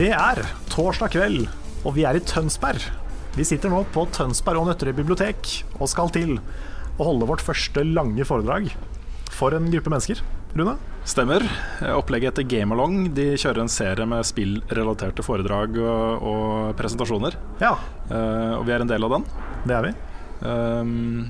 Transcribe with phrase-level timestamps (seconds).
[0.00, 0.38] Det er
[0.72, 1.42] torsdag kveld,
[1.84, 2.80] og vi er i Tønsberg.
[3.34, 7.82] Vi sitter nå på Tønsberg og Nøtterøy bibliotek og skal til å holde vårt første
[7.84, 8.70] lange foredrag
[9.28, 10.22] for en gruppe mennesker.
[10.56, 10.78] Rune?
[11.04, 11.44] Stemmer.
[11.92, 13.10] Opplegget heter Gamealong.
[13.12, 17.36] De kjører en serie med spillrelaterte foredrag og, og presentasjoner.
[17.60, 17.76] Ja,
[18.10, 19.24] Uh, og vi er en del av den.
[19.68, 19.90] det er vi.
[20.40, 21.28] Um,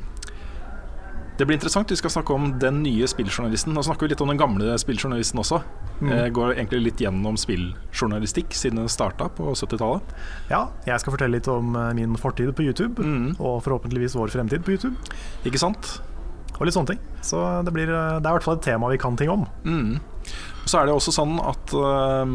[1.41, 1.89] det blir interessant.
[1.89, 3.73] Vi skal snakke om den nye spilljournalisten.
[3.73, 5.63] Nå snakker vi litt om den gamle spilljournalisten også.
[6.05, 10.15] Jeg går egentlig litt gjennom spilljournalistikk siden den starta på 70-tallet.
[10.53, 13.05] Ja, jeg skal fortelle litt om eh, min fortid på YouTube,
[13.39, 15.17] og forhåpentligvis vår fremtid på YouTube.
[15.49, 15.99] Ikke sant?
[16.59, 17.03] Og litt sånne ting.
[17.25, 19.49] Så det, blir, eh, det er i hvert fall et tema vi kan ting om.
[20.65, 22.29] Så er det også sånn at uh,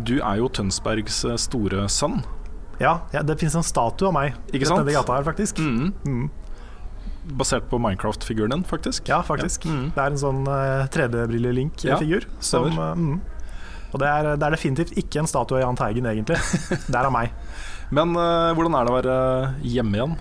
[0.00, 2.22] du er jo Tønsbergs eh, store sønn.
[2.80, 4.80] Ja, ja det finnes en statue av meg Ikke rett sant?
[4.82, 5.60] nedi gata her, faktisk.
[5.60, 6.30] Mm.
[7.22, 9.06] Basert på Minecraft-figuren din, faktisk.
[9.08, 9.66] Ja, faktisk.
[9.68, 9.74] Ja.
[9.76, 9.84] Mm.
[9.94, 12.26] Det er en sånn uh, 3D-brille-link-figur.
[12.26, 13.20] Ja, eh, mm.
[13.92, 16.40] Og det er, det er definitivt ikke en statue av Jahn Teigen, egentlig.
[16.90, 17.30] Det er av meg.
[17.92, 19.16] Men uh, hvordan er det å være
[19.68, 20.16] hjemme igjen?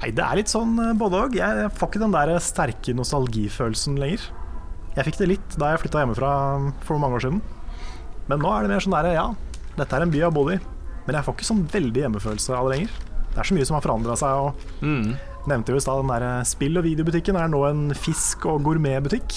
[0.00, 1.34] Nei, det er litt sånn eh, både òg.
[1.36, 4.22] Jeg får ikke den der sterke nostalgifølelsen lenger.
[4.96, 6.30] Jeg fikk det litt da jeg flytta hjemmefra
[6.88, 7.42] for mange år siden.
[8.30, 9.26] Men nå er det mer sånn derre, ja,
[9.76, 10.58] dette er en by jeg har bodd i.
[11.04, 12.96] Men jeg får ikke sånn veldig hjemmefølelse av det lenger.
[13.30, 14.40] Det er så mye som har forandra seg.
[14.40, 15.12] Og Mm.
[15.50, 18.62] Nevnte jo i stad den der eh, spill- og videobutikken er nå en fisk- og
[18.66, 19.36] gourmetbutikk.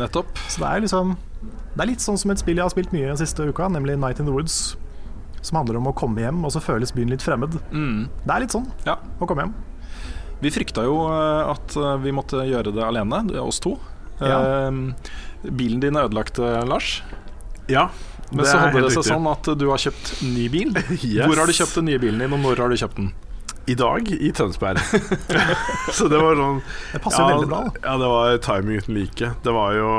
[0.00, 0.30] Nettopp.
[0.48, 3.06] Så det er liksom Det er litt sånn som et spill jeg har spilt mye
[3.12, 4.76] den siste uka, nemlig Night in the Woods.
[5.42, 7.54] Som handler om å komme hjem, og så føles byen litt fremmed.
[7.72, 8.08] Mm.
[8.26, 8.96] Det er litt sånn Ja.
[9.20, 9.54] å komme hjem.
[10.42, 13.76] Vi frykta jo eh, at eh, vi måtte gjøre det alene, oss to.
[14.20, 14.68] Ja.
[14.68, 16.38] Eh, bilen din er ødelagt,
[16.68, 17.02] Lars.
[17.70, 17.88] Ja,
[18.32, 19.12] Men så hadde det seg riktig.
[19.14, 20.74] sånn at du har kjøpt ny bil.
[21.04, 21.26] Yes.
[21.26, 23.12] Hvor har du kjøpt den nye bilen din, og når har du kjøpt den?
[23.70, 24.80] I dag i Tønsberg.
[25.96, 26.58] så det var sånn
[26.90, 27.60] Det passer ja, veldig bra.
[27.68, 27.82] da.
[27.84, 29.30] Ja, det var timing uten like.
[29.44, 29.92] Det var jo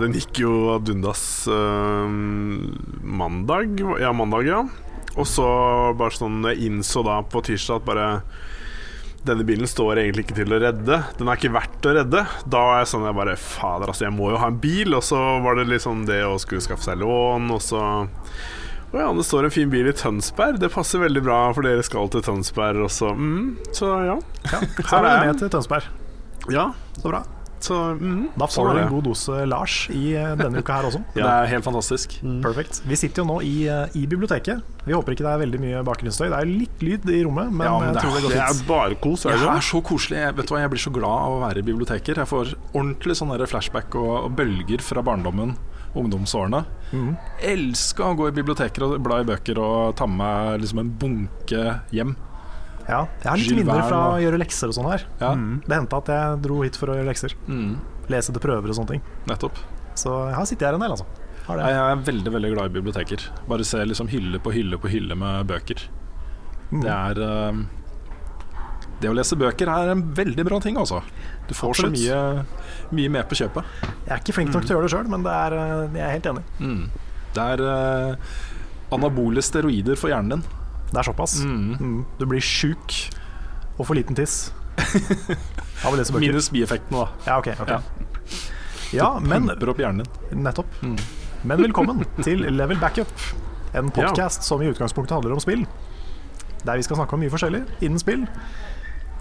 [0.00, 2.08] Den gikk jo ad undas uh,
[3.04, 3.84] mandag.
[4.00, 4.64] Ja, mandag, ja.
[5.14, 5.46] Og så
[5.98, 8.08] bare sånn Jeg innså da på tirsdag at bare
[9.24, 10.98] denne bilen står egentlig ikke til å redde.
[11.16, 12.24] Den er ikke verdt å redde.
[12.44, 14.92] Da var jeg sånn jeg bare Fader, altså, jeg må jo ha en bil.
[14.98, 17.80] Og så var det liksom det å skulle skaffe seg lån, og så
[18.94, 20.60] Å ja, det står en fin bil i Tønsberg.
[20.62, 22.84] Det passer veldig bra, for dere skal til Tønsberg.
[22.86, 23.10] også.
[23.18, 24.18] mm, så ja.
[24.52, 25.26] Ja, så er jeg.
[25.26, 25.88] med til Tønsberg.
[26.54, 26.68] ja.
[27.00, 27.24] Så bra.
[27.64, 30.86] Så mm, Da sånn får du en god dose Lars i eh, denne uka her
[30.90, 31.00] også.
[31.16, 32.18] Det er helt fantastisk.
[32.44, 32.82] Perfekt.
[32.86, 34.60] Vi sitter jo nå i, eh, i biblioteket.
[34.84, 36.28] Vi håper ikke det er veldig mye bakgrunnsstøy.
[36.28, 38.62] Det er litt lyd i rommet, men, Ja, men jeg det er- det Det er
[38.68, 40.20] bare kos, Det det er så koselig.
[40.20, 42.20] Jeg, vet du hva, jeg blir så glad av å være i biblioteker.
[42.22, 45.56] Jeg får ordentlig sånne flashback og, og bølger fra barndommen,
[45.94, 46.64] ungdomsårene.
[46.92, 47.16] Mm.
[47.54, 51.80] Elska å gå i biblioteker og bla i bøker og ta med liksom en bunke
[51.94, 52.14] hjem.
[52.84, 55.04] Ja, jeg har litt Gilles minner fra å gjøre lekser og sånn her.
[55.22, 57.32] Ja, Det hendte at jeg dro hit for å gjøre lekser.
[57.48, 57.76] mm,
[58.12, 59.02] Lese til prøver og sånne ting.
[59.26, 59.56] nettopp.
[59.96, 61.06] Så jeg har sittet her en del, altså.
[61.46, 61.64] Har det.
[61.70, 63.24] Jeg er veldig veldig glad i biblioteker.
[63.48, 65.80] Bare se liksom hylle på hylle på hylle med bøker.
[66.72, 66.80] Mm.
[66.82, 67.58] Det er eh,
[69.04, 71.02] Det å lese bøker er en veldig bra ting, altså.
[71.44, 72.18] Du får så mye,
[72.96, 73.74] mye med på kjøpet.
[74.06, 76.04] Jeg er ikke flink nok til å gjøre det sjøl, men det er, eh, jeg
[76.06, 76.44] er helt enig.
[76.56, 76.78] Mm.
[77.34, 78.38] Det er uh,
[78.96, 80.46] anabole steroider for hjernen din.
[80.88, 81.36] Det er såpass.
[81.44, 81.68] Mm.
[81.76, 82.00] Mm.
[82.16, 82.96] Du blir sjuk
[83.76, 84.38] og får liten tiss
[84.78, 86.24] av å lese bøker.
[86.24, 87.28] Minus bieffektene, da.
[87.28, 87.52] Ja, ok.
[87.60, 87.76] okay.
[87.76, 88.50] Ja.
[88.94, 90.44] Ja, men opp hjernen din.
[90.46, 90.80] Nettopp.
[90.80, 90.96] Mm.
[91.44, 93.10] Men velkommen til Level Backup,
[93.76, 95.66] en podkast som i utgangspunktet handler om spill.
[96.64, 98.24] Der vi skal snakke om mye forskjellig innen spill.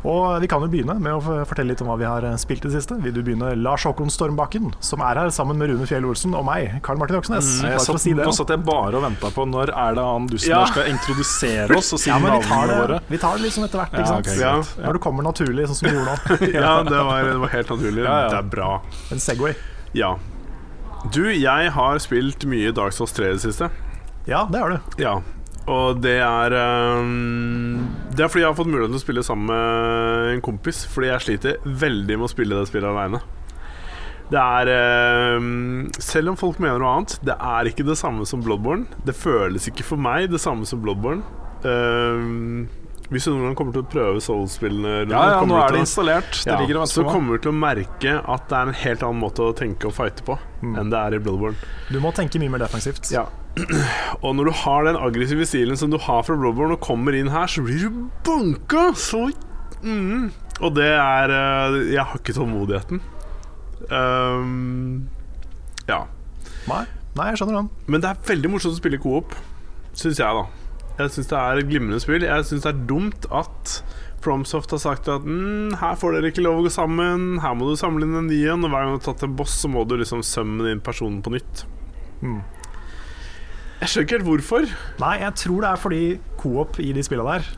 [0.03, 2.65] Og vi kan jo begynne med å fortelle litt om hva vi har eh, spilt
[2.65, 2.97] i det siste.
[2.99, 6.43] Vil du begynne, Lars Håkon Stormbakken, som er her sammen med Rune Fjell Olsen og
[6.47, 7.47] meg, Karl Martin Øksnes.
[7.63, 8.25] Jeg Bare for satt, si det.
[8.27, 10.65] nå satt jeg bare og venta på når er det han dusten Ja.
[10.67, 12.99] skal introdusere oss og si Ja, navnene det, våre.
[13.07, 14.37] vi tar det sånn etter hvert, Ja, okay?
[14.43, 14.53] Ja.
[14.83, 16.51] Når det kommer naturlig, sånn som du gjorde nå.
[16.59, 18.03] Ja, det var, det var helt naturlig.
[18.03, 18.69] Det er bra.
[19.11, 19.55] En Segway.
[19.95, 20.15] Ja.
[21.11, 23.71] Du, jeg har spilt mye Dark Souls 3 i det siste.
[24.27, 24.99] Ja, det har du.
[25.03, 25.21] Ja.
[25.71, 26.53] Og det er
[26.99, 30.83] um, Det er fordi jeg har fått muligheten til å spille sammen med en kompis.
[30.91, 33.23] Fordi jeg sliter veldig med å spille det spillet aleine.
[34.33, 38.43] Det er um, Selv om folk mener noe annet, det er ikke det samme som
[38.43, 38.87] Bloodborne.
[39.07, 41.23] Det føles ikke for meg det samme som Bloodborne.
[41.63, 42.65] Um,
[43.11, 46.39] hvis du noen gang kommer til å prøve Soul-spillene Ja, ja, nå er det installert.
[46.43, 49.45] Det ja, så kommer du til å merke at det er en helt annen måte
[49.45, 50.75] å tenke og fighte på Mm.
[50.79, 51.71] enn det er i Bloodborne.
[51.91, 53.09] Du må tenke mye mer defensivt.
[53.13, 53.25] Ja.
[54.23, 57.31] Og når du har den aggressive stilen som du har fra Bloodborne, og kommer inn
[57.33, 58.91] her, så blir du banka!
[58.97, 59.27] Så
[59.83, 60.31] mm.
[60.63, 63.01] Og det er eh, Jeg har ikke tålmodigheten.
[63.91, 65.09] Um,
[65.89, 66.05] ja.
[66.69, 66.83] Nei,
[67.17, 67.71] nei, jeg skjønner den.
[67.91, 69.35] Men det er veldig morsomt å spille coop,
[69.91, 70.45] syns jeg, da.
[71.01, 72.23] Jeg syns det er et glimrende spill.
[72.23, 73.79] Jeg syns det er dumt at
[74.23, 77.67] Fromsoft har sagt at mm, her får dere ikke lov å gå sammen, her må
[77.69, 79.71] du samle inn en ny en, og hver gang du har tatt en boss, så
[79.71, 81.65] må du liksom sømme inn personen på nytt.
[82.23, 82.39] Mm.
[83.81, 84.69] Jeg skjønner ikke helt hvorfor.
[85.03, 86.03] Nei, jeg tror det er fordi
[86.39, 87.51] coop i de spillene der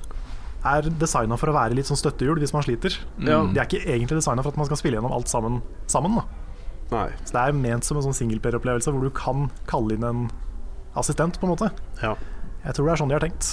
[0.65, 2.95] er designa for å være litt sånn støttehjul hvis man sliter.
[3.21, 3.43] Ja.
[3.45, 5.59] De er ikke egentlig designa for at man skal spille gjennom alt sammen
[5.91, 6.17] sammen.
[6.17, 6.25] Da.
[6.95, 7.09] Nei.
[7.21, 10.25] Så det er ment som en sånn singleplayer-opplevelse hvor du kan kalle inn en
[10.97, 11.69] assistent, på en måte.
[12.01, 12.15] Ja.
[12.65, 13.51] Jeg tror det er sånn de har tenkt.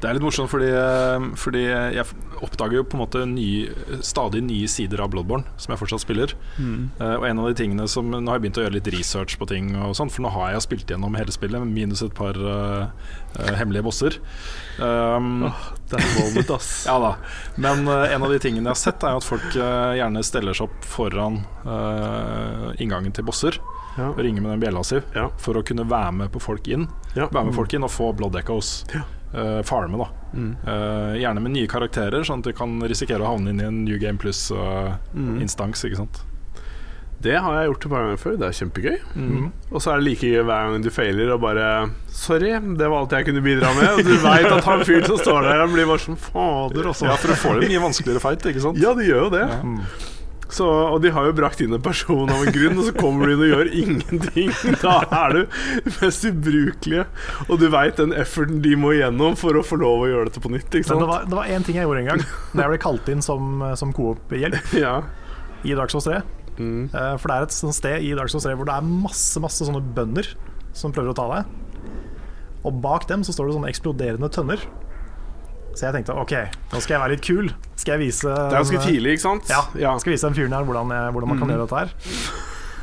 [0.00, 2.06] Det er litt morsomt fordi, eh, fordi jeg
[2.40, 6.32] oppdager jo på en måte nye, stadig nye sider av Bloodborne som jeg fortsatt spiller.
[6.56, 9.36] Eh, og en av de tingene som Nå har jeg begynt å gjøre litt research
[9.38, 12.34] på ting, og sånt, for nå har jeg spilt gjennom hele spillet, minus et par
[12.40, 12.88] uh,
[13.36, 14.16] uh, hemmelige bosser.
[14.80, 15.50] Um,
[15.90, 16.70] Det er voldet, ass.
[16.88, 17.12] ja da.
[17.60, 20.86] Men en av de tingene jeg har sett, er at folk gjerne steller seg opp
[20.86, 21.40] foran
[22.80, 23.58] inngangen til bosser.
[23.98, 24.12] Ja.
[24.12, 25.28] Og ringer med den bjella si Ja.
[25.42, 26.86] for å kunne være med på folk inn.
[27.16, 28.84] Være med folk inn og få blood echoes.
[28.94, 29.02] Ja.
[29.32, 30.08] Eh, farme, da.
[30.34, 30.56] Mm.
[30.66, 33.84] uh, gjerne med nye karakterer, sånn at du kan risikere å havne inn i en
[33.84, 34.22] New Game Mm.
[34.22, 35.84] Plus-instans.
[35.86, 36.20] ikke sant
[37.22, 38.36] Det har jeg gjort et par ganger før.
[38.40, 38.98] Det er kjempegøy.
[39.14, 39.48] Mm.
[39.70, 41.66] Og så er det like gøy hver gang du feiler og bare
[42.08, 43.90] Sorry, det var alt jeg kunne bidra med.
[43.98, 47.06] Og du veit at han fyren som står der, han blir bare sånn Fader, også.
[47.10, 48.80] Ja, for du får jo mye vanskeligere fight, ikke sant?
[48.80, 49.44] Ja, de gjør jo det.
[49.46, 49.60] Ja.
[50.50, 53.26] Så, og de har jo brakt inn en person av en grunn, og så kommer
[53.30, 54.50] du inn og gjør ingenting.
[54.82, 55.58] Da er du
[56.00, 57.04] mest ubrukelige.
[57.48, 60.42] Og du veit den efforten de må igjennom for å få lov å gjøre dette
[60.42, 60.68] på nytt.
[60.74, 61.02] Ikke sant?
[61.04, 62.24] det var, det var én ting jeg gjorde en gang,
[62.56, 64.96] da jeg ble kalt inn som, som coop-hjelp Ja.
[65.62, 66.20] i Dark Souls 3.
[66.60, 66.90] Mm.
[66.90, 69.40] Eh, For det er et sånt sted i Dark Souls 3 hvor det er masse
[69.40, 70.26] masse sånne bønder
[70.76, 71.56] som prøver å ta deg.
[72.68, 74.60] Og bak dem så står det sånne eksploderende tønner.
[75.74, 76.32] Så jeg tenkte ok,
[76.72, 77.50] nå skal jeg være litt kul.
[77.78, 79.50] Skal jeg vise Det er ganske tidlig, ikke sant?
[79.52, 79.92] Ja, ja.
[80.02, 81.94] skal vise den fyren her hvordan, jeg, hvordan man kan gjøre dette her.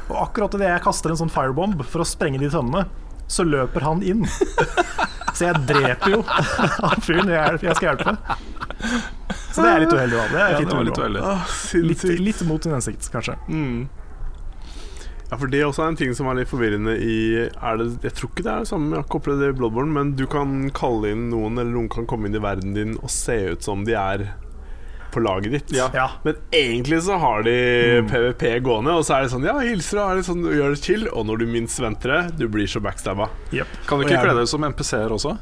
[0.08, 2.86] Og akkurat idet jeg kaster en sånn firebomb for å sprenge de tønnene,
[3.28, 4.24] så løper han inn.
[5.36, 6.22] Så jeg dreper jo
[6.88, 8.16] han fyren jeg, jeg skal hjelpe.
[9.52, 10.18] Så det er litt uheldig.
[10.18, 10.26] Da.
[10.32, 11.24] Det er Ja, det var litt uheldig.
[11.92, 13.36] Litt, litt mot sin hensikt, kanskje.
[13.52, 13.88] Mm.
[15.30, 17.16] Ja, for det også er en ting som er litt forvirrende i
[17.52, 19.58] er det, Jeg tror ikke det er det samme, jeg har ikke opplevd det i
[19.60, 22.94] Bloodborne, men du kan kalle inn noen, eller noen kan komme inn i verden din
[23.02, 24.24] og se ut som de er
[25.12, 25.72] på laget ditt.
[25.76, 25.90] Ja.
[25.96, 27.58] Ja, Men egentlig så har de
[28.04, 28.08] Mm.
[28.12, 31.08] PVP gående, og så er det sånn Ja, hilser og er sånn, gjør det chill,
[31.12, 33.30] og når du minst venter det, du blir så backstabba.
[33.52, 33.68] Yep.
[33.88, 35.38] Kan du ikke kle deg ut som NPC-er også?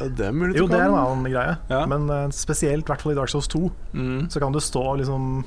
[0.00, 1.56] Ja, det er mulig Jo, du det er en annen greie.
[1.72, 1.84] Ja.
[1.88, 4.28] Men uh, spesielt i hvert fall i Dark Souls 2 Mm.
[4.30, 5.44] så kan du stå og liksom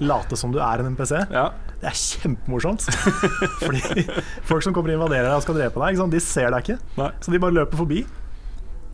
[0.00, 1.12] late som du er en NPC.
[1.32, 1.48] Ja.
[1.80, 2.84] Det er kjempemorsomt.
[3.62, 4.06] Fordi
[4.48, 6.14] folk som kommer og invaderer deg og skal drepe deg, ikke sant?
[6.16, 6.78] de ser deg ikke.
[7.00, 7.10] Nei.
[7.24, 8.02] Så de bare løper forbi.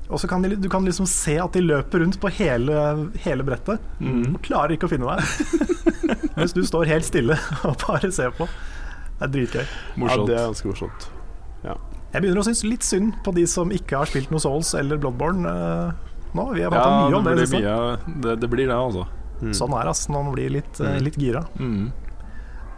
[0.07, 2.77] Og så kan de, du kan liksom se at de løper rundt på hele,
[3.25, 4.37] hele brettet Mm.
[4.37, 5.25] og klarer ikke å finne deg.
[6.39, 7.35] Mens du står helt stille
[7.67, 8.47] og bare ser på.
[9.17, 9.65] Det er dritgøy.
[10.05, 11.09] Ja, det er ganske morsomt.
[11.67, 14.97] Jeg begynner å synes litt synd på de som ikke har spilt noe Souls eller
[15.03, 15.91] Bloodborne uh,
[16.39, 16.45] nå.
[16.55, 17.35] Vi har Ja, mye om det.
[17.43, 17.75] det mye,
[18.25, 19.03] det, det blir det, altså.
[19.43, 19.55] Mm.
[19.57, 20.99] Sånn er det altså, når man blir litt, mm.
[21.05, 21.45] litt gira.
[21.61, 21.93] Mm.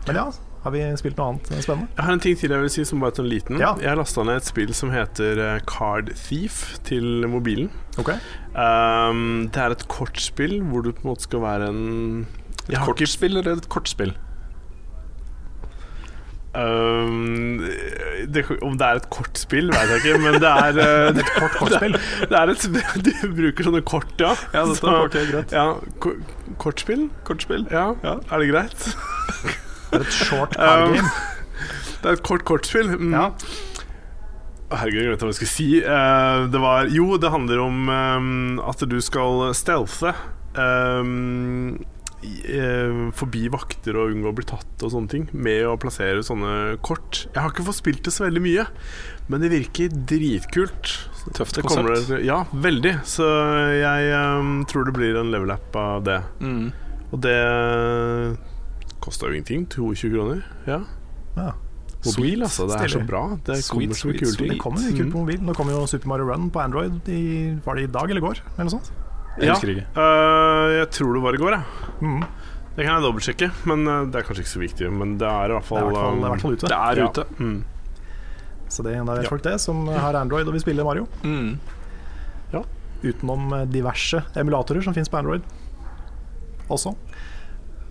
[0.08, 0.28] Men ja,
[0.64, 1.88] har vi spilt noe annet spennende?
[1.94, 3.60] Jeg har en ting til jeg vil si som bare er sånn liten.
[3.62, 3.74] Ja.
[3.82, 7.72] Jeg lasta ned et spill som heter eh, Card Thief til mobilen.
[8.00, 8.14] Ok
[8.58, 11.82] Um, det er et kortspill hvor du på en måte skal være en
[12.66, 14.10] Et kortspill eller et kortspill?
[16.58, 17.60] Um,
[18.34, 21.54] det, Om det er et kortspill, vet jeg ikke, men det er uh, Et kort
[21.60, 21.96] kortspill.
[22.30, 22.66] Det er et
[23.06, 24.34] Du bruker sånne kort, ja.
[24.54, 25.54] Ja, dette, Så- ok, greit.
[25.54, 25.66] ja
[26.58, 27.08] kortspill?
[27.28, 27.66] Kortspill?
[27.70, 27.92] Ja.
[28.02, 28.16] Ja.
[28.32, 28.86] Er det greit?
[29.90, 31.10] Det er et short card Um.
[32.02, 32.92] Det er et kort kortspill.
[32.94, 33.10] Mm.
[33.16, 33.24] Ja.
[34.70, 35.68] Herregud, jeg vet hva jeg skal si.
[35.82, 40.12] Uh, det var Jo, det handler om um, at du skal stealthe.
[40.58, 41.78] Um,
[43.14, 45.28] forbi vakter og unngå å bli tatt og sånne ting.
[45.32, 47.26] Med å plassere sånne kort.
[47.32, 48.66] Jeg har ikke fått spilt det så veldig mye,
[49.28, 50.96] men det virker dritkult.
[51.36, 52.08] Tøft Det konsept.
[52.08, 52.94] det- ja, veldig.
[53.04, 53.26] Så
[53.78, 56.22] jeg um, tror det blir en level-app av det.
[56.40, 56.72] Mm.
[57.12, 58.38] Og det
[59.00, 59.66] kosta jo ingenting.
[59.68, 60.44] 22 kroner.
[60.66, 60.82] Ja.
[61.36, 61.52] Ja.
[62.06, 62.68] Mobil, altså.
[62.70, 63.22] Det er så bra.
[63.44, 64.52] Det Sweet, kommer så mye kule ting.
[64.54, 65.40] Det kommer kult på mobil.
[65.42, 68.26] Nå kommer jo Super Mario Run på Android i, Var det i dag eller i
[68.28, 68.40] går?
[68.54, 68.92] Eller noe sånt?
[69.38, 69.54] Jeg Ja.
[69.54, 69.86] ikke.
[69.96, 71.62] Øh, jeg tror det var i går, jeg.
[72.00, 72.20] Mm.
[72.76, 74.92] Det kan jeg dobbeltsjekke, men øh, det er kanskje ikke så viktig.
[74.92, 76.40] Men det er i hvert Det fall, er i hvert fall, det er i hvert
[76.42, 76.66] fall ute.
[76.66, 77.08] Det er ja.
[77.08, 77.24] ute.
[77.38, 77.64] Mm.
[78.68, 79.28] Så det, da vet Ja.
[79.30, 81.06] folk det, som har Android og vil spille Mario.
[81.24, 81.58] Mm.
[83.02, 85.42] Utenom eh, diverse emulatorer som finnes på Android
[86.68, 86.90] også.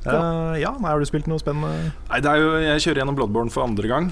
[0.08, 1.92] Uh, ja, nei, har du spilt noe spennende?
[2.10, 4.10] Nei, det er jo, jeg kjører gjennom Bloodborne for andre gang.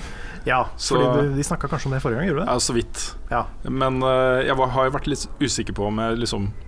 [0.48, 2.52] Ja, Så- fordi du, De snakka kanskje om det forrige gang, gjorde du det?
[2.52, 3.16] Ja, så vidt.
[3.30, 3.44] Ja.
[3.70, 6.65] Men uh, jeg var, har jo vært litt usikker på om jeg liksom eh,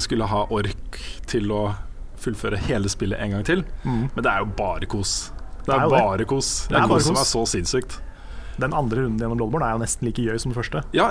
[0.00, 0.96] skulle ha ork
[1.28, 1.62] til å
[2.22, 3.64] fullføre hele spillet en gang til.
[3.84, 4.06] Mm.
[4.14, 5.32] Men det er jo bare kos.
[5.66, 6.26] Det Det er bare det.
[6.30, 6.66] kos.
[6.68, 7.18] Det er Jeg koser kos.
[7.18, 7.96] meg så sinnssykt.
[8.58, 10.80] Den andre runden gjennom Bloodborne er jo nesten like gøy som den første.
[10.96, 11.10] Ja,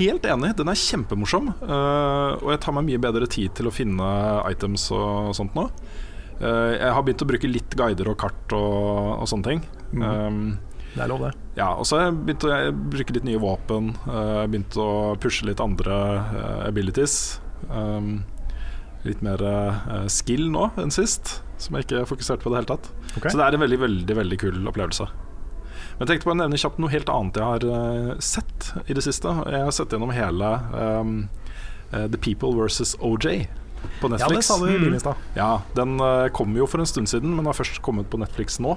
[0.00, 0.56] helt enig.
[0.58, 1.52] Den er kjempemorsom.
[1.62, 4.08] Uh, og jeg tar meg mye bedre tid til å finne
[4.50, 5.68] items og sånt nå.
[6.40, 9.62] Uh, jeg har begynt å bruke litt guider og kart og, og sånne ting.
[9.92, 10.02] Mm.
[10.02, 10.58] Um,
[10.96, 11.30] Det er lov, det.
[11.60, 12.58] Ja, og så har jeg begynt å
[12.96, 13.92] bruke litt nye våpen.
[14.08, 14.88] Uh, begynt å
[15.22, 15.94] pushe litt andre
[16.66, 17.38] abilities.
[17.68, 18.22] Um,
[19.06, 22.70] litt mer uh, skill nå enn sist, som jeg ikke fokuserte på i det hele
[22.74, 22.90] tatt.
[23.16, 23.30] Okay.
[23.32, 25.08] Så det er en veldig, veldig veldig kul opplevelse.
[25.96, 28.96] Men jeg tenkte på å nevne kjapt noe helt annet jeg har uh, sett i
[28.96, 29.32] det siste.
[29.48, 31.16] Jeg har sett gjennom hele um,
[31.94, 33.46] uh, The People versus OJ
[34.00, 34.48] på Ja, det Netflix.
[34.50, 35.20] sa du i bilen i stad.
[35.32, 35.96] Ja, den
[36.36, 38.74] kom jo for en stund siden, men har først kommet på Netflix nå.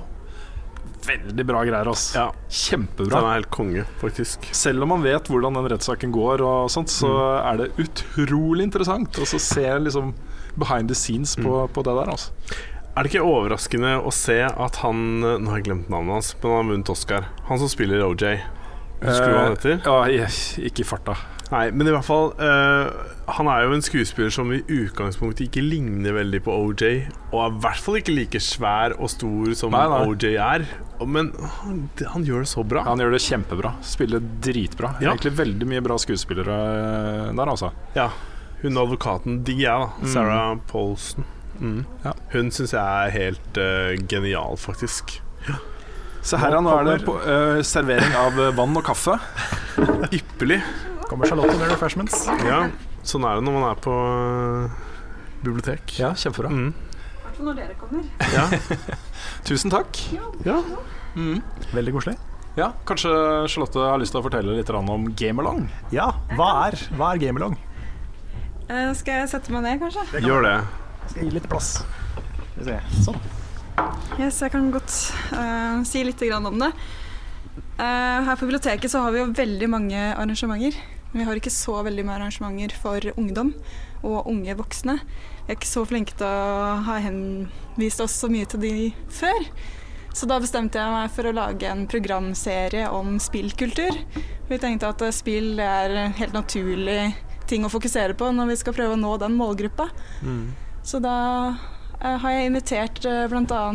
[1.03, 2.13] Veldig bra greier, ass.
[2.15, 2.29] Ja.
[2.47, 3.17] Kjempebra.
[3.19, 4.45] Den er helt konge, faktisk.
[4.55, 7.09] Selv om man vet hvordan den rettssaken går, sånt, så
[7.43, 10.13] er det utrolig interessant å se liksom
[10.55, 12.13] behind the scenes på, på det der.
[12.13, 12.31] Altså.
[12.93, 16.51] Er det ikke overraskende å se at han Nå har jeg glemt navnet hans, men
[16.51, 17.29] han har vunnet Oscar.
[17.49, 18.27] Han som spiller OJ.
[19.03, 19.79] Husker du hva han heter?
[19.81, 21.17] Eh, Ja, ikke i farta.
[21.51, 22.87] Nei, men i hvert fall uh,
[23.35, 26.85] Han er jo en skuespiller som i utgangspunktet ikke ligner veldig på OJ.
[27.31, 30.01] Og er i hvert fall ikke like svær og stor som Nei, nei.
[30.09, 30.67] OJ er.
[31.03, 31.81] Men han,
[32.13, 32.85] han gjør det så bra.
[32.87, 33.73] Han gjør det kjempebra.
[33.85, 34.93] Spiller dritbra.
[35.01, 35.11] Ja.
[35.11, 37.73] Egentlig veldig mye bra skuespillere eh, der, altså.
[37.97, 38.09] Ja,
[38.63, 40.11] Hun advokaten digger jeg, da.
[40.13, 41.27] Sarah Paulson.
[41.59, 41.83] Mm.
[42.05, 42.13] Ja.
[42.33, 45.17] Hun syns jeg er helt uh, genial, faktisk.
[46.23, 49.19] Se her, nå, nå er det på, uh, servering av vann og kaffe.
[50.17, 50.61] Ypperlig.
[51.09, 52.25] Kommer Charlotte med refreshments.
[52.47, 52.65] Ja,
[53.05, 54.75] sånn er det når man er på eh,
[55.43, 55.97] bibliotek.
[55.99, 56.51] Ja, kjempebra.
[56.53, 56.73] Mm.
[57.23, 58.05] hvert når dere kommer.
[58.33, 58.45] Ja.
[59.47, 59.99] Tusen takk.
[60.47, 60.61] ja.
[61.73, 62.17] Veldig koselig.
[62.57, 63.09] Ja, Kanskje
[63.49, 65.65] Charlotte har lyst til å fortelle litt om gamelong?
[65.93, 67.55] Ja, hva er, hva er gamelong?
[68.69, 70.21] Uh, skal jeg sette meg ned, kanskje?
[70.21, 70.57] Gjør det.
[71.07, 71.71] Skal jeg gi litt plass.
[73.03, 73.17] Sånn.
[74.19, 74.93] Yes, jeg kan godt
[75.33, 76.69] uh, si litt grann om det.
[77.57, 80.77] Eh, her på biblioteket så har vi jo veldig mange arrangementer.
[81.11, 83.53] Men vi har ikke så veldig mange arrangementer for ungdom
[84.03, 84.97] og unge voksne.
[85.45, 88.73] Vi er ikke så flinke til å ha henvist oss så mye til de
[89.13, 89.49] før.
[90.13, 93.97] Så da bestemte jeg meg for å lage en programserie om spillkultur.
[94.49, 97.13] Vi tenkte at eh, spill er en helt naturlig
[97.49, 99.89] ting å fokusere på når vi skal prøve å nå den målgruppa.
[100.85, 101.17] Så da
[101.99, 103.65] eh, har jeg invitert bl.a.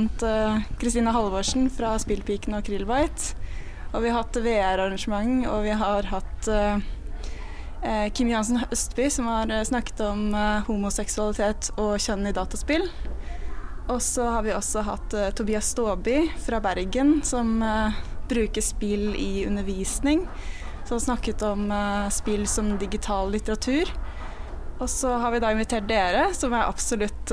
[0.78, 3.37] Kristine Halvorsen fra Spillpiken og Krillbite.
[3.92, 6.80] Og vi har hatt VR-arrangement, og vi har hatt eh,
[7.82, 12.84] eh, Kim Jansen Østby, som har eh, snakket om eh, homoseksualitet og kjønn i dataspill.
[13.88, 17.96] Og så har vi også hatt eh, Tobias Ståby fra Bergen, som eh,
[18.28, 20.26] bruker spill i undervisning.
[20.84, 21.66] Som har snakket om
[22.12, 23.90] spill som digital litteratur.
[24.80, 27.32] Og så har vi da invitert dere, som er absolutt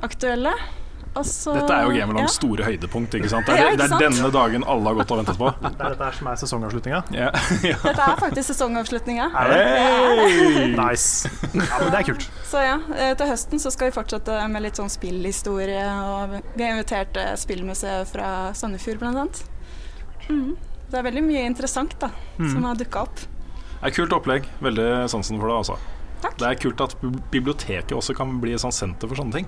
[0.00, 0.54] aktuelle.
[1.24, 2.34] Så- Dette er jo Gamealongs Ja.
[2.34, 3.14] store høydepunkt.
[3.14, 3.46] ikke sant?
[3.46, 4.02] Det Ja, er, ikke det er sant?
[4.02, 5.48] denne dagen alle har gått og ventet på.
[5.62, 7.00] Det er dette som er sesongavslutninga.
[7.12, 7.30] Ja.
[7.70, 7.76] ja.
[7.82, 9.30] Dette er faktisk sesongavslutninga.
[9.32, 10.74] Hey!
[10.76, 11.28] Nice.
[11.54, 12.28] Ja, men det er kult.
[12.44, 15.86] Så ja, eh, til høsten så skal vi fortsette med litt sånn spillhistorie.
[16.04, 19.42] Og vi har invitert eh, Spillmuseet fra Sandefjord blant annet.
[20.28, 20.56] Mm.
[20.90, 23.16] Det er veldig mye interessant da, som har dukka opp.
[23.80, 24.46] Det er kult opplegg.
[24.62, 25.56] Veldig sansen for det.
[25.56, 25.78] altså.
[26.22, 26.36] Takk.
[26.40, 26.94] Det er kult at
[27.30, 29.46] biblioteket også kan bli et sånt senter for sånne ting.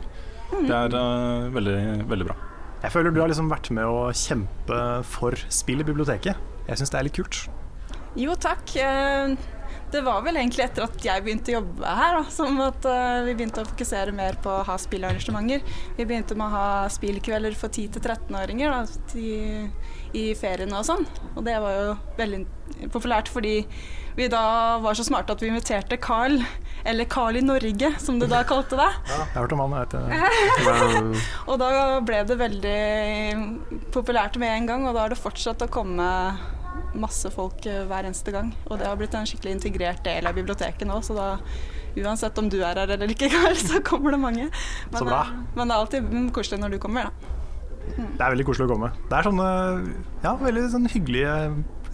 [0.53, 1.79] Det er uh, veldig,
[2.09, 2.37] veldig bra.
[2.83, 6.39] Jeg føler du har liksom vært med å kjempe for spill i biblioteket.
[6.69, 7.41] Jeg syns det er litt kult.
[8.19, 8.77] Jo, takk.
[9.93, 13.25] Det var vel egentlig etter at jeg begynte å jobbe her, da, som at uh,
[13.25, 15.63] vi begynte å fokusere mer på å ha spillarrangementer.
[15.97, 18.75] Vi begynte med å ha spillkvelder for 10-13-åringer
[20.19, 21.07] i feriene og sånn.
[21.35, 22.45] Og det var jo veldig
[22.93, 23.63] populært fordi
[24.19, 26.41] vi da var så smarte at vi inviterte Carl,
[26.85, 28.89] eller Carl i Norge, som du da kalte det.
[29.07, 29.77] Jeg har hørt om han.
[29.79, 30.21] Jeg
[30.75, 31.27] vet.
[31.49, 31.71] Og da
[32.03, 32.79] ble det veldig
[33.95, 36.09] populært med en gang, og da har det fortsatt å komme
[36.99, 38.53] masse folk eh, hver eneste gang.
[38.69, 41.29] Og det har blitt en skikkelig integrert del av biblioteket nå, så da
[41.99, 44.47] uansett om du er her eller ikke, Karl, så kommer det mange.
[44.93, 45.25] Men, Så bra.
[45.25, 47.35] eh, men det er alltid mm, koselig når du kommer, da.
[47.97, 48.93] det er veldig koselig å komme.
[49.09, 49.49] Det er sånne
[50.23, 51.35] ja, veldig sånn hyggelige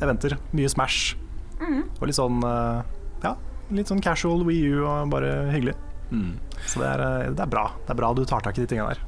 [0.03, 0.37] eventer.
[0.57, 1.15] Mye Smash.
[1.65, 2.81] Og litt sånn eh,
[3.25, 3.35] ja,
[3.73, 5.77] litt sånn casual Wii U og bare hyggelig.
[6.11, 6.35] Mm.
[6.69, 7.69] Så det er, det er bra.
[7.87, 9.01] Det er bra du tar tak i de tingene der.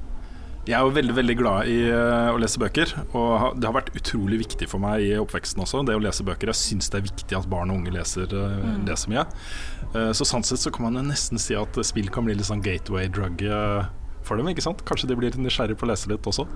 [0.67, 3.93] Jeg er jo veldig veldig glad i eh, å lese bøker, og det har vært
[3.95, 6.51] utrolig viktig for meg i oppveksten også, det å lese bøker.
[6.51, 8.81] Jeg syns det er viktig at barn og unge leser, mm.
[8.89, 9.23] leser mye.
[9.93, 12.51] Eh, så sånn sett så kan man jo nesten si at spill kan bli litt
[12.51, 13.87] sånn gateway drug eh,
[14.27, 14.83] for dem, ikke sant?
[14.89, 16.49] Kanskje de blir nysgjerrig på å lese litt også.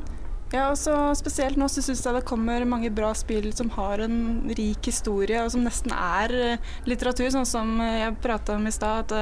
[0.51, 4.03] Ja, og så Spesielt nå så syns jeg det kommer mange bra spill som har
[4.03, 8.67] en rik historie, og som nesten er eh, litteratur, sånn som eh, jeg prata om
[8.67, 9.07] i stad.
[9.07, 9.15] at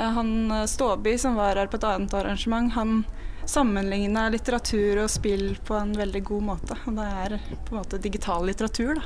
[0.00, 3.02] eh, Han eh, Ståby som var her på et annet arrangement, han
[3.48, 6.76] sammenligna litteratur og spill på en veldig god måte.
[6.86, 9.04] Og det er på en måte digital litteratur, da.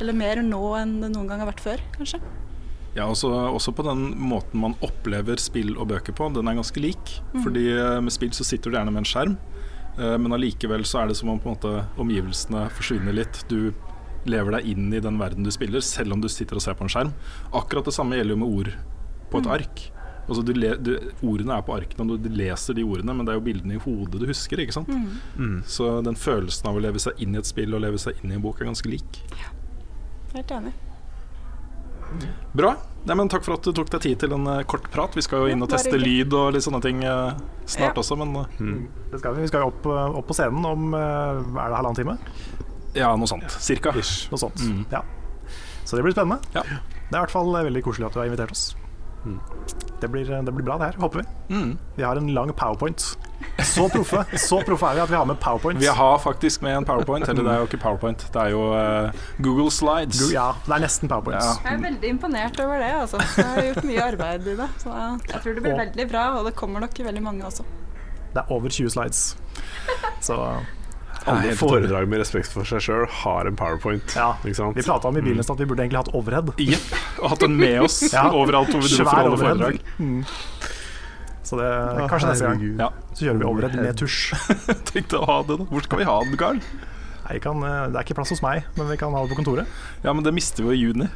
[0.00, 2.20] Eller mer nå enn det noen gang har vært før, kanskje.
[2.96, 6.80] Ja, også, også på den måten man opplever spill og bøker på, den er ganske
[6.80, 7.18] lik.
[7.44, 9.36] Fordi eh, med spill så sitter du gjerne med en skjerm.
[9.96, 13.42] Eh, men allikevel så er det som om på en måte omgivelsene forsvinner litt.
[13.52, 13.72] Du
[14.28, 16.86] lever deg inn i den verden du spiller, selv om du sitter og ser på
[16.86, 17.12] en skjerm.
[17.56, 18.72] Akkurat det samme gjelder jo med ord
[19.32, 19.86] på et ark.
[20.28, 20.92] Altså du le, du,
[21.22, 23.82] ordene er på arkene, og du leser de ordene, men det er jo bildene i
[23.84, 24.58] hodet du husker.
[24.64, 24.88] ikke sant?
[25.38, 25.60] Mm.
[25.70, 28.32] Så den følelsen av å leve seg inn i et spill og leve seg inn
[28.32, 29.20] i en bok er ganske lik.
[29.38, 29.52] Ja,
[30.34, 30.72] Helt enig.
[32.56, 32.74] Bra.
[33.06, 35.14] Nei, men Takk for at du tok deg tid til en uh, kort prat.
[35.14, 37.34] Vi skal jo inn og teste lyd og litt sånne ting uh,
[37.66, 38.02] snart Ja.
[38.02, 38.86] også, men uh, Mm.
[39.12, 39.44] Det skal vi.
[39.46, 39.86] Vi skal jo opp,
[40.20, 42.16] opp på scenen om er det halvannen time.
[42.96, 43.46] ja, noe sånt.
[43.62, 43.92] Cirka.
[43.98, 44.26] Ish.
[44.32, 44.58] Noe sånt.
[44.62, 44.84] Mm.
[44.90, 45.02] Ja.
[45.86, 46.40] Så det blir spennende.
[46.56, 46.62] Ja.
[46.66, 48.64] Det er i hvert fall veldig koselig at du har invitert oss.
[49.26, 49.38] Mm.
[50.00, 51.54] Det, blir, det blir bra, det her, håper vi.
[51.54, 51.70] Mm.
[51.96, 53.02] Vi har en lang powerpoint.
[53.64, 55.80] Så proffe Så proffe er vi at vi har med powerpoint.
[55.80, 57.28] Vi har faktisk med en powerpoint.
[57.28, 60.20] Eller det er jo ikke powerpoint, det er jo uh, Google Slides.
[60.22, 61.40] Go Ja, det er nesten powerpoint.
[61.42, 61.56] Ja.
[61.64, 62.92] Jeg er veldig imponert over det.
[63.00, 63.22] Altså.
[63.36, 64.68] Jeg har gjort mye arbeid i det.
[64.84, 67.66] Så jeg tror det blir Og- veldig bra, og det kommer nok veldig mange også.
[68.34, 69.36] Det er over 20 slides.
[70.20, 70.36] Så
[71.26, 74.14] Alle foredrag med respekt for seg sjøl har en powerpoint.
[74.16, 74.32] ja.
[74.44, 74.76] Ikke sant?
[74.78, 76.52] Vi prata om i bilen at vi burde egentlig hatt overhead.
[76.62, 76.92] Jepp.
[77.22, 78.28] Og hatt den med oss Ja.
[78.30, 79.80] overalt hvor vi dro for alle foredrag.
[79.98, 80.20] Mm.
[81.46, 81.70] Så det
[82.10, 82.62] kanskje neste gang.
[82.80, 82.88] Ja.
[83.14, 84.34] Så kjører vi overhead med tusj.
[84.92, 85.66] Tenkte å ha det, da.
[85.70, 86.62] Hvor skal vi ha den, Carl?
[87.26, 89.38] Nei, kan, eh, det er ikke plass hos meg, men vi kan ha det på
[89.42, 89.66] kontoret.
[90.06, 91.08] Ja, men det mister vi jo i juni.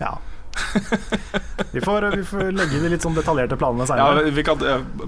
[0.00, 0.14] Ja.
[1.72, 4.58] Vi får, vi får legge de litt sånn detaljerte planene Ja, vi kan,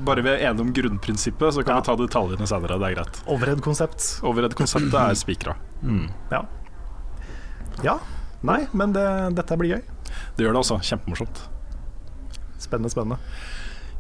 [0.05, 1.81] bare vi er enige om grunnprinsippet, så kan Ja.
[1.81, 2.77] vi ta detaljene senere.
[2.79, 3.21] Det er greit.
[3.27, 4.21] Overhead-konsept.
[4.23, 5.55] Overhead-konseptet er spikra.
[5.83, 6.11] Mm.
[6.31, 6.43] Ja.
[7.87, 7.97] ja.
[8.43, 9.07] Nei, men det,
[9.37, 9.83] dette blir gøy.
[10.37, 10.79] Det gjør det også.
[10.85, 11.43] Kjempemorsomt.
[12.61, 13.19] Spennende, spennende.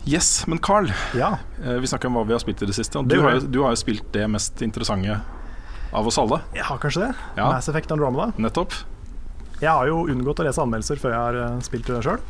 [0.08, 1.38] Yes, men Carl, Ja.
[1.64, 2.98] eh, vi snakker om hva vi har spilt i det siste.
[2.98, 5.20] Og Det du, har, jo- du har jo spilt det mest interessante
[5.92, 6.40] av oss alle.
[6.54, 7.14] Jeg har kanskje det.
[7.36, 7.50] Ja.
[7.52, 8.32] Mass Effect Andromeda.
[8.38, 8.72] Nettopp.
[9.60, 12.22] Jeg har jo unngått å lese anmeldelser før jeg har eh, spilt det sjøl.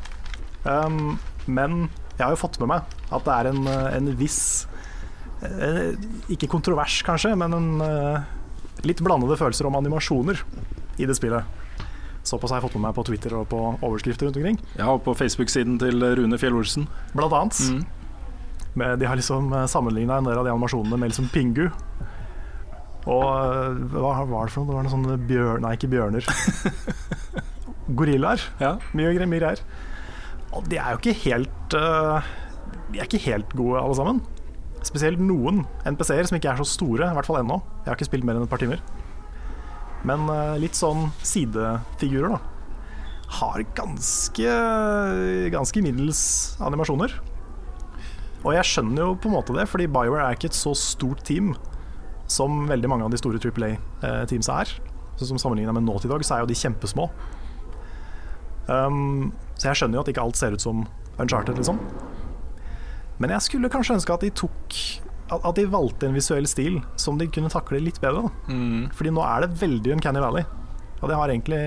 [0.65, 1.15] Um,
[1.47, 1.85] men
[2.17, 4.41] jeg har jo fått med meg at det er en, eh, en viss
[5.47, 5.95] eh,
[6.35, 7.71] Ikke kontrovers, kanskje, men en
[8.85, 10.43] litt blandede følelser om animasjoner
[11.01, 11.57] i det spillet.
[12.27, 14.59] Såpass har jeg fått med meg på Twitter og på overskrifter rundt omkring.
[14.77, 16.87] Ja, og på Facebook-siden til Rune Fjell-Olsen.
[17.17, 17.61] Blant annet.
[17.73, 18.97] Mm.
[19.01, 21.69] De har liksom sammenligna en del av de animasjonene med liksom Pingu.
[23.09, 24.69] Og eh, hva var det for noe?
[24.69, 25.65] Det var noe sånn bjørn...
[25.65, 26.27] Nei, ikke bjørner.
[27.99, 28.45] Gorillaer.
[28.61, 28.75] Ja.
[28.97, 29.63] Mye, greier.
[30.51, 32.31] Og de er jo ikke helt eh,
[32.91, 34.21] De er ikke helt gode, alle sammen.
[34.87, 37.61] Spesielt noen NPC-er som ikke er så store, i hvert fall ennå.
[37.83, 38.83] Jeg har ikke spilt mer enn et par timer.
[40.09, 42.41] Men eh, litt sånn sidefigurer, da.
[43.31, 44.55] Har ganske
[45.55, 46.23] Ganske middels
[46.67, 47.13] animasjoner.
[48.41, 51.23] Og jeg skjønner jo på en måte det, fordi BioWare er ikke et så stort
[51.29, 51.53] team
[52.31, 53.75] som veldig mange av de store Triple
[54.07, 54.73] A-teamsa er.
[55.19, 57.09] Så som Sammenligna med Naughty Dog, så er jo de kjempesmå.
[58.71, 60.85] Um, så jeg skjønner jo at ikke alt ser ut som
[61.21, 61.81] Uncharted, liksom.
[63.21, 64.77] Men jeg skulle kanskje ønske at de tok
[65.31, 68.25] At at de valgte en visuell stil som de kunne takle litt bedre.
[68.27, 68.55] Da.
[68.55, 68.89] Mm.
[68.97, 70.47] Fordi nå er det veldig Uncanny Valley.
[71.01, 71.61] Og det har egentlig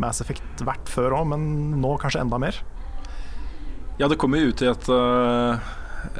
[0.00, 1.42] Mass Effect vært før òg, men
[1.82, 2.56] nå kanskje enda mer.
[4.00, 5.60] Ja, det kommer jo ut i et, uh,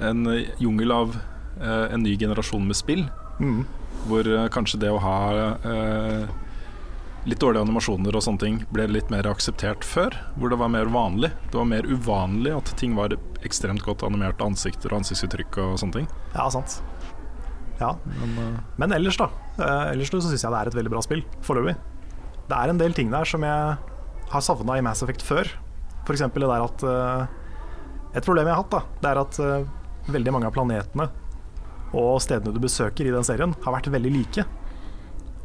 [0.04, 0.28] en
[0.60, 3.06] jungel av uh, en ny generasjon med spill.
[3.40, 3.62] Mm.
[4.06, 5.16] Hvor eh, kanskje det å ha
[5.56, 6.34] eh,
[7.26, 10.14] litt dårlige animasjoner og sånne ting ble litt mer akseptert før.
[10.36, 11.32] Hvor det var mer vanlig.
[11.50, 16.00] Det var mer uvanlig at ting var ekstremt godt animerte ansikter og ansiktsuttrykk og sånne
[16.00, 16.08] ting.
[16.36, 16.78] Ja, sant.
[17.80, 17.92] Ja.
[18.80, 19.28] Men ellers, da.
[19.58, 21.76] Eh, ellers så syns jeg det er et veldig bra spill, foreløpig.
[22.46, 23.76] Det er en del ting der som jeg
[24.30, 25.50] har savna i Mass Effect før.
[26.06, 26.22] F.eks.
[26.22, 27.26] det der at uh,
[28.14, 31.08] Et problem jeg har hatt, da, det er at veldig mange av planetene
[31.96, 34.44] og stedene du besøker i den serien, har vært veldig like.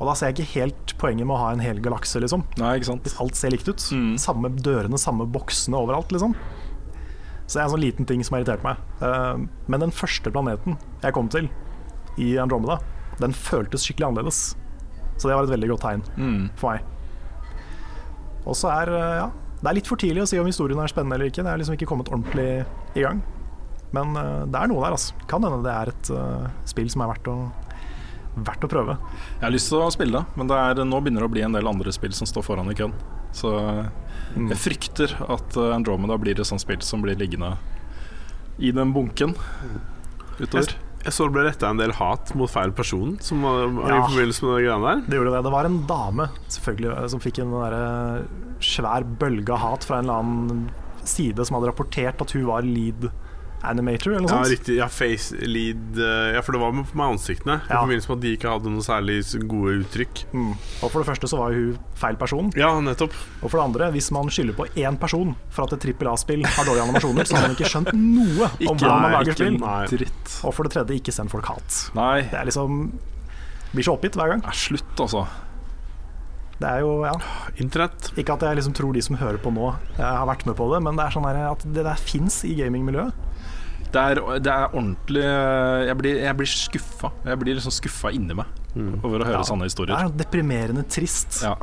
[0.01, 2.43] Og da ser jeg ikke helt poenget med å ha en hel galakse, liksom.
[2.59, 3.03] Nei, ikke sant?
[3.05, 3.83] Hvis alt ser likt ut.
[3.93, 4.15] Mm.
[4.19, 6.33] Samme dørene, samme boksene overalt, liksom.
[7.45, 8.79] Så det er en sånn liten ting som har irritert meg.
[9.03, 11.49] Eh, men den første planeten jeg kom til
[12.17, 12.79] i Andromeda,
[13.21, 14.41] den føltes skikkelig annerledes.
[15.21, 16.49] Så det var et veldig godt tegn Mm.
[16.57, 16.81] for meg.
[18.47, 19.27] Og så er eh, ja,
[19.61, 21.43] det er litt for tidlig å si om historien er spennende eller ikke.
[21.45, 22.65] Det er liksom ikke kommet ordentlig
[22.97, 23.21] i gang.
[23.93, 25.13] Men eh, det er noe der, altså.
[25.27, 27.35] Kan hende det er et eh, spill som er verdt å,
[28.37, 28.97] verdt å prøve.
[29.39, 31.43] Jeg har lyst til å spille det, men det er, nå begynner det å bli
[31.47, 32.93] en del andre spill som står foran i køen.
[33.35, 33.51] Så
[34.31, 34.45] Mm.
[34.47, 37.49] jeg frykter at Andromeda blir et sånt spill som blir liggende
[38.63, 39.33] i den bunken
[40.39, 40.71] utover.
[41.01, 44.05] Jeg så det ble retta en del hat mot feil person som var, i Ja.
[44.07, 45.01] forbindelse med de greiene der.
[45.09, 45.43] Det gjorde det.
[45.43, 48.23] Det var en dame selvfølgelig eh, som fikk en der,
[48.61, 50.69] svær bølge av hat fra en eller annen
[51.03, 53.09] side som hadde rapportert at hun var lead
[53.63, 54.51] animator eller noe Ja, sånt.
[54.53, 54.75] riktig.
[54.79, 57.59] Ja, face lead eh, Ja, for det var med, med ansiktene.
[57.67, 57.81] I Ja.
[57.83, 60.23] forbindelse med at de ikke hadde noe særlig gode uttrykk.
[60.33, 60.51] Mm.
[60.83, 62.51] Og For det første så var jo hun feil person.
[62.57, 63.13] Ja, nettopp.
[63.43, 66.43] Og for det andre, hvis man skylder på én person for at et trippel A-spill
[66.45, 69.57] har dårlige animasjoner, så har man ikke skjønt noe om hvordan man lager spill.
[69.91, 70.35] Dritt.
[70.43, 71.91] Og for det tredje, ikke send folk hat.
[71.95, 72.91] Nei, Det er liksom
[73.73, 74.41] Blir så oppgitt hver gang.
[74.43, 75.27] Ja, slutt, altså.
[76.61, 77.13] Det er jo, ja
[77.57, 78.11] Internett.
[78.19, 80.67] Ikke at jeg liksom tror de som hører på nå, eh, har vært med på
[80.73, 83.13] det, men det er sånn at det der fins i gamingmiljøet.
[83.91, 85.23] Det er, det er ordentlig
[85.87, 87.09] Jeg blir, jeg blir skuffa.
[87.27, 88.45] Jeg blir liksom skuffa inni meg
[89.03, 89.43] over å høre Ja.
[89.43, 89.97] sånne Det historier.
[89.99, 91.41] er deprimerende trist.
[91.43, 91.55] Ja.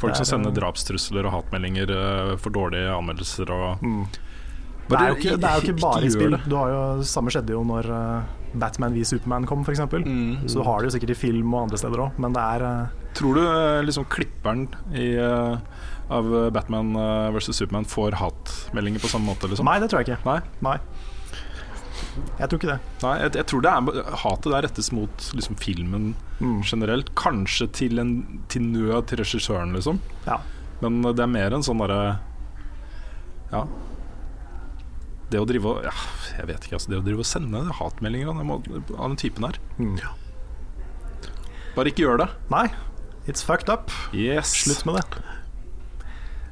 [0.00, 4.04] Folk som er, sender eh, drapstrusler og hatmeldinger eh, for dårlige anmeldelser og Mm.
[4.90, 6.36] Det er, jo ikke, det er jo ikke bare i spill.
[6.50, 8.22] Du har jo, samme skjedde jo når eh,
[8.58, 9.78] Batman v Superman kom, f.eks.
[9.86, 10.48] Mm.
[10.50, 12.64] Så du har det jo sikkert i film og andre steder òg, men det er
[12.66, 15.56] eh, Tror du eh, liksom klipperen i, eh,
[16.10, 17.52] av Batman eh, vs.
[17.54, 19.46] Superman får hatmeldinger på samme måte?
[19.48, 19.64] Liksom?
[19.70, 20.26] Nei, det tror jeg ikke.
[20.26, 20.40] Nei?
[20.60, 20.78] Nei.
[22.38, 22.78] Jeg tror ikke det.
[23.02, 26.62] Nei jeg, jeg tror det er hatet der rettes mot liksom, filmen Mm.
[26.64, 27.10] generelt.
[27.20, 28.14] Kanskje til, en,
[28.48, 29.98] til nød til regissøren, liksom.
[30.24, 30.38] Ja.
[30.80, 32.18] Men det er mer en sånn derre
[33.52, 33.66] Ja.
[35.30, 35.92] Det å drive og ja,
[36.38, 36.90] Jeg vet ikke, altså.
[36.94, 38.54] Det å drive og sende hatmeldinger av den,
[38.96, 39.60] av den typen her.
[39.78, 39.98] Mm.
[41.76, 42.28] Bare ikke gjør det.
[42.50, 42.64] Nei,
[43.28, 43.92] it's fucked up.
[44.16, 44.54] Yes.
[44.64, 45.20] Slutt med det.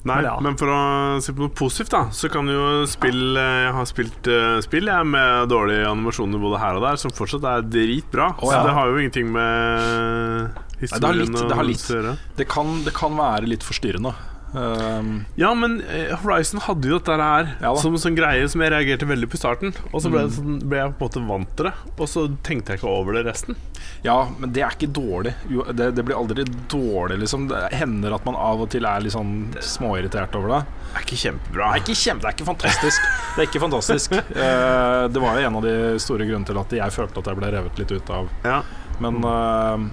[0.07, 0.35] Nei, Men ja.
[0.41, 0.81] men for å
[1.25, 5.07] se på noe positivt, da, så kan jo spill Jeg har spilt uh, spill jeg,
[5.11, 8.31] med dårlige animasjoner både her og der, som fortsatt er dritbra.
[8.39, 8.61] Oh, ja.
[8.61, 12.17] Så det har jo ingenting med Nei, det har historien litt- det har å gjøre.
[12.39, 14.15] Det kan, det kan være litt forstyrrende.
[14.55, 18.63] Um, Ja, men eh, Horizon hadde jo dette her Ja som en sånn greie som
[18.65, 19.75] jeg reagerte veldig på i starten.
[19.93, 20.37] Og så ble, det Mm.
[20.39, 23.13] sånn, ble jeg på en måte vant til det, og så tenkte jeg ikke over
[23.19, 23.57] det resten.
[24.05, 25.35] ja, men det er ikke dårlig.
[25.51, 27.49] Jo, Det, det blir aldri dårlig, liksom.
[27.49, 30.61] Det hender at man av og til er litt sånn småirritert over det.
[30.89, 31.69] Det er ikke kjempebra.
[31.73, 33.03] Det er ikke kjempe, det er ikke fantastisk.
[33.37, 34.13] Det er ikke fantastisk.
[34.13, 37.37] uh, det var jo en av de store grunnene til at jeg følte at jeg
[37.37, 38.29] ble revet litt ut av.
[38.45, 38.63] Ja,
[38.99, 39.89] Men uh,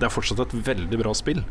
[0.00, 1.44] det er fortsatt et veldig bra spill.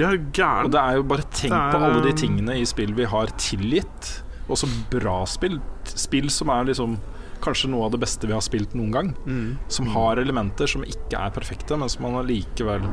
[0.00, 2.92] Ja Og det er jo bare tenk er, på alle de um, tingene i spill
[2.96, 4.12] vi har tilgitt.
[4.50, 5.58] Også bra spill.
[5.86, 6.98] Spill som er liksom
[7.44, 9.12] kanskje noe av det beste vi har spilt noen gang.
[9.24, 9.58] Mm.
[9.72, 12.84] Som har elementer som ikke er perfekte, men som man allikevel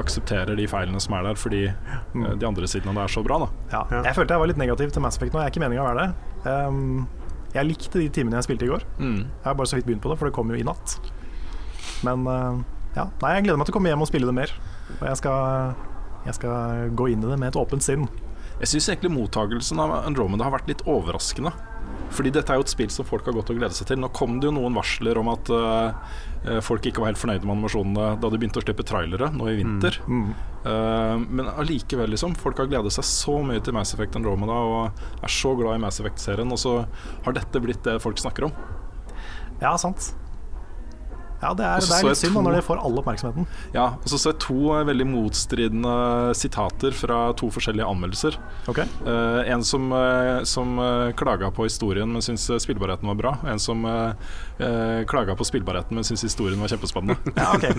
[0.00, 1.64] aksepterer de feilene som er der, fordi
[2.14, 2.28] mm.
[2.40, 3.40] de andre sidene av det er så bra.
[3.72, 3.82] Ja.
[4.08, 5.42] Jeg følte jeg var litt negativ til Mass Effect nå.
[5.42, 6.12] Jeg er ikke meninga å være det.
[6.48, 7.08] Um,
[7.52, 8.86] jeg likte de timene jeg spilte i går.
[8.98, 9.18] mm.
[9.20, 10.96] Jeg har bare så vidt begynt på det, for det kom jo i natt.
[12.06, 12.62] Men uh,
[12.96, 14.54] ja, nei, jeg gleder meg til å komme hjem og spille det mer.
[14.98, 15.74] Og jeg skal,
[16.26, 18.06] jeg skal gå inn i det med et åpent sinn.
[18.60, 21.50] Jeg syns egentlig mottagelsen av Andromeda har vært litt overraskende.
[22.12, 24.00] Fordi dette er jo et spill som folk har gått og gledet seg til.
[24.02, 27.54] Nå kom det jo noen varsler om at eh, folk ikke var helt fornøyde med
[27.56, 29.96] animasjonene da de begynte å slippe trailere nå i vinter.
[30.06, 30.26] Mm.
[30.68, 32.36] Eh, men allikevel, liksom.
[32.38, 35.84] Folk har gledet seg så mye til Mass Effect Andromeda og er så glad i
[35.86, 36.82] Mass Effect-serien, og så
[37.24, 38.56] har dette blitt det folk snakker om.
[39.62, 40.12] Ja, sant.
[41.42, 43.46] Ja, det er, det er litt synd to- når de får all oppmerksomheten.
[43.74, 45.94] Ja, og så så jeg to eh, veldig motstridende
[46.38, 48.38] sitater fra to forskjellige anmeldelser.
[48.70, 50.76] Ok, Uh, en som, uh, som
[51.18, 53.32] klaga på historien, men syntes spillbarheten var bra.
[53.50, 54.12] En som uh,
[55.10, 57.16] klaga på spillbarheten, men syntes historien var kjempespennende.
[57.42, 57.74] ja, okay.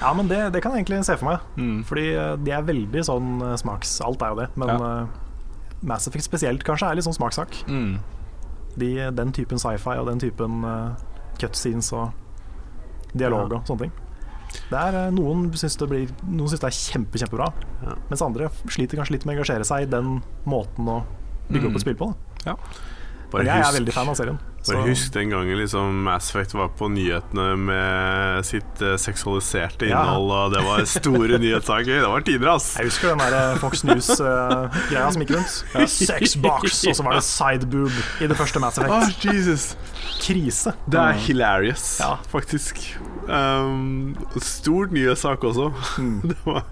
[0.00, 1.48] Ja, men det, det kan jeg egentlig se for meg.
[1.58, 1.82] Mm.
[1.88, 2.06] Fordi
[2.46, 3.96] de er veldig sånn smaks...
[4.06, 4.92] Alt er jo det, men Ja.
[5.82, 7.54] Mass Effect spesielt kanskje er litt sånn smakssak.
[7.66, 7.94] Mm.
[8.80, 10.92] De, den typen sci-fi og den typen uh,
[11.40, 12.10] cutscenes og
[13.16, 13.92] dialog og sånne ting.
[14.70, 17.94] Det er, eh, noen syns det, blir, noen syns det er kjempe, kjempebra, Ja.
[18.10, 21.04] mens andre sliter kanskje litt med å engasjere seg i den måten å
[21.50, 21.76] bygge opp Mm.
[21.76, 22.14] et spill på.
[22.44, 22.56] Da.
[23.30, 24.38] Bare Men jeg er veldig fan av serien.
[24.60, 30.00] Bare husk den gangen liksom Mass Effect var på nyhetene med sitt seksualiserte seksualiserte Ja.
[30.02, 32.00] innhold, og det var store nyhetssaker.
[32.02, 32.66] Det var tider, ass!
[32.78, 35.88] Jeg husker den der eh, Fox News-greia som gikk rundt.
[35.90, 39.08] Sexbox, og så var det sideboob i det første Mass Effect.
[39.08, 39.24] Effect.
[39.34, 39.64] Jesus.
[40.20, 40.74] Krise.
[40.90, 42.16] Det er hilarious, Ja.
[42.32, 42.82] faktisk.
[43.30, 45.70] Um, stort nyhetssak også.
[45.98, 46.20] Mm.
[46.32, 46.64] det var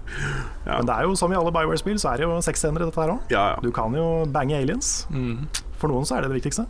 [0.65, 2.85] Ja, Men det er jo som i alle Bioware-spill, så er det jo sexscener i
[2.89, 3.19] dette her òg.
[3.31, 3.45] ja.
[3.53, 3.55] ja.
[3.63, 5.07] Du kan jo bange aliens.
[5.09, 5.47] Mm.
[5.79, 6.65] For noen så er det det viktigste.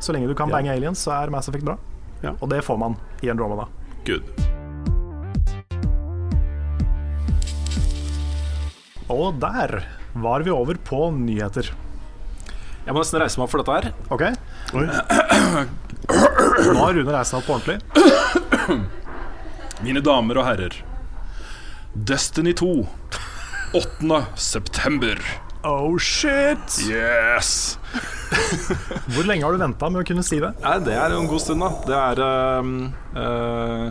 [0.00, 0.56] Så lenge du kan Ja.
[0.72, 1.76] aliens, så er Mass Effect bra.
[2.22, 2.32] Ja.
[2.40, 3.66] Og det får man i Andromeda.
[4.04, 4.22] Good.
[9.12, 9.82] Og der
[10.14, 11.68] var vi over på nyheter.
[12.84, 13.92] Jeg må nesten reise meg opp for dette her.
[14.12, 14.22] Ok?
[14.76, 14.86] Oi.
[16.74, 17.78] Nå har Rune reist seg opp på ordentlig.
[19.84, 20.76] Mine damer og herrer.
[21.94, 22.70] Destiny 2.
[23.74, 24.20] 8.
[24.38, 25.18] september.
[25.64, 26.78] Oh shit!
[26.84, 27.78] Yes!
[29.14, 30.50] Hvor lenge har du venta med å kunne si det?
[30.60, 31.70] Nei, det er en god stund, da.
[31.88, 32.74] Det er ehm,
[33.16, 33.86] uh,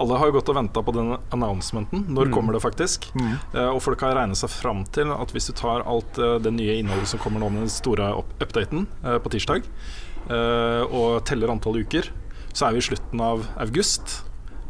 [0.00, 2.04] Alle har jo gått og venta på den announcementen.
[2.12, 3.08] Når kommer det faktisk?
[3.16, 3.36] Mm.
[3.54, 6.52] Uh, og folk har regnet seg fram til at hvis du tar alt uh, det
[6.52, 8.84] nye innholdet som kommer nå med den store up updaten
[9.24, 9.64] på tirsdag,
[10.30, 12.10] eh, og teller antall uker,
[12.54, 14.20] så er vi i slutten av august.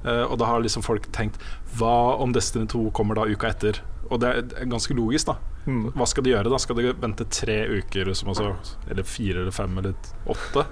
[0.05, 1.40] Eh, og da har liksom folk tenkt
[1.79, 3.81] Hva om Destiny 2 kommer da uka etter?
[4.11, 5.54] Og det er ganske logisk, da.
[5.64, 5.88] Mm.
[5.96, 6.61] Hva skal de gjøre da?
[6.61, 8.50] Skal de vente tre uker, altså,
[8.90, 9.94] eller fire eller fem eller
[10.31, 10.66] åtte?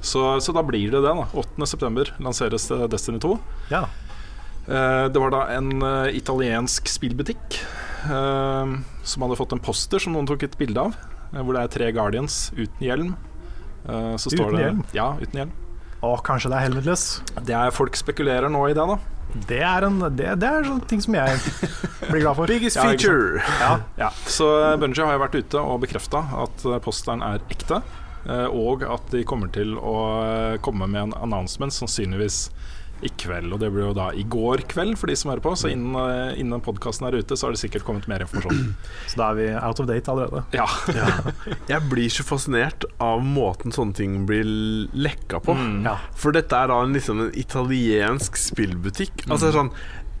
[0.00, 1.12] Så, så da blir det det.
[1.12, 2.14] da 8.9.
[2.24, 3.36] lanseres Destiny 2.
[3.72, 3.84] Ja.
[4.68, 7.58] Eh, det var da en uh, italiensk spillbutikk
[8.06, 10.94] eh, som hadde fått en poster som noen tok et bilde av,
[11.32, 13.14] eh, hvor det er tre Guardians uten hjelm.
[13.82, 14.82] Så står Uten det, hjelm?
[14.94, 15.54] Ja, uten hjelm.
[16.06, 17.06] Å, kanskje det er Helmetless?
[17.48, 18.94] Det er Folk spekulerer nå i det, da.
[19.48, 21.38] Det er, en, det, det er sånne ting som jeg
[22.10, 22.46] blir glad for.
[22.52, 23.40] Biggest feature.
[23.60, 23.72] Ja.
[24.00, 24.48] Ja, så
[24.80, 27.80] Bungie har jo vært ute og bekrefta at eh, posteren er ekte.
[28.26, 32.50] eh, Og at de kommer til å eh, komme med en announcement sannsynligvis
[33.02, 33.52] i kveld.
[33.52, 35.52] Og det blir jo da i går kveld for de som hører på.
[35.58, 38.74] Så innen, eh, innen podkasten er ute, så har det sikkert kommet mer informasjon.
[39.12, 40.44] Så da er vi out of date allerede.
[40.56, 40.66] Ja,
[41.68, 44.46] Jeg blir så fascinert av måten sånne ting blir
[44.94, 45.54] lekka på.
[45.58, 45.82] Mm.
[45.86, 45.96] Ja.
[46.18, 49.26] For dette er da en, liksom en italiensk spillbutikk.
[49.28, 49.72] Altså sånn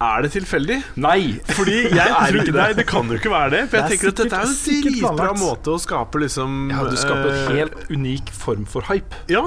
[0.02, 0.80] Er det tilfeldig?
[0.98, 1.38] Nei!
[1.54, 2.58] Fordi jeg Det tror, ikke det.
[2.58, 3.60] Nei, det kan jo ikke være det.
[3.70, 6.22] For jeg Det tenker tenker at dette er en sikkert- bra dritbra måte å skape
[6.24, 9.20] liksom Ja, du skaper eh, en helt unik form for hype.
[9.30, 9.44] Ja,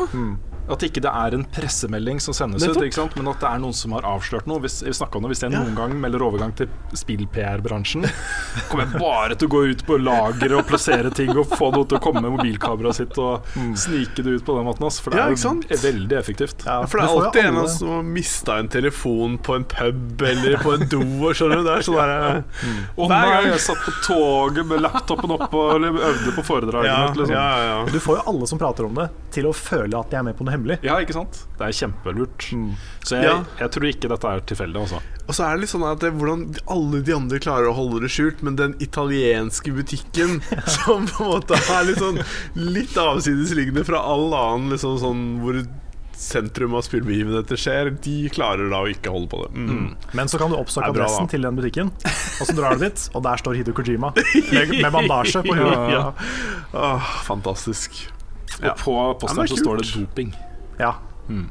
[0.70, 2.82] At ikke det er en pressemelding som sendes Nettopp.
[2.82, 3.16] ut, ikke sant?
[3.20, 4.60] men at det er noen som har avslørt noe.
[4.64, 5.60] Hvis, vi om det, hvis jeg Ja.
[5.62, 8.06] noen gang melder overgang til spill-PR-bransjen,
[8.70, 11.86] kommer jeg bare til å gå ut på lageret og plassere ting og få noe
[11.86, 13.46] til å komme med mobilkameraet sitt og
[13.78, 14.88] snike det ut på den måten.
[14.88, 15.68] ass, For det Ja, er ikke jo sant?
[15.86, 16.66] veldig effektivt.
[16.66, 19.66] Ja, for det er alltid en av oss som har mista en telefon på en
[19.70, 21.02] pub eller på en do.
[21.26, 22.44] Og skjønner du, det er sånn der,
[22.98, 23.50] Og Hver gang.
[23.52, 27.22] jeg satt på toget med laptopen oppe og øvde på foredraget ja, mitt.
[27.22, 27.36] Liksom.
[27.36, 27.78] ja, ja.
[27.92, 30.38] Du får jo alle som prater om det, til å føle at de er med
[30.38, 30.80] på noe hemmelig.
[30.86, 31.44] Ja, ikke sant?
[31.60, 32.48] Det er kjempelurt.
[33.06, 33.38] Så jeg, Ja.
[33.60, 35.02] jeg tror ikke dette er tilfeldig, Også.
[35.26, 38.04] Og så er det litt sånn at det, hvordan alle de andre klarer å holde
[38.04, 40.38] det skjult, men den italienske butikken
[40.76, 42.22] som på en måte er litt sånn
[42.56, 45.64] litt avsidesliggende fra all annen liksom sånn hvor
[46.16, 49.50] sentrum av spillbegivenheter skjer, de klarer da å ikke holde på det.
[49.66, 49.90] Mm.
[50.16, 51.32] Men så kan du oppsøke bra, adressen da.
[51.34, 54.14] til den butikken, og så drar du dit, og der står Hideo Kojima
[54.56, 55.92] med, med bandasje på huet.
[55.92, 56.06] Ja.
[56.72, 58.06] Åh, fantastisk.
[58.62, 58.74] Og Ja.
[58.80, 60.34] på posteren så står det doping.
[60.80, 60.96] Ja,
[61.28, 61.50] Mm.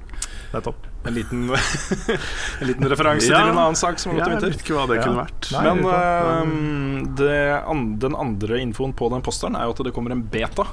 [0.52, 0.76] nettopp.
[1.06, 1.50] En liten,
[2.60, 3.40] en liten referanse Ja.
[3.42, 4.46] til en annen sak som har gått i vinter.
[4.48, 5.52] jeg vet ikke hva det kunne vært.
[5.52, 10.12] Nei, Men uh, det den andre infoen på den posteren er jo at det kommer
[10.12, 10.64] en beta.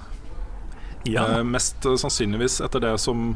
[1.04, 1.26] Ja.
[1.40, 3.36] Uh, mest uh, sannsynligvis etter det som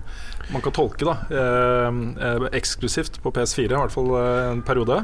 [0.54, 1.18] man kan tolke, da.
[1.34, 4.14] Uh, eksklusivt på PS4, i hvert fall
[4.54, 5.02] en periode.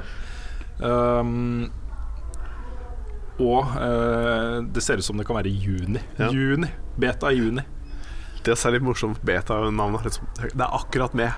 [3.41, 3.65] Og
[4.73, 5.99] det ser ut som det kan være i juni.
[6.19, 6.29] Ja.
[6.29, 6.69] Juni.
[7.01, 7.63] Beta i juni.
[8.45, 11.31] Det er litt morsomt, beta-navnet liksom, Det er akkurat med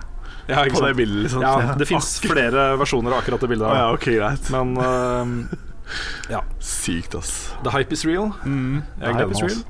[0.47, 1.25] Ja, på det bildet.
[1.27, 1.43] Liksom.
[1.43, 3.75] Ja, det fins flere versjoner av akkurat det bildet.
[3.79, 4.49] Ja, ok, greit.
[4.51, 7.53] Men eh, Sykt, ass.
[7.63, 8.31] the hype is real.
[8.45, 8.83] Mm.
[9.01, 9.49] Jeg gleder meg.
[9.49, 9.63] real.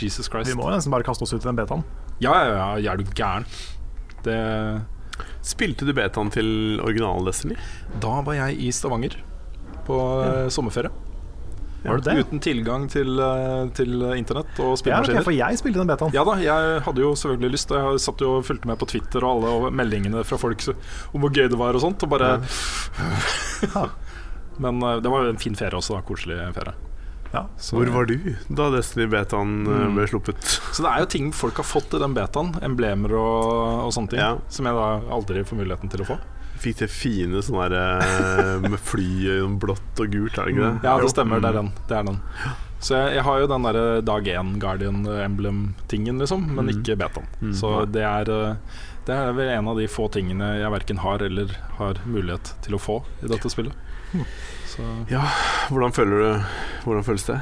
[0.00, 1.84] Jesus Vi må jo nesten bare kaste oss ut i den betaen.
[2.20, 3.44] Ja, ja, ja, er du gæren?
[4.24, 4.36] Det,
[5.44, 7.56] Spilte du betaen til originalen Destiny?
[8.00, 9.16] da var jeg i Stavanger
[9.86, 10.48] på ja.
[10.52, 10.92] sommerferie.
[11.84, 12.24] Var det det?
[12.26, 16.12] Uten tilgang til, eh, til internett og Ja, ok, for jeg spilte den betaen.
[16.12, 17.70] Ja da, jeg hadde jo selvfølgelig lyst.
[17.72, 20.60] og Jeg satt jo og fulgte med på Twitter og alle og meldingene fra folk
[21.14, 22.02] om hvor gøy det var og sånt.
[22.04, 22.34] Og bare
[24.60, 26.02] Men eh, det var jo en fin ferie også, da.
[26.06, 26.74] Koselig ferie.
[27.32, 27.44] Ja.
[27.62, 28.16] Så, Hvor var du
[28.50, 29.94] da Destiny-betaen eh, Mm.
[29.94, 30.42] ble sluppet?
[30.74, 32.50] Så det er jo ting folk har fått i den betaen.
[32.66, 34.18] Emblemer og, og sånne ting.
[34.20, 34.32] Ja.
[34.50, 36.18] Som jeg da aldri får muligheten til å få.
[36.60, 40.52] Fikk til fine sånne der eh, med fly i sånn blått og gult, er det
[40.54, 40.72] ikke det?
[40.84, 41.40] Ja, det stemmer.
[41.40, 41.70] Det er den.
[41.88, 42.18] Det er den.
[42.80, 46.70] Så jeg, jeg har jo den derre dag én Guardian Emblem-tingen, liksom, men Mm.
[46.78, 47.26] ikke betaen.
[47.40, 47.54] Mm.
[47.56, 48.54] Så det er, eh,
[49.08, 52.76] det er vel en av de få tingene jeg verken har eller har mulighet til
[52.76, 53.72] å få i dette spillet.
[54.70, 54.82] Så
[55.70, 56.44] Hvordan føler du
[56.84, 57.40] Hvordan føles det?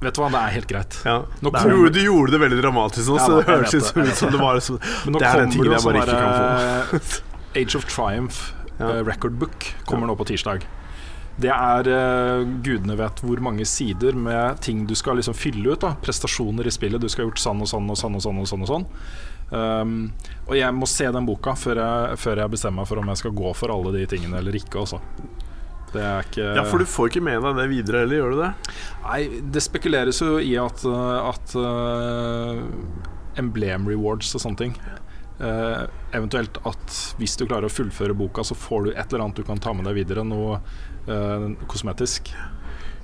[0.00, 0.96] vet du hva, det er helt greit.
[1.06, 1.16] Ja.
[1.42, 4.06] Nå Du, gjorde, du gjorde det veldig dramatisk nå, Ja, så det høres ut som,
[4.20, 7.00] som det var liksom Det er den tingen jeg bare ikke kan derre
[7.54, 8.90] Age of Triumph Ja.
[8.90, 10.66] eh, record book kommer nå på tirsdag.
[11.38, 15.80] Det er uh, gudene vet hvor mange sider med ting du skal liksom fylle ut.
[15.80, 17.00] da Prestasjoner i spillet.
[17.00, 18.40] Du skal ha gjort sånn og sånn og sånn og sånn.
[18.42, 18.86] Og sånn og sånn
[19.54, 19.92] um,
[20.48, 23.22] Og jeg må se den boka før jeg, før jeg bestemmer meg for om jeg
[23.22, 24.82] skal gå for alle de tingene eller ikke.
[24.82, 24.98] Også.
[25.94, 28.42] Det er ikke Ja, for du får ikke med deg det videre heller, gjør du
[28.42, 28.50] det?
[29.06, 29.20] Nei,
[29.54, 32.58] det spekuleres jo i at, uh, at uh,
[33.38, 34.74] emblem rewards og sånne ting
[35.40, 39.40] uh, Eventuelt at hvis du klarer å fullføre boka, så får du et eller annet
[39.40, 40.26] du kan ta med deg videre.
[40.26, 40.60] Noe
[41.08, 42.32] uh, kosmetisk.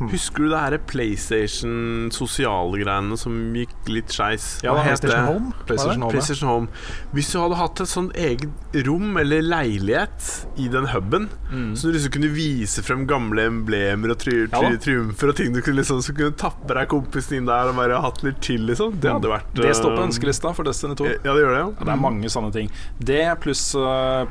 [0.01, 4.59] Husker du det her PlayStation-sosiale greiene som gikk litt skeis?
[4.65, 4.75] Ja?
[4.83, 5.53] PlayStation Home?
[5.69, 6.13] PlayStation Home.
[6.13, 6.69] PlayStation Home.
[7.15, 11.75] Hvis du hadde hatt et sånn eget rom eller leilighet i den huben, Mm.
[11.77, 14.77] så du liksom kunne vise frem gamle emblemer og tri Ja tri da.
[14.83, 18.01] triumfer og ting du kunne liksom Så kunne tappe deg kompisen inn der og bare
[18.03, 18.99] hatt litt chill, liksom.
[19.01, 21.05] Det hadde vært Det står på eh, ønskelista for Destiny 2.
[21.25, 21.69] Ja, det gjør det, ja.
[21.79, 22.71] Ja, det er mange sånne ting.
[22.99, 23.65] Det pluss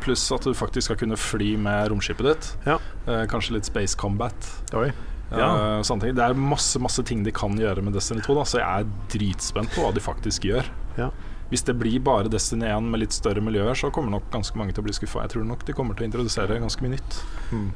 [0.02, 2.52] plus at du faktisk skal kunne fly med romskipet ditt.
[2.66, 2.78] Ja.
[3.08, 4.36] Eh, kanskje litt Space Combat.
[4.74, 4.92] Oi.
[5.34, 5.82] Eh, Ja.
[5.82, 6.16] sånne ting.
[6.16, 8.90] Det er masse masse ting de kan gjøre med Destiny 2, da, så jeg er
[9.10, 10.66] dritspent på hva de faktisk gjør.
[10.98, 11.10] Ja.
[11.50, 14.74] Hvis det blir bare Destiny 1 med litt større miljøer, så kommer nok ganske mange
[14.74, 15.22] til å bli skuffa.
[15.26, 17.20] Jeg tror nok de kommer til å introdusere ganske mye nytt.
[17.52, 17.74] Jeg,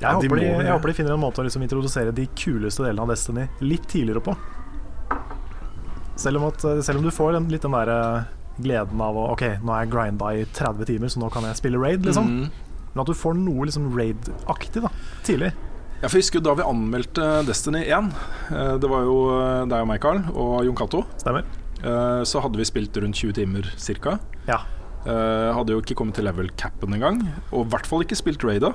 [0.00, 2.26] Ja, de håper de, må jeg håper de finner en måte å liksom introdusere de
[2.34, 4.34] kuleste delene av Destiny litt tidligere på.
[6.16, 8.24] Selv om, at, selv om du får den, litt den der eh,
[8.60, 11.56] gleden av å Ok, nå er jeg grinda i 30 timer, så nå kan jeg
[11.60, 12.26] spille raid, liksom.
[12.28, 12.50] Mm.
[12.94, 14.90] Men at du får noe liksom raid-aktig da,
[15.24, 15.52] tidlig.
[16.00, 18.06] Ja, for jeg husker da vi anmeldte Destiny 1,
[18.56, 21.44] eh, det var jo eh, deg og meg, Carl, og Jon Cato, Stemmer?
[21.76, 24.14] eh, så hadde vi spilt rundt 20 timer ca.
[24.48, 24.62] Ja.
[25.04, 27.20] hadde jo ikke kommet til level capen engang,
[27.52, 28.72] og i hvert fall ikke spilt raida.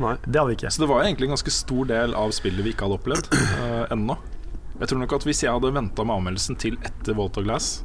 [0.00, 0.14] Nei.
[0.24, 0.72] Det hadde vi ikke.
[0.72, 3.92] Så det var egentlig en ganske stor del av spillet vi ikke hadde opplevd uh,
[3.92, 4.16] ennå.
[4.80, 7.82] Jeg tror nok at hvis jeg hadde venta med anmeldelsen til etter Volt of Glass,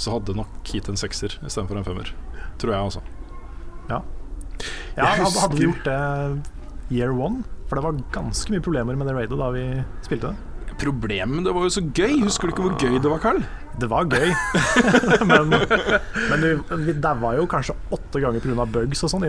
[0.00, 2.12] så hadde nok gitt en sekser istedenfor en femmer.
[2.60, 3.04] Tror jeg, altså.
[4.96, 5.96] Ja, hadde, hadde vi gjort det
[6.92, 7.44] year one?
[7.70, 9.64] For det var ganske mye problemer med det raidet da vi
[10.02, 10.46] spilte det.
[10.80, 12.16] Problemet det var jo så gøy!
[12.24, 13.42] Husker du ikke hvor gøy det var, Carl?
[13.80, 14.32] Det var gøy,
[15.30, 16.50] men, men vi,
[16.88, 18.66] vi daua jo kanskje åtte ganger pga.
[18.74, 19.26] bugs og sånn.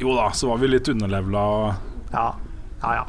[0.00, 1.42] Jo da, så var vi litt underlevela,
[2.14, 2.24] Ja,
[2.82, 3.04] ja, ja.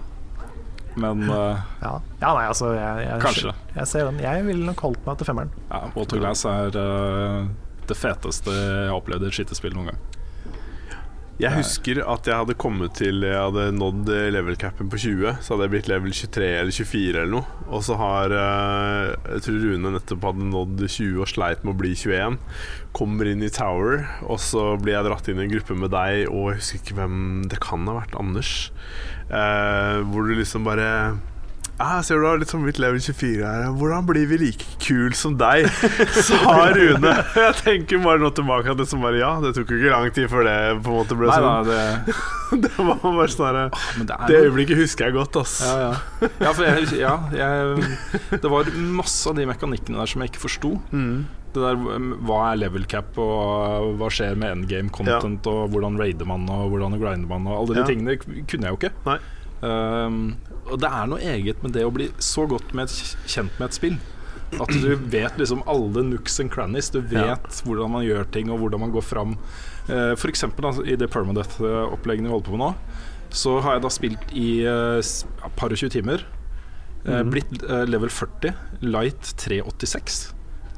[0.99, 3.55] men uh, Ja, ja nei, altså jeg, jeg, Kanskje.
[3.77, 4.19] Jeg ser den.
[4.25, 5.53] Jeg ville nok holdt meg til femmeren.
[5.71, 7.47] ja, Volt Glass er uh,
[7.87, 10.03] det feteste jeg har opplevd i et skytespill noen gang.
[11.41, 15.39] Jeg husker at jeg hadde kommet til Jeg hadde nådd level capen på 20.
[15.41, 17.63] Så hadde jeg blitt level 23 eller 24 eller noe.
[17.73, 21.79] Og så har eh, Jeg tror Rune nettopp hadde nådd 20 og sleit med å
[21.81, 22.37] bli 21.
[22.93, 26.27] Kommer inn i Tower, og så blir jeg dratt inn i en gruppe med deg
[26.29, 27.19] og jeg husker ikke hvem
[27.49, 28.53] Det kan ha vært Anders.
[29.33, 30.89] Eh, hvor du liksom bare
[31.79, 33.65] ah, Ser du har litt sånn mitt level 24 her.
[33.79, 35.67] Hvordan blir vi like kul som deg?
[36.27, 37.13] Sa Rune.
[37.39, 40.09] Jeg tenker bare nå tilbake at det som bare Ja, det tok jo ikke lang
[40.15, 40.55] tid før det
[40.85, 41.69] på en måte ble Nei sånn.
[41.69, 41.77] da,
[42.53, 43.59] det, Det var bare sånn
[44.07, 45.55] det Det øyeblikket husker jeg godt, ass.
[45.65, 46.31] Ja, ja.
[46.47, 47.93] ja, for jeg, ja jeg,
[48.43, 50.75] det var masse av de mekanikkene der som jeg ikke forsto.
[50.93, 51.23] Mm.
[51.53, 55.99] Det der, um, Hva er level cap, og hva skjer med endgame content, og hvordan
[56.01, 57.87] raider man, og hvordan grinder man, og alle de Ja.
[57.91, 58.93] tingene kunne jeg jo ikke.
[59.05, 59.19] Nei.
[59.63, 60.35] Um,
[60.67, 63.69] og det er noe eget med det å bli så godt med et, kjent med
[63.69, 63.95] et spill.
[64.61, 66.91] At du vet liksom alle nooks and crannies.
[66.93, 67.63] Du vet Ja.
[67.65, 69.37] hvordan man gjør ting, og hvordan man går fram.
[69.89, 72.71] Uh, for eksempel da, i det permadeath-oppleggene vi holder på med nå,
[73.33, 75.01] så har jeg da spilt i uh,
[75.57, 76.27] par og 20 timer.
[77.07, 77.33] Uh, mm.
[77.33, 80.33] Blitt uh, level 40, light 386.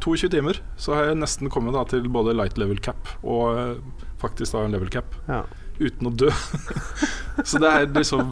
[0.06, 3.80] 22 timer, så har jeg nesten kommet da til både light level cap og
[4.21, 5.39] faktisk da en level cap Ja.
[5.80, 6.30] Uten å dø.
[7.50, 8.32] så det er liksom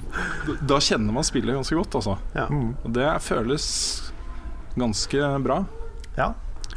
[0.67, 2.17] Da kjenner man spillet ganske godt, altså.
[2.37, 2.47] Ja.
[2.51, 2.73] Mm.
[2.83, 3.65] Og det føles
[4.79, 5.59] ganske bra.
[6.17, 6.31] Ja.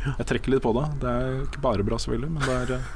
[0.06, 0.84] Jeg trekker litt på det.
[1.02, 2.92] Det er ikke bare bra, selvfølgelig, men det er eh,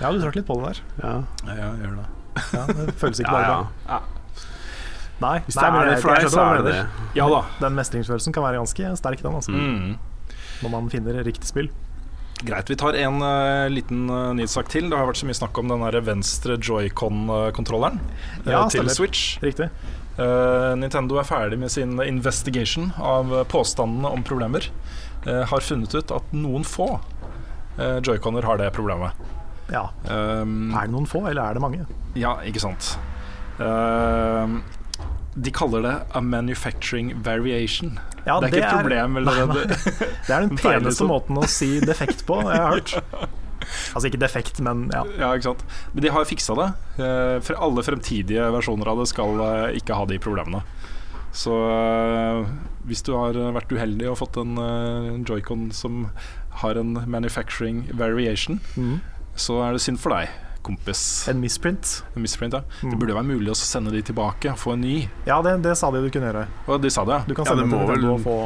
[0.00, 0.80] ja, du trakk litt på det der.
[1.02, 1.12] Ja.
[1.46, 2.08] ja, jeg gjør det.
[2.56, 3.60] Ja, det føles ikke bare ja.
[3.86, 4.00] bra.
[5.22, 6.78] Nei, Hvis det er det for deg, så er det det.
[7.14, 7.42] Ja da.
[7.60, 9.92] Den mestringsfølelsen kan være ganske sterk, den, altså, Mm.
[10.64, 11.68] når man finner riktig spill.
[12.42, 12.70] Greit.
[12.70, 14.88] Vi tar en uh, liten uh, nyhetssak til.
[14.90, 18.96] Det har vært så mye snakk om den der venstre joycon-kontrolleren eh, Ja, til stemmer.
[18.96, 19.36] Switch.
[19.44, 19.68] Riktig.
[20.18, 24.68] Uh, Nintendo er ferdig med sin investigation av påstandene om problemer.
[25.22, 29.14] Har funnet ut at noen få uh, joyconer har det problemet.
[29.70, 29.86] Ja.
[30.10, 31.86] Um, Er det noen få, eller er det mange?
[32.18, 32.96] Ja, ikke sant.
[33.62, 34.62] Ehm,
[35.34, 37.98] de kaller det a manufacturing variation.
[38.26, 39.16] Ja, det er ikke et problem.
[39.16, 39.62] Eller Nei, nei.
[39.70, 42.96] det- Det er den peneste måten å si defekt på, jeg har hørt.
[43.94, 45.04] Altså ikke defekt, men ja.
[45.18, 45.64] ja, ikke sant.
[45.94, 46.68] Men de har fiksa det.
[47.00, 50.60] Eh, For alle fremtidige versjoner av det skal eh, ikke ha de problemene.
[51.32, 52.42] Så eh,
[52.90, 54.58] hvis du har vært uheldig og fått en
[55.24, 56.08] joycon som
[56.60, 58.98] har en manufacturing variation, mm.
[59.38, 60.28] så er det synd for deg,
[60.62, 61.28] kompis.
[61.28, 62.02] En misprint.
[62.16, 62.62] En misprint, ja.
[62.82, 62.90] Mm.
[62.94, 65.08] Det burde være mulig å sende de tilbake, få en ny.
[65.26, 66.46] Ja, det, det sa de du kunne gjøre.
[66.68, 68.36] Og de sa det, Du kan Ja, sende det må til dem vel- og få,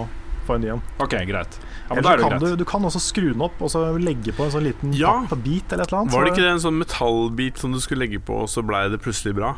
[0.46, 0.82] få en ny en.
[1.00, 1.58] Ok, greit.
[1.86, 2.50] Ja, men Eller da er det kan greit.
[2.50, 5.14] du, du kan også skru den opp og så legge på en sånn liten Ja.
[5.30, 6.12] pappbit eller et eller annet.
[6.12, 8.88] Var det ikke det en sånn metallbit som du skulle legge på, og så blei
[8.90, 9.54] det plutselig bra?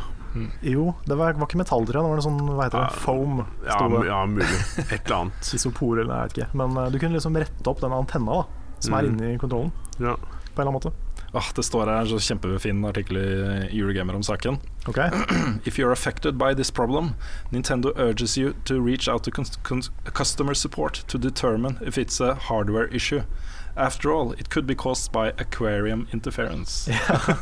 [0.63, 2.05] Jo, det var, var ikke metall, tror jeg.
[2.05, 3.39] Det var noe sånn, hva heter det, Ja, foam.
[3.67, 4.61] Ja, ja mulig.
[4.93, 5.49] Et eller annet.
[5.57, 6.49] Isopor eller jeg vet ikke.
[6.61, 8.45] Men uh, du kunne liksom rette opp den antenna da
[8.79, 9.17] som er Mm.
[9.19, 9.73] inni kontrollen.
[9.99, 10.15] Ja.
[10.55, 10.93] På en eller annen måte
[11.35, 14.57] Ah, det står her en så kjempefin artikkel i Eurogamer om saken.
[14.89, 14.97] Ok,
[15.69, 17.11] If you're affected by this problem,
[17.53, 19.31] Nintendo urges you to reach out to
[20.15, 23.23] customer support to determine if it's a hardware issue.
[23.77, 26.89] After all, it could be caused by aquarium interference.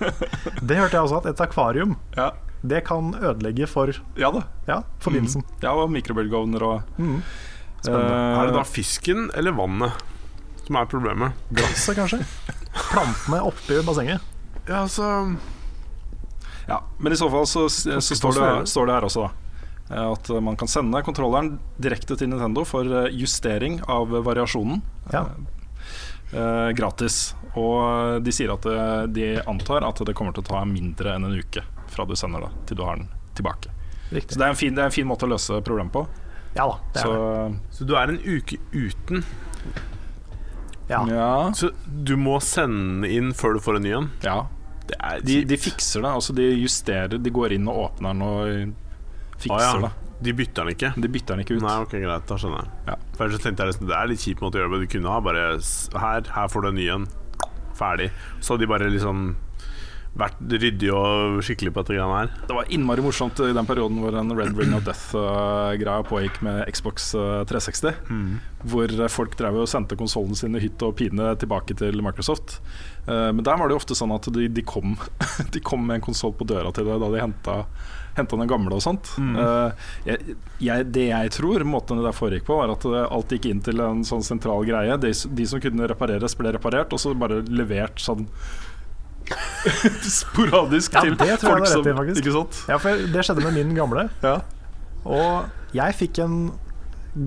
[0.68, 2.30] Det hørte jeg også, at et akvarium Ja,
[2.66, 4.42] det kan ødelegge for ja da.
[4.68, 5.44] ja, forbindelsen.
[5.62, 7.22] Ja, og mikrobølgeovner og Mm.
[7.88, 9.92] uh, Er det da fisken eller vannet
[10.66, 11.32] som er problemet?
[11.54, 12.24] Glasset, kanskje?
[12.76, 14.20] Plantene oppi bassenget.
[14.66, 15.36] Ja, altså
[16.66, 19.30] Ja, men i så fall så, så står, det, står det her også da
[19.94, 24.82] eh, at man kan sende kontrolleren direkte til Nintendo for eh, justering av variasjonen.
[25.12, 25.28] Ja.
[26.34, 27.36] Eh, gratis.
[27.54, 28.66] Og de sier at
[29.14, 31.62] de antar at det kommer til å ta mindre enn en uke
[31.92, 33.08] fra du sender det, til du har den
[33.38, 33.70] tilbake.
[34.10, 36.04] Så det er en fin, det er en fin måte å løse problemet på.
[36.56, 37.76] Ja da, det er Så det.
[37.78, 39.24] Så du er en uke uten.
[40.88, 41.00] Ja.
[41.10, 44.10] ja, Så du må sende inn før du får en ny en?
[44.26, 44.44] ja.
[44.86, 46.10] Det er De, de fikser det.
[46.14, 49.88] Altså de justerer De går inn og åpner den og fikser ah, ja.
[49.88, 50.12] det.
[50.28, 50.90] De bytter den ikke?
[50.94, 51.64] De bytter den ikke ut.
[51.64, 52.70] Nei, ok, greit, da skjønner jeg.
[52.86, 52.94] Ja.
[53.16, 54.86] For ellers tenkte jeg nesten det er litt kjip måte å gjøre det på.
[54.86, 55.42] Du kunne ha bare
[56.04, 57.08] Her, her får du en ny en.
[57.76, 58.06] Ferdig.
[58.38, 59.26] Så hadde de bare liksom
[60.16, 62.30] vært ryddig og skikkelig på dette greiene her.
[62.48, 66.62] Det var innmari morsomt i den perioden hvor en Red Ring of Death-greia pågikk med
[66.72, 68.00] Xbox eh, 360.
[68.66, 72.58] Hvor folk drev og sendte konsollene sine hytt og pine tilbake til Microsoft.
[73.06, 74.96] Eh, Men der var det jo ofte sånn at de, de, kom,
[75.54, 77.60] de kom med en konsoll på døra til deg da de henta
[78.16, 79.10] henta den gamle og sånt.
[79.20, 83.50] Eh, jeg, jeg, det jeg tror måten det der foregikk på, var at alt gikk
[83.50, 84.96] inn til en sånn sentral greie.
[85.02, 88.24] De, de som kunne repareres, ble reparert, og så bare levert sånn
[90.20, 92.20] sporadisk Ja, til folk i, som faktisk.
[92.22, 92.60] Ikke sant?
[92.70, 94.06] ja, for det skjedde med min gamle.
[94.22, 94.38] Ja.
[95.06, 96.38] Og jeg fikk en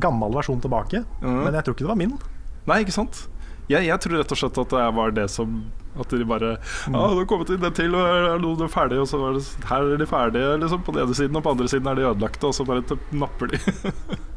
[0.02, 1.44] gammel versjon tilbake, mm.
[1.46, 2.16] men jeg tror ikke det var min.
[2.70, 3.26] Nei, ikke sant?
[3.70, 5.60] Jeg, jeg tror rett og slett at det var det som
[6.00, 6.56] At de bare
[6.88, 6.96] Mm.
[6.96, 9.38] Ja, det har kommet inn det til, og er noe er ferdig, og så er
[9.38, 10.84] det Her er de ferdige, liksom.
[10.86, 13.00] På den ene siden, og på den andre siden er de ødelagte, og så bare
[13.12, 13.60] napper de.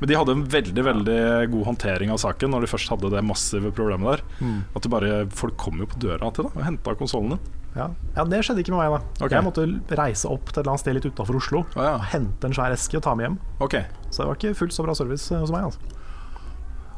[0.00, 1.20] Men de hadde en veldig, veldig
[1.52, 4.22] god håndtering av saken når de først hadde det massive problemet der.
[4.40, 4.60] Mm.
[4.72, 7.42] At det bare Folk kom jo på døra til deg og henta konsollen din.
[7.76, 7.86] Ja.
[8.16, 8.96] ja, det skjedde ikke med meg.
[8.98, 9.36] da okay.
[9.36, 9.66] Jeg måtte
[10.00, 11.62] reise opp til et eller annet sted litt utafor Oslo.
[11.78, 11.92] Å ja.
[12.14, 13.38] Hente en svær eske og ta med hjem.
[13.62, 13.76] Ok.
[14.08, 15.68] Så det var ikke fullt så bra service eh, hos meg.
[15.68, 15.98] altså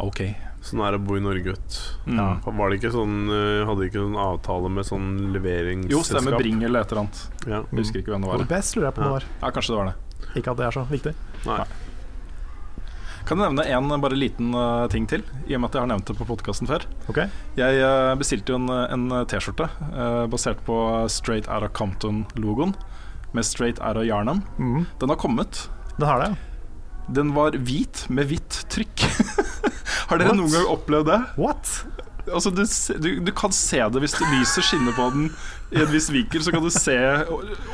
[0.03, 0.23] Ok.
[0.63, 1.57] Sånn er det å bo i Norge.
[2.07, 2.17] Mm.
[2.17, 2.29] Ja.
[2.47, 5.99] Var det ikke sånn eh, Hadde de ikke sånn avtale med sånn leveringsselskap?
[5.99, 7.23] Jo, stemmer Bring eller et eller annet.
[7.51, 7.63] Ja.
[7.75, 8.51] Husker ikke hvem det var var.
[8.55, 9.31] best lurer jeg på om det var.
[9.43, 10.29] Ja, kanskje det var det.
[10.39, 11.17] Ikke at det er så viktig.
[11.45, 11.65] Nei.
[13.29, 15.91] Kan jeg nevne en bare liten uh, ting til, i og med at jeg har
[15.93, 16.85] nevnt det på podkasten før.
[17.13, 17.23] Ok,
[17.59, 20.77] Jeg uh, bestilte jo en, en T-skjorte uh, basert på
[21.13, 22.75] Straight Outta Compton-logoen,
[23.33, 24.43] med Straight Outta Yarnum.
[24.59, 24.87] Mm.
[25.01, 25.67] Den har kommet.
[25.99, 26.33] Den har det.
[27.13, 29.07] Den var hvit med hvitt trykk.
[30.11, 30.39] har dere What?
[30.39, 31.21] noen gang opplevd det?
[31.39, 31.73] What?
[32.33, 32.63] Altså, du,
[33.05, 35.29] du, du kan se det hvis det lyset skinner på den
[35.73, 36.95] i en viss vinkel, så kan du se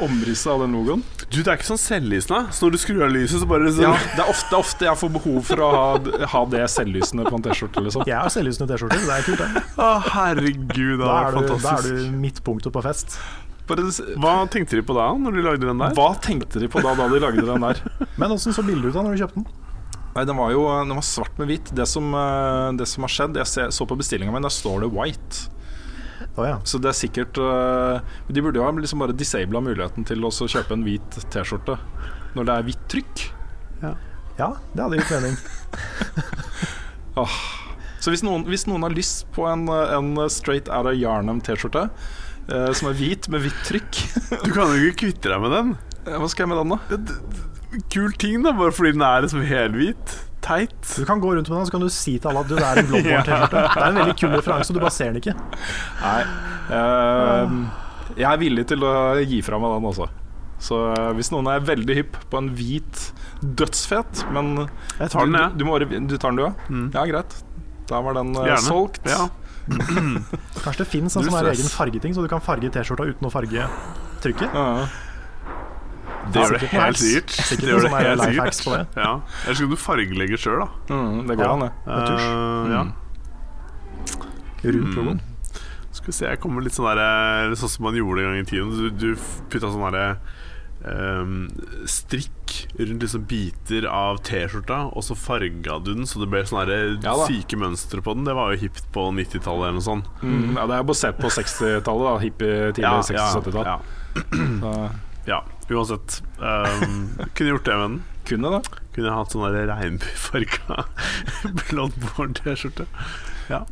[0.05, 1.03] omrisset av den logoen.
[1.29, 2.53] Du, det er ikke sånn selvlysende.
[2.55, 5.01] Så når du skrur av lyset, så bare så Ja, det er ofte, ofte jeg
[5.01, 5.89] får behov for å ha,
[6.35, 7.83] ha det selvlysende på en T-skjorte.
[7.89, 8.07] Liksom.
[8.09, 9.01] Jeg har selvlysende T-skjorte.
[9.03, 9.65] Det er kult, det.
[9.83, 12.09] Å, herregud, det Da var er, du, da er fantastisk.
[12.13, 13.19] du midtpunktet på fest.
[13.69, 13.85] Bare,
[14.17, 15.93] Hva tenkte de på da, når de lagde den der?
[15.99, 17.83] hva tenkte de på da, da de lagde den der?
[18.17, 19.51] Men åssen så bildet ut da når du kjøpte den?
[20.19, 21.71] Nei, den var jo den var svart med hvitt.
[21.79, 24.83] Det som, eh, det som har skjedd Jeg ser, så på bestillinga mi, der står
[24.83, 25.47] det 'white'.
[26.35, 26.59] Oh, ja.
[26.67, 30.31] Så det er sikkert eh, De burde jo ha liksom bare disabla muligheten til å
[30.31, 31.79] kjøpe en hvit T-skjorte
[32.35, 33.31] når det er hvitt trykk.
[34.39, 35.37] ja, det hadde gitt mening.
[37.99, 41.89] Så hvis noen, hvis noen har lyst på en, en straight out of Yarnum T-skjorte
[41.89, 43.93] eh, som er hvit med hvitt trykk,
[44.45, 45.69] Du kan jo ikke kvitte deg med den.
[46.07, 46.79] eh, hva skal jeg med den, da?
[47.93, 50.15] Kul ting, da, bare fordi den er liksom helhvit.
[50.45, 50.77] Teit.
[50.95, 52.81] Du kan gå rundt med den, så kan du si til alle at du, er
[52.81, 53.65] en Bloodborne-T-skjorte.
[53.75, 55.35] Det er en veldig kul referanse, du bare ser den ikke.
[56.01, 56.23] Nei.
[56.71, 60.09] Uh, jeg er villig til å gi fra meg den også.
[60.59, 63.03] Så eh, hvis noen er veldig hypp på en hvit
[63.61, 64.65] dødsfet, men
[64.99, 65.53] Jeg tar den, du, jeg.
[65.55, 66.65] du, må, du tar den, du òg?
[66.67, 66.89] Mm.
[66.97, 67.37] Ja, greit.
[67.87, 69.07] Da var den uh, solgt.
[69.07, 69.29] Ja.
[69.69, 73.69] Kanskje det fins en sånn egen fargeting, så du kan farge T-skjorta uten å farge
[74.25, 74.57] trykket.
[74.57, 74.89] Ja.
[76.33, 77.31] Det gjør det helt sikkert.
[77.49, 78.95] Sikkert det helt life hacks på sikkert.
[78.95, 79.03] det.
[79.05, 79.13] Ja.
[79.45, 80.69] Eller så kan du fargelegge sjøl, da.
[80.95, 81.53] Mm, det går Ja.
[81.53, 81.73] an, det.
[81.87, 82.27] Med tusj.
[82.29, 82.83] Uh, ja.
[84.65, 85.21] Rundt Mm.
[85.93, 88.49] Skal vi se, jeg kommer litt sånn der Sånn som man gjorde en gang i
[88.49, 88.71] tiden.
[88.71, 89.15] Du, du
[89.51, 90.19] putta sånn derre
[90.79, 91.49] Um,
[91.91, 96.69] strikk rundt liksom biter av T-skjorta, og så farga du den så det ble sånne
[96.71, 98.23] der Ja syke mønstre på den.
[98.29, 100.07] Det var jo hipt på 90-tallet eller noe sånt.
[100.23, 102.07] Mm, ja, det er basert på 60-tallet.
[102.07, 103.67] da Hippie tidlig 60-70-tall.
[103.67, 103.81] ja,
[104.63, 104.73] Så
[105.29, 105.43] ja.
[105.69, 106.23] Uansett.
[106.41, 107.99] Um, kunne gjort det med den.
[108.29, 108.61] Kunne da
[108.97, 110.85] Kunne hatt sånn der regnbuefarga
[111.69, 112.89] blondborn-T-skjorte.
[113.53, 113.63] Ja.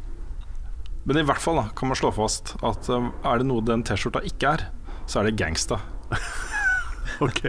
[1.06, 3.84] Men i hvert fall da, kan man slå fast at eh, er det noe den
[3.86, 4.64] T-skjorta ikke er,
[5.06, 5.80] så er det gangsta.
[7.24, 7.46] Ok.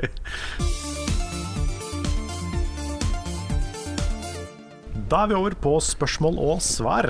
[5.12, 7.10] Da er vi over på spørsmål og svar.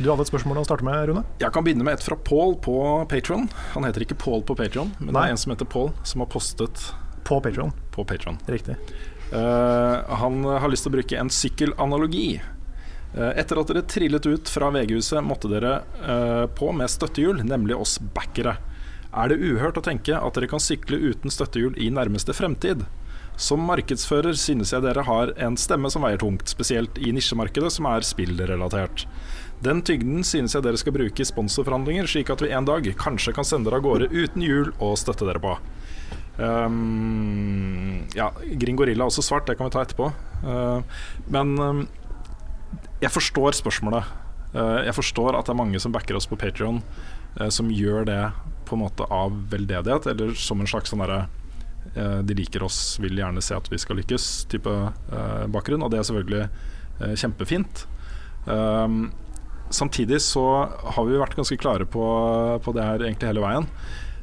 [0.00, 1.22] Du hadde et spørsmål å starte med, Rune?
[1.42, 2.72] Jeg kan begynne med et fra Paul på
[3.10, 3.42] Patron.
[3.74, 6.30] Han heter ikke Paul på Patron, men det er en som heter Paul, som har
[6.32, 6.86] postet
[7.28, 7.74] På Patron.
[7.92, 8.38] på Patron.
[8.48, 8.78] Riktig.
[9.28, 12.40] Uh, han har lyst til å bruke en sykkelanalogi.
[13.12, 17.76] Uh, etter at dere trillet ut fra VG-huset, måtte dere uh, på med støttehjul, nemlig
[17.76, 18.56] oss backere.
[19.12, 22.86] Er det uhørt å tenke at dere kan sykle uten støttehjul i nærmeste fremtid?
[23.40, 27.86] Som markedsfører synes jeg dere har en stemme som veier tungt, spesielt i nisjemarkedet som
[27.88, 29.06] er spillrelatert.
[29.64, 33.34] Den tygden synes jeg dere skal bruke i sponsorforhandlinger, slik at vi en dag kanskje
[33.36, 35.56] kan sende dere av gårde uten hjul og støtte dere på.
[36.40, 38.30] Um, ja,
[38.62, 40.08] Gringorilla er også svart, det kan vi ta etterpå.
[40.40, 40.80] Uh,
[41.28, 41.82] men um,
[43.02, 44.08] jeg forstår spørsmålet.
[44.54, 46.80] Uh, jeg forstår at det er mange som backer oss på Patrion,
[47.54, 48.22] som gjør det
[48.66, 51.24] på en måte av veldedighet, eller som en slags sånn derre
[51.94, 55.84] uh, De liker oss, vil gjerne se at vi skal lykkes, type uh, bakgrunn.
[55.84, 56.46] Og det er selvfølgelig
[57.02, 57.84] uh, kjempefint.
[58.46, 59.10] Um,
[59.70, 62.04] samtidig så har vi vært ganske klare på,
[62.62, 63.68] på det her egentlig hele veien.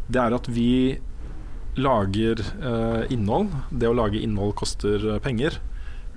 [0.07, 0.99] Det er at vi
[1.77, 3.53] lager eh, innhold.
[3.69, 5.59] Det å lage innhold koster eh, penger.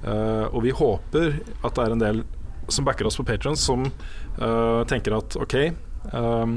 [0.03, 2.23] Eh, og vi håper at det er en del
[2.71, 6.55] som backer oss på Patron, som eh, tenker at OK ehm,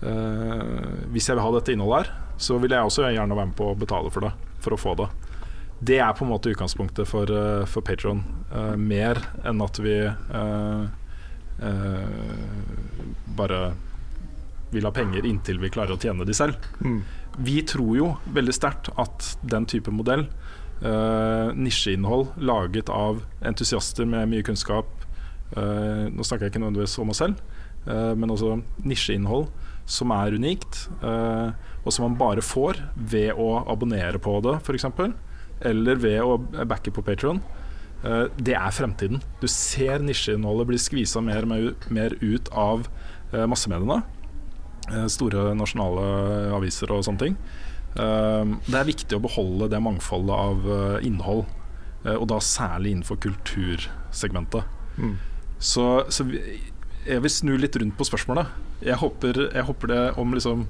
[0.00, 3.58] eh, Hvis jeg vil ha dette innholdet her, så vil jeg også gjerne være med
[3.58, 4.32] på å betale for det.
[4.64, 5.10] For å få det.
[5.86, 8.22] Det er på en måte utgangspunktet for, uh, for Patron.
[8.80, 9.98] mer enn at vi
[13.36, 13.60] bare
[14.74, 16.58] vil ha penger inntil vi klarer å tjene de selv.
[16.84, 17.00] Mm.
[17.46, 20.26] Vi tror jo veldig sterkt at den type modell,
[20.82, 24.90] uh, nisjeinnhold laget av entusiaster med mye kunnskap
[25.56, 27.40] uh, Nå snakker jeg ikke nødvendigvis om oss selv,
[27.86, 29.48] uh, men også nisjeinnhold
[29.86, 31.50] som er unikt, eh,
[31.84, 34.88] og som man bare får ved å abonnere på det, f.eks.,
[35.66, 36.36] eller ved å
[36.68, 37.38] backe på Patron.
[38.04, 39.22] Eh, det er fremtiden.
[39.40, 42.88] Du ser nisjeinnholdet bli skvisa mer mer, ut av
[43.32, 44.02] eh, massemediene.
[44.92, 46.06] Eh, store nasjonale
[46.56, 47.38] aviser og sånne ting.
[47.96, 50.66] Det er viktig å beholde det mangfoldet av
[51.00, 51.46] innhold,
[52.04, 54.66] og da særlig innenfor kultursegmentet.
[55.00, 55.14] Mm.
[55.56, 58.52] Så, så jeg vil snu litt rundt på spørsmålet.
[58.84, 60.66] Jeg håper, jeg håper det om liksom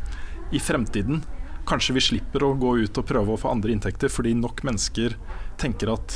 [0.54, 1.24] i fremtiden
[1.66, 5.16] Kanskje vi slipper å gå ut og prøve å få andre inntekter fordi nok mennesker
[5.58, 6.14] tenker at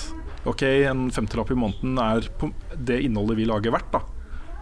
[0.48, 4.00] OK, en femtelapp i måneden er på det innholdet vi lager verdt, da.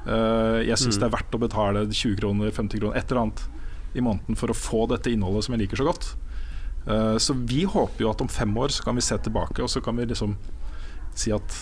[0.08, 1.00] Uh, jeg syns Mm.
[1.00, 3.42] det er verdt å betale 20 kroner, 50 kroner, et eller annet
[3.94, 6.14] i måneden for å få dette innholdet som jeg liker så godt.
[6.88, 9.68] Uh, så vi håper jo at om fem år så kan vi se tilbake, og
[9.68, 10.36] så kan vi liksom
[11.18, 11.52] si at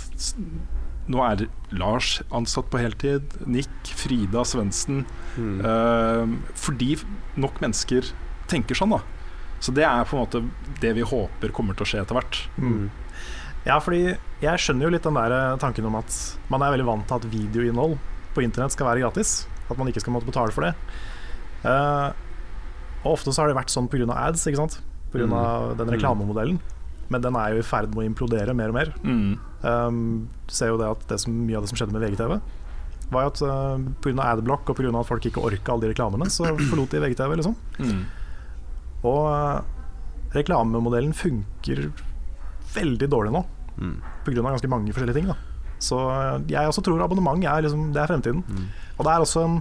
[1.08, 5.04] nå er Lars ansatt på heltid, Nick, Frida, Svendsen
[5.36, 5.60] Mm.
[5.60, 6.96] uh, Fordi
[7.36, 8.08] nok mennesker
[8.48, 9.02] tenker sånn, da.
[9.60, 10.40] Så det er på en måte
[10.80, 12.38] det vi håper kommer til å skje etter hvert.
[12.58, 12.90] Mm.
[13.66, 16.14] Ja, fordi jeg skjønner jo litt den der eh, tanken om at
[16.52, 17.96] man er veldig vant til at videoinnhold
[18.36, 19.40] på internett skal være gratis.
[19.66, 20.74] At man ikke skal måtte betale for det.
[21.66, 22.12] Uh,
[23.02, 24.06] og ofte så har det vært sånn pga.
[24.14, 24.78] ads, ikke sant.
[25.10, 25.26] Pga.
[25.26, 25.78] Mm.
[25.80, 26.60] den reklamemodellen.
[27.10, 28.92] Men den er jo i ferd med å implodere mer og mer.
[29.02, 29.34] Mm.
[29.62, 29.98] Um,
[30.46, 32.36] du ser jo det at det som, mye av det som skjedde med VGTV,
[33.14, 34.28] var jo at uh, pga.
[34.34, 34.92] adblock og pga.
[34.92, 37.56] at folk ikke orka alle de reklamene, så forlot de VGTV, liksom.
[37.78, 38.02] Mm.
[39.06, 39.58] Og uh,
[40.34, 41.88] reklamemodellen funker
[42.76, 43.44] veldig dårlig nå,
[43.76, 43.96] Mm.
[44.24, 44.42] pga.
[44.42, 45.30] ganske mange forskjellige ting.
[45.30, 45.36] Da.
[45.78, 48.42] Så uh, jeg også tror abonnement er, liksom, det er fremtiden.
[48.46, 48.66] Mm.
[48.96, 49.60] Og det er også en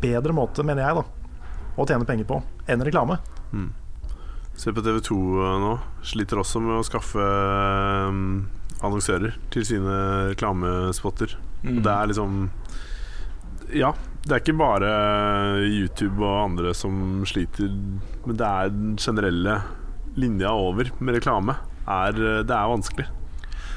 [0.00, 1.40] bedre måte, mener jeg, da,
[1.76, 2.40] å tjene penger på
[2.70, 3.18] enn reklame.
[3.52, 3.72] Mm.
[4.56, 5.18] Se på TV 2
[5.64, 5.72] nå.
[6.06, 7.22] Sliter også med å skaffe
[8.08, 8.44] um,
[8.84, 9.98] annonsører til sine
[10.30, 11.34] reklamespotter.
[11.64, 11.78] Mm.
[11.78, 12.42] Og det er liksom
[13.74, 13.94] Ja,
[14.24, 14.90] det er ikke bare
[15.66, 17.72] YouTube og andre som sliter,
[18.24, 19.58] men det er den generelle
[20.14, 21.56] linja over med reklame.
[21.86, 22.16] Er,
[22.46, 23.06] det er vanskelig.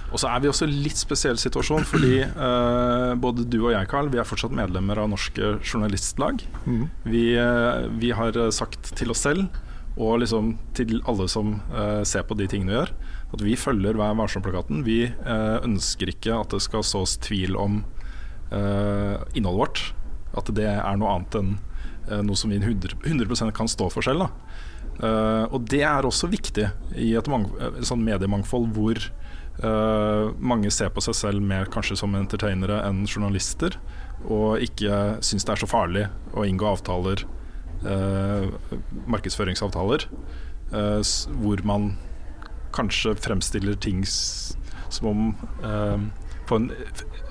[0.08, 3.89] Og så er vi også i litt spesiell situasjon, fordi eh, både du og jeg,
[3.91, 6.45] Carl, vi er fortsatt medlemmer av Norske Journalistlag.
[7.03, 9.49] Vi, eh, vi har sagt til oss selv,
[9.97, 12.93] og liksom til alle som eh, ser på de tingene vi gjør,
[13.34, 14.86] at vi følger Vær varsom-plakaten.
[14.88, 17.82] Vi eh, ønsker ikke at det skal sås tvil om
[18.53, 19.84] eh, innholdet vårt.
[20.38, 21.55] At det er noe annet enn
[22.08, 24.28] eh, noe som vi 100, 100 kan stå for selv.
[24.28, 24.47] Da.
[24.98, 30.72] Eh, og det er også viktig i et mang eh, sånn mediemangfold hvor eh, mange
[30.74, 33.78] ser på seg selv mer kanskje som entertainere enn journalister,
[34.26, 37.22] og ikke syns det er så farlig å inngå avtaler,
[39.06, 40.08] markedsføringsavtaler,
[40.74, 41.91] hvor man
[42.74, 44.02] kanskje fremstiller ting
[44.89, 46.00] som om eh,
[46.48, 46.72] På en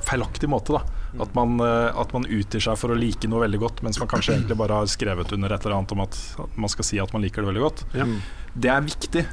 [0.04, 0.82] feilaktig måte, da.
[1.22, 4.10] At man, eh, at man utgir seg for å like noe veldig godt, mens man
[4.10, 6.18] kanskje egentlig bare har skrevet under et eller annet om at,
[6.56, 7.86] man skal si at man liker det veldig godt.
[7.96, 8.08] Ja.
[8.56, 9.24] Det er viktig.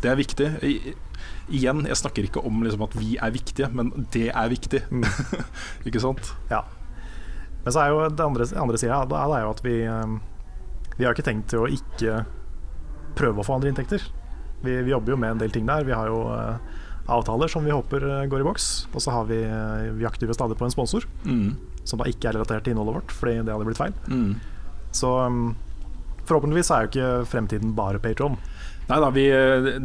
[0.00, 0.50] Det er viktig.
[0.66, 0.94] I,
[1.50, 4.84] igjen, jeg snakker ikke om liksom at vi er viktige, men det er viktig.
[4.90, 5.06] Mm.
[5.88, 6.34] ikke sant?
[6.52, 6.64] Ja.
[7.64, 10.12] Men så er jo det andre, andre sida det er jo at vi eh,
[10.96, 12.22] Vi har ikke tenkt til å ikke
[13.18, 14.04] prøve å få andre inntekter.
[14.64, 15.84] Vi, vi jobber jo med en del ting der.
[15.88, 18.68] Vi har jo eh, avtaler som vi håper eh, går i boks.
[18.94, 21.56] Og så har vi, eh, vi aktiver stadig på en sponsor, Mm.
[21.84, 23.94] som da ikke er relatert til innholdet vårt, fordi det hadde blitt feil.
[24.08, 24.34] Mm.
[24.92, 25.56] Så um,
[26.26, 28.36] forhåpentligvis er jo ikke fremtiden bare Patron.
[28.90, 29.24] Nei da, vi,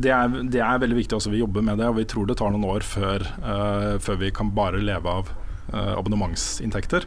[0.01, 1.29] det, er, det er veldig viktig også.
[1.31, 4.31] Vi jobber med det, og vi tror det tar noen år før, uh, før vi
[4.33, 5.29] kan bare leve av
[5.73, 7.05] uh, abonnementsinntekter.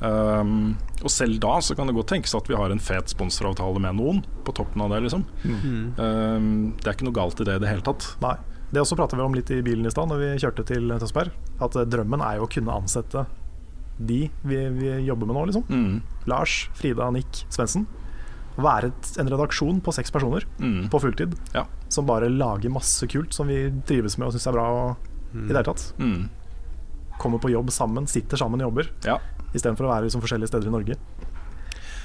[0.00, 3.80] Um, og selv da så kan det godt tenkes at vi har en fet sponsoravtale
[3.82, 5.00] med noen på toppen av det.
[5.08, 8.06] liksom um, Det er ikke noe galt i det i det hele tatt.
[8.24, 8.36] Nei.
[8.72, 11.30] Det også pratet vi om litt i bilen i stad når vi kjørte til Tønsberg.
[11.64, 13.26] At eh, drømmen er jo å kunne ansette
[13.98, 15.64] de vi, vi jobber med nå, liksom.
[15.72, 16.02] Mm.
[16.30, 17.86] Lars, Frida, Nick, Svendsen.
[18.58, 18.90] Være
[19.22, 20.88] en redaksjon på seks personer Mm.
[20.90, 21.64] på fulltid Ja.
[21.88, 24.66] som bare lager masse kult som vi trives med og syns er bra.
[24.68, 24.96] Og,
[25.34, 25.92] I det hele tatt.
[25.98, 26.28] Mm.
[27.18, 28.90] Kommer på jobb sammen, sitter sammen og jobber.
[29.06, 29.18] Ja.
[29.54, 30.96] Istedenfor å være liksom forskjellige steder i Norge.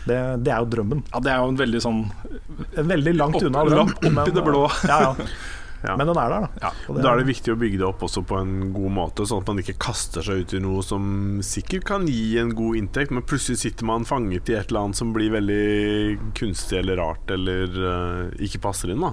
[0.07, 1.03] Det, det er jo drømmen.
[1.13, 1.99] ja, det er jo en veldig sånn
[2.77, 3.91] En veldig langt Opp- unna drøm.
[3.93, 4.63] opp i det blå.
[4.87, 5.13] Ja, ja.
[5.83, 5.97] Ja.
[5.99, 6.49] Men den er der, da.
[6.63, 6.71] Ja.
[6.95, 9.49] Da er det viktig å bygge det opp også på en god måte, sånn at
[9.51, 13.25] man ikke kaster seg ut i noe som sikkert kan gi en god inntekt, men
[13.27, 17.75] plutselig sitter man fanget i et eller annet som blir veldig kunstig eller rart eller
[17.75, 19.03] uh, ikke passer inn.
[19.03, 19.11] da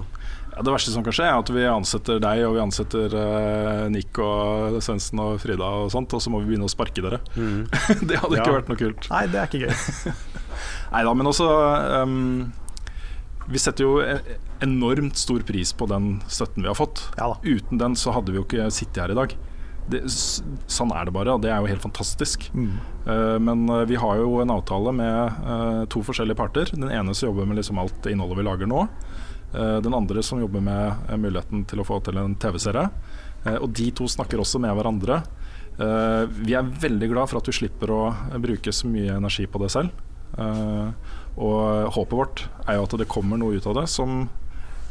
[0.55, 3.83] Ja, det verste som kan skje, er at vi ansetter deg, og vi ansetter eh,
[3.91, 7.21] Nick og Svendsen og Frida og sånt, og så må vi begynne å sparke dere.
[8.07, 9.07] det hadde ikke vært noe kult.
[9.11, 10.15] Nei, det er ikke gøy.
[10.93, 11.47] Nei da, men også
[12.03, 12.51] um,
[13.47, 17.03] Vi setter jo e- enormt stor pris på den støtten vi har fått.
[17.17, 17.39] Ja da.
[17.43, 19.35] Uten den så hadde vi jo ikke sittet her i dag.
[19.91, 20.03] Det,
[20.69, 22.45] sånn er det bare, og det er jo helt fantastisk.
[22.53, 22.75] Mm.
[23.07, 26.71] Uh, men eh, vi har jo en avtale med uh, to forskjellige parter.
[26.75, 28.85] Den ene som jobber med liksom alt det innholdet vi lager nå.
[29.55, 32.87] Uh, den andre som jobber med muligheten til å få til en TV-serie.
[33.57, 35.15] Og de to snakker også med hverandre.
[36.45, 38.01] Vi er veldig glad for at vi slipper å
[38.37, 39.95] bruke så mye energi på det selv.
[40.37, 40.93] Uh,
[41.41, 44.27] og håpet vårt er jo at det kommer noe ut av det som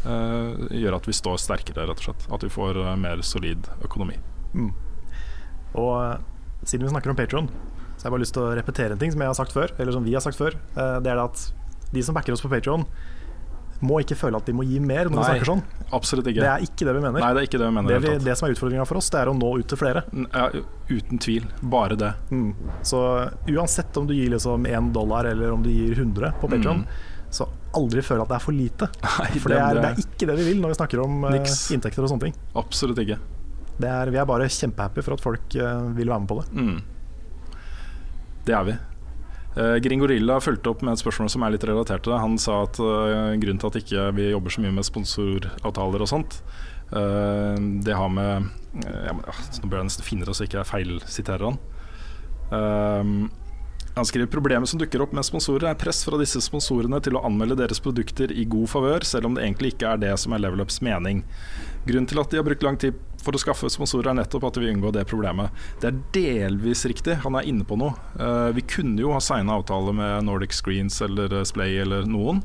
[0.05, 2.26] gjør at vi står sterkere, rett og slett.
[2.32, 4.16] At vi får eh, mer solid økonomi.
[4.55, 4.70] Mm.
[5.78, 6.16] Og eh,
[6.64, 7.48] siden vi snakker om Patron,
[7.96, 9.72] så har jeg bare lyst til å repetere en ting som jeg har sagt før.
[9.78, 10.57] Eller som vi har sagt før.
[10.74, 11.46] Eh, Det er det at
[11.92, 12.86] de som backer oss på Patron,
[13.80, 15.61] må ikke føle at de må gi mer når vi snakker sånn.
[15.96, 16.42] Absolutt ikke.
[16.44, 17.22] Det er ikke det vi mener.
[17.22, 17.88] Nei, det er ikke det vi mener.
[17.94, 20.03] det, vi, det som er utfordringa for oss, det er å nå ut til flere.
[20.34, 20.51] Ja,
[20.90, 21.46] uten tvil.
[21.72, 22.11] Bare det.
[22.28, 22.51] Mm.
[22.84, 23.01] Så
[23.48, 26.84] uansett om du gir liksom én dollar eller om du gir 100 på Patron,
[27.32, 27.48] så
[27.79, 28.89] aldri føle at det er for lite.
[29.07, 31.37] Nei, For det er, det er ikke det vi vil når vi snakker om eh,
[31.39, 31.59] Niks.
[31.77, 32.39] inntekter og sånne ting.
[32.59, 33.18] Absolutt ikke.
[33.81, 36.47] Det er, vi er bare kjempehappy for at folk eh, vil være med på det.
[36.53, 37.61] Mm.
[38.49, 38.77] Det er vi.
[39.51, 42.21] Uh, Gringorilla fulgte opp med et spørsmål som er litt relatert til det.
[42.23, 46.11] Han sa at eh, grunnen til at ikke vi jobber så mye med sponsoravtaler og
[46.11, 46.39] sånt,
[46.95, 48.47] eh, det har med
[48.85, 51.61] eh, ja, men, Nå bør jeg nesten finne det så ikke jeg feilsiterer han.
[52.51, 53.12] Um,
[53.95, 57.24] han skriver problemet som dukker opp med sponsorer, er press fra disse sponsorene til å
[57.26, 60.45] anmelde deres produkter i god favør, selv om det egentlig ikke er det som er
[60.45, 61.24] Level Ups mening.
[61.88, 64.61] Grunnen til at de har brukt lang tid for å skaffe sponsorer, er nettopp at
[64.62, 65.51] vi unngår det problemet.
[65.82, 67.97] Det er delvis riktig, han er inne på noe.
[68.14, 72.45] Eh, vi kunne jo ha signa avtale med Nordic Screens eller eh, Splay eller noen.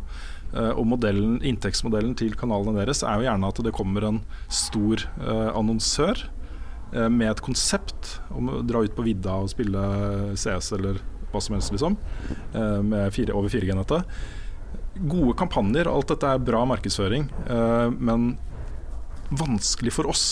[0.49, 5.05] Eh, og modellen, inntektsmodellen til kanalene deres er jo gjerne at det kommer en stor
[5.55, 6.29] annonsør
[7.11, 9.81] med et konsept om å dra ut på vidda og spille
[10.39, 11.01] CS eller
[11.35, 11.97] hva som helst, liksom.
[12.55, 14.17] eh, med fire, over 4G-nettet.
[15.11, 18.37] Gode kampanjer, alt dette er bra markedsføring, eh, men
[19.35, 20.25] vanskelig for oss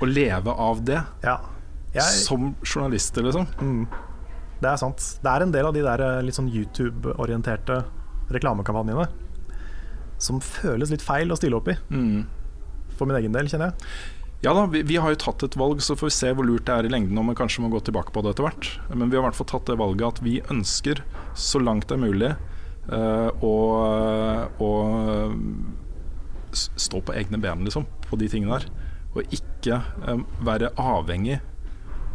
[0.00, 1.38] å leve av det Ja.
[1.96, 3.46] Jeg, som journalister, liksom.
[3.58, 3.86] Mm.
[4.60, 4.98] Det er sant.
[5.22, 7.78] Det er en del av de der eh, litt sånn YouTube-orienterte
[8.32, 9.06] reklamekampanjene
[10.20, 12.26] som føles litt feil å stille opp i, Mm.
[12.96, 13.88] for min egen del, kjenner jeg.
[14.44, 16.66] Ja da, vi, vi har jo tatt et valg, så får vi se hvor lurt
[16.68, 18.68] det er i lengden om vi kanskje må gå tilbake på det etter hvert.
[18.92, 21.00] Men vi har i hvert fall tatt det valget at vi ønsker,
[21.34, 22.32] så langt det er mulig,
[22.92, 23.54] uh, å,
[24.60, 24.70] å
[26.52, 28.68] stå på egne ben, liksom, på de tingene der.
[29.16, 31.38] Og ikke eh, være avhengig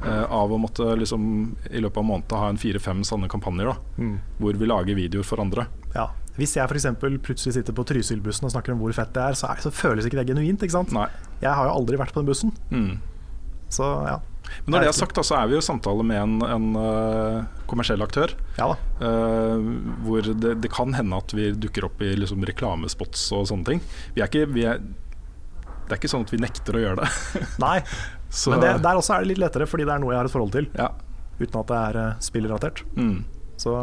[0.05, 1.23] uh, av å måtte liksom,
[1.71, 5.41] i løpet av måneden ha en fire-fem sanne kampanjer, da, hvor vi lager videoer for
[5.41, 5.65] andre.
[5.95, 6.11] Ja.
[6.37, 6.87] Hvis jeg f.eks.
[7.01, 10.05] plutselig sitter på Trysilbussen og snakker om hvor fett det er, så, er, så føles
[10.07, 10.61] ikke det genuint.
[10.63, 10.93] ikke sant?
[10.95, 11.09] Nei.
[11.41, 12.99] Jeg har jo aldri vært på den bussen, Mm.
[13.71, 14.19] så ja.
[14.65, 16.65] Men når det er sagt, da, så er vi jo i samtale med en, en
[16.75, 18.33] uh, kommersiell aktør.
[18.57, 18.75] Ja da.
[18.99, 19.61] Uh,
[20.03, 23.83] hvor det, det kan hende at vi dukker opp i liksom reklamespots og sånne ting.
[24.17, 27.11] Vi er ikke, vi er, det er ikke sånn at vi nekter å gjøre det.
[27.63, 27.77] Nei,
[28.29, 30.31] Så, men det, der også er det litt lettere, fordi det er noe jeg har
[30.31, 30.67] et forhold til.
[30.75, 30.89] ja.
[31.39, 32.83] uten at det er uh, spillrelatert.
[32.97, 33.21] Mm.
[33.61, 33.77] Så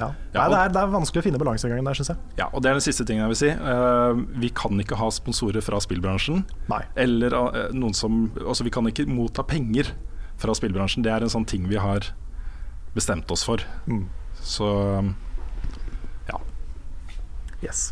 [0.00, 0.08] ja.
[0.34, 2.22] Nei, det, er, det er vanskelig å finne balansegangen der, syns jeg.
[2.40, 3.50] Ja, og det er den siste tingen jeg vil si.
[3.60, 6.44] Uh, vi kan ikke ha sponsorer fra spillbransjen.
[6.72, 6.80] Nei.
[7.00, 9.92] Eller uh, noen som Altså, vi kan ikke motta penger
[10.40, 11.04] fra spillbransjen.
[11.04, 12.08] Det er en sånn ting vi har
[12.96, 13.62] bestemt oss for.
[13.86, 14.06] Mm.
[14.40, 14.66] Så
[16.30, 16.38] ja,
[17.62, 17.90] Yes.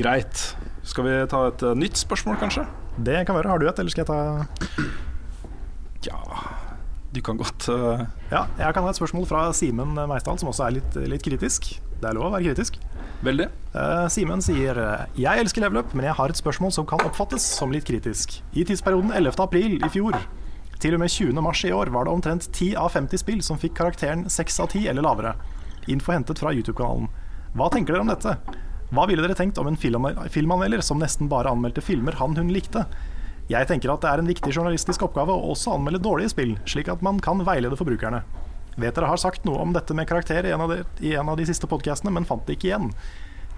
[0.00, 0.56] greit.
[0.82, 2.64] Skal vi ta et eh, nytt spørsmål, kanskje?
[3.04, 3.50] Det kan være.
[3.52, 4.20] Har du et, eller skal jeg ta
[6.08, 6.18] Ja,
[7.10, 8.04] du kan godt uh...
[8.30, 11.72] Ja, jeg kan ha et spørsmål fra Simen Meisdal, som også er litt, litt kritisk.
[12.00, 12.78] Det er lov å være kritisk.
[13.26, 13.48] Veldig.
[13.74, 17.44] Uh, Simen sier eh, Jeg elsker leveløp, men jeg har et spørsmål som kan oppfattes
[17.58, 18.38] som litt kritisk.
[18.54, 19.34] I tidsperioden 11.
[19.42, 20.16] april i fjor
[20.80, 21.36] til og med 20.
[21.44, 24.70] mars i år var det omtrent 10 av 50 spill som fikk karakteren 6 av
[24.72, 25.34] 10 eller lavere.
[25.92, 27.10] Info hentet fra YouTube-kanalen.
[27.58, 28.32] Hva tenker dere om dette?
[28.90, 32.86] Hva ville dere tenkt om en filmanmelder som nesten bare anmeldte filmer han hun likte?
[33.50, 36.90] Jeg tenker at det er en viktig journalistisk oppgave å også anmelde dårlige spill, slik
[36.92, 38.22] at man kan veilede forbrukerne.
[38.78, 41.28] Vet dere har sagt noe om dette med karakter i en av de, i en
[41.32, 42.92] av de siste podkastene, men fant det ikke igjen.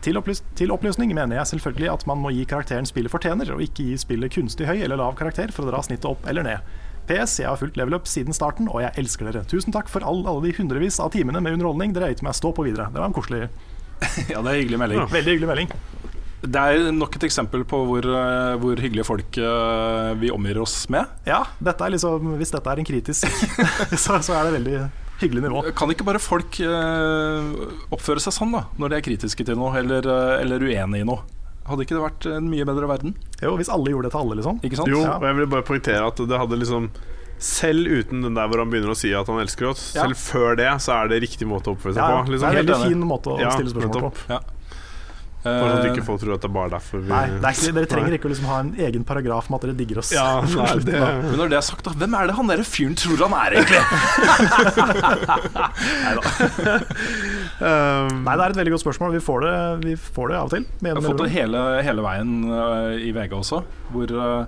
[0.02, 3.60] Til, opplys til opplysning mener jeg selvfølgelig at man må gi karakteren spillet fortjener, og
[3.62, 6.72] ikke gi spillet kunstig høy eller lav karakter for å dra snittet opp eller ned.
[7.06, 9.44] PS, jeg har fulgt level up siden starten, og jeg elsker dere.
[9.50, 12.34] Tusen takk for all, alle de hundrevis av timene med underholdning dere har gitt meg.
[12.38, 12.88] Stå på videre.
[12.94, 13.48] Det var en koselig,
[14.32, 15.04] Ja, det er hyggelig melding.
[15.12, 15.74] veldig hyggelig melding.
[16.42, 20.88] Det er nok et eksempel på hvor, eh, hvor hyggelige folk eh, vi omgir oss
[20.90, 21.06] med.
[21.28, 23.28] Ja, dette er liksom, hvis dette er en kritisk,
[24.04, 24.80] så, så er det veldig
[25.22, 25.62] hyggelig nivå.
[25.78, 27.52] Kan ikke bare folk eh,
[27.94, 30.08] oppføre seg sånn da når de er kritiske til noe eller,
[30.42, 31.22] eller uenige i noe?
[31.62, 33.12] Hadde ikke det vært en mye bedre verden?
[33.38, 34.56] Jo, hvis alle gjorde det til alle, liksom.
[34.66, 34.90] Ikke sant?
[34.90, 36.88] Jo, og jeg vil bare poengtere at det hadde liksom
[37.42, 40.04] Selv uten den der hvor han begynner å si at han elsker oss, Ja.
[40.08, 42.26] selv før det, så er det riktig måte å oppføre seg Ja, på.
[42.26, 42.48] det Liksom.
[42.48, 44.40] er en veldig fin måte å Ja, stille spørsmål på.
[45.42, 47.48] Bare sånn at Eh, ikke folk tror at det er bare derfor vi Nei, det
[47.48, 49.98] er ikke, dere trenger ikke å liksom ha en egen paragraf om at dere digger
[49.98, 50.12] oss.
[50.14, 52.94] Ja, nei, det Men når det er sagt, da, hvem er det han derre fyren
[52.98, 53.82] tror han er, egentlig?
[57.66, 59.16] um, Nei, det er et veldig godt spørsmål.
[59.16, 60.64] Vi får det, vi får det av og til.
[60.78, 63.62] Vi Jeg har fått det hele, hele veien uh, i VG også,
[63.92, 64.44] hvor uh,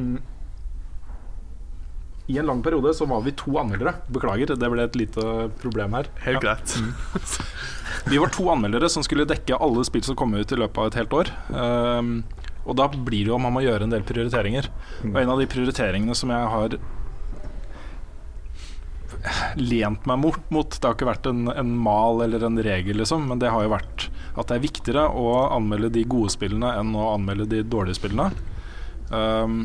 [0.00, 0.16] mm,
[2.32, 3.98] I en lang periode så var vi to anmeldere.
[4.08, 6.08] Beklager, det ble et lite problem her.
[6.24, 6.78] Helt greit.
[8.10, 10.90] Vi var to anmeldere som skulle dekke alle spill som kom ut i løpet av
[10.90, 11.32] et helt år.
[11.50, 12.14] Um,
[12.68, 14.68] og da blir det jo man må gjøre en del prioriteringer.
[15.08, 16.78] Og en av de prioriteringene som jeg har
[19.60, 23.26] lent meg mot, mot Det har ikke vært en, en mal eller en regel, liksom,
[23.28, 26.94] men det har jo vært at det er viktigere å anmelde de gode spillene enn
[26.96, 28.30] å anmelde de dårlige spillene.
[29.10, 29.64] Um,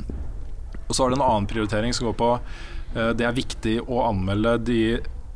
[0.88, 4.02] og så har det en annen prioritering som går på uh, Det er viktig å
[4.08, 4.80] anmelde de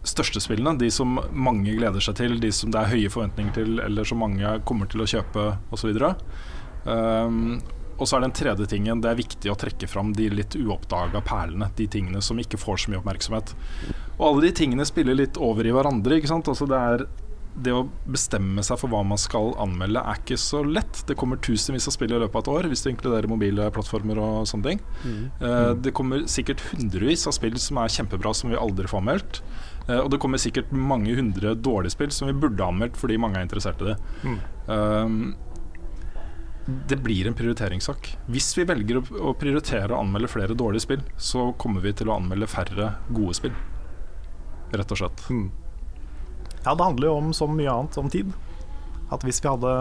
[0.09, 3.81] største spillene, de som mange gleder seg til, de som det er høye forventninger til,
[3.85, 5.93] eller som mange kommer til å kjøpe osv.
[6.85, 7.59] Um,
[7.99, 11.21] og så er den tredje tingen Det er viktig å trekke fram de litt uoppdaga
[11.27, 11.69] perlene.
[11.75, 13.55] De tingene som ikke får så mye oppmerksomhet.
[14.17, 16.19] Og alle de tingene spiller litt over i hverandre.
[16.19, 16.47] Ikke sant?
[16.51, 17.03] Altså det, er,
[17.59, 21.03] det å bestemme seg for hva man skal anmelde, er ikke så lett.
[21.09, 24.21] Det kommer tusenvis av spill i løpet av et år, hvis du inkluderer mobile plattformer
[24.23, 24.83] og sånne ting.
[25.43, 29.41] Eh, det kommer sikkert hundrevis av spill som er kjempebra, som vi aldri får anmeldt.
[29.87, 33.19] Eh, og det kommer sikkert mange hundre dårlige spill som vi burde ha anmeldt fordi
[33.21, 33.97] mange er interessert i det.
[34.23, 34.39] Mm.
[34.69, 35.21] Um,
[36.89, 38.11] det blir en prioriteringssak.
[38.29, 42.11] Hvis vi velger å, å prioritere å anmelde flere dårlige spill, så kommer vi til
[42.11, 43.55] å anmelde færre gode spill.
[44.69, 45.25] Rett og slett.
[45.33, 45.47] Mm.
[46.59, 48.29] Ja, det handler jo om så mye annet, om tid.
[49.09, 49.73] At hvis vi hadde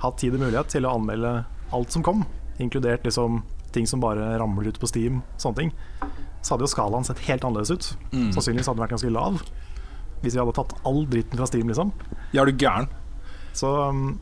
[0.00, 1.34] hatt tid og mulighet til å anmelde
[1.76, 2.24] alt som kom,
[2.58, 5.72] inkludert liksom ting som bare ramler ut på Steam, sånne ting,
[6.40, 7.90] så hadde jo skalaen sett helt annerledes ut.
[8.14, 8.30] Mm.
[8.32, 9.42] Sannsynligvis hadde den vært ganske lav.
[10.22, 11.92] Hvis vi hadde tatt all dritten fra Steam, liksom.
[12.36, 12.88] Ja, du gæren?
[13.56, 14.18] Så um,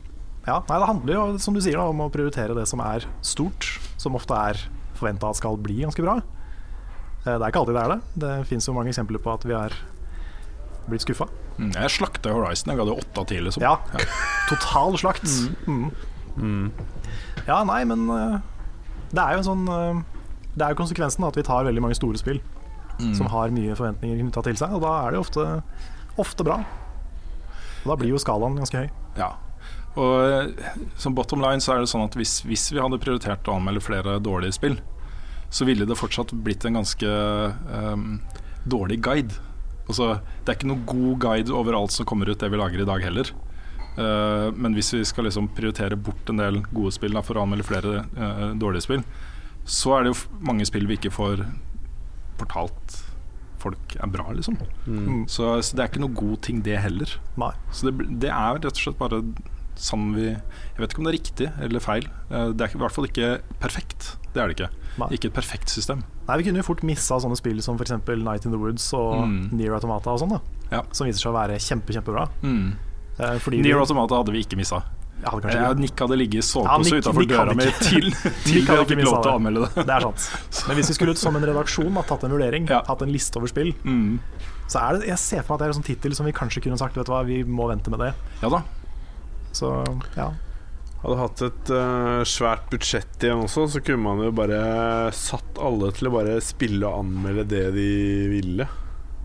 [0.47, 3.05] ja, nei, det handler jo, som du sier, da, om å prioritere det som er
[3.25, 3.67] stort,
[4.01, 4.59] som ofte er
[4.99, 6.17] forventa skal bli ganske bra.
[7.25, 7.99] Eh, Det er ikke alltid det er det.
[8.23, 9.75] Det fins jo mange eksempler på at vi er
[10.89, 11.27] blitt skuffa.
[11.59, 12.71] Mm, Jeg slakta Horizon.
[12.73, 13.63] Jeg ga det åtte av ti, liksom.
[13.63, 13.75] Ja.
[14.51, 15.27] Total slakt.
[15.67, 15.89] Mm.
[16.39, 16.71] Mm.
[17.47, 18.39] Ja, nei, men eh,
[19.11, 20.01] det er jo en sånn eh,
[20.55, 22.41] Det er jo konsekvensen at vi tar veldig mange store spill
[22.99, 23.13] Mm.
[23.15, 25.43] som har mye forventninger knytta til seg, og da er det ofte,
[26.19, 26.57] ofte bra.
[27.85, 28.89] Og da blir jo skalaen ganske høy.
[29.15, 29.29] Ja.
[29.95, 33.47] Og eh, som bottom line så er det sånn at hvis, hvis vi hadde prioritert
[33.47, 34.75] å anmelde flere dårlige spill,
[35.49, 37.07] så ville det fortsatt blitt en ganske
[37.71, 38.19] um,
[38.69, 39.39] dårlig guide.
[39.87, 42.83] Altså, det er ikke noe god guide over alt som kommer ut det vi lager
[42.83, 43.31] i dag heller.
[43.95, 47.47] Uh, men hvis vi skal liksom prioritere bort en del gode spill da, for å
[47.47, 49.07] anmelde flere uh, dårlige spill,
[49.69, 51.45] så er det jo mange spill vi ikke får
[52.39, 52.97] fortalt
[53.59, 54.55] folk er bra, liksom.
[54.87, 54.99] Mm.
[55.03, 55.23] Mm.
[55.27, 57.11] Så, så det er ikke noe god ting, det heller.
[57.41, 57.51] Nei.
[57.75, 59.19] Så det, det er rett og slett bare
[59.79, 62.07] sånn vi Jeg vet ikke om det er riktig eller feil.
[62.31, 63.27] Eh, Det er i hvert fall ikke
[63.59, 64.13] perfekt.
[64.33, 64.69] Det er det ikke.
[64.99, 65.09] Nei.
[65.15, 66.01] Ikke et perfekt system.
[66.27, 67.93] Nei, Vi kunne jo fort missa sånne spill som f.eks.
[68.23, 69.51] Night in the Woods og Mm.
[69.59, 70.39] Nier Automata og sånn, da.
[70.71, 70.81] Ja.
[70.95, 72.29] Som viser seg å være kjempe, kjempebra.
[72.43, 72.75] Mm.
[73.19, 74.81] Eh, de- Automata hadde vi ikke missa.
[75.19, 75.79] Ja, hadde kanskje Eh, ikke.
[75.83, 78.09] Nick hadde ligget i sovepose ja, utafor døra mi til,
[78.47, 79.85] til hadde fikk lov til å anmelde det.
[79.89, 80.27] Det er sant.
[80.69, 82.81] Men hvis vi skulle ut som en redaksjon da, tatt en vurdering, Ja.
[82.87, 84.19] hatt en liste over spill, Mm.
[84.71, 86.31] så er det Jeg ser for meg at det er en sånn tittel som vi
[86.31, 88.13] kanskje kunne sagt Vet du hva, vi må vente med det.
[88.43, 88.61] Ja da.
[89.51, 89.71] Så
[90.15, 90.29] ja.
[90.99, 95.93] Hadde hatt et uh, svært budsjett igjen også, så kunne man jo bare satt alle
[95.95, 97.85] til å bare spille og anmelde det de
[98.33, 98.67] ville.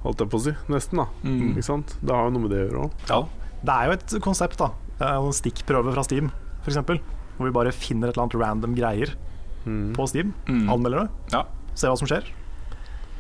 [0.05, 0.53] Holdt jeg på å si.
[0.70, 1.09] Nesten, da.
[1.26, 1.49] Mm.
[1.57, 1.97] Ikke sant?
[2.01, 2.95] Det har jo noe med det å gjøre òg.
[3.11, 3.18] Ja.
[3.64, 4.70] Det er jo et konsept, da.
[5.01, 6.30] En stikkprøve fra Steam,
[6.64, 6.76] f.eks.
[7.36, 9.14] Hvor vi bare finner et eller annet random greier
[9.64, 9.95] Mm.
[9.97, 10.68] på Steam, Mm.
[10.68, 11.45] anmelder det, ja.
[11.74, 12.20] ser hva som skjer.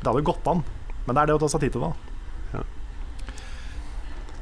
[0.02, 0.62] Det hadde gått an.
[1.06, 1.92] Men det er det å ta seg tid til, da.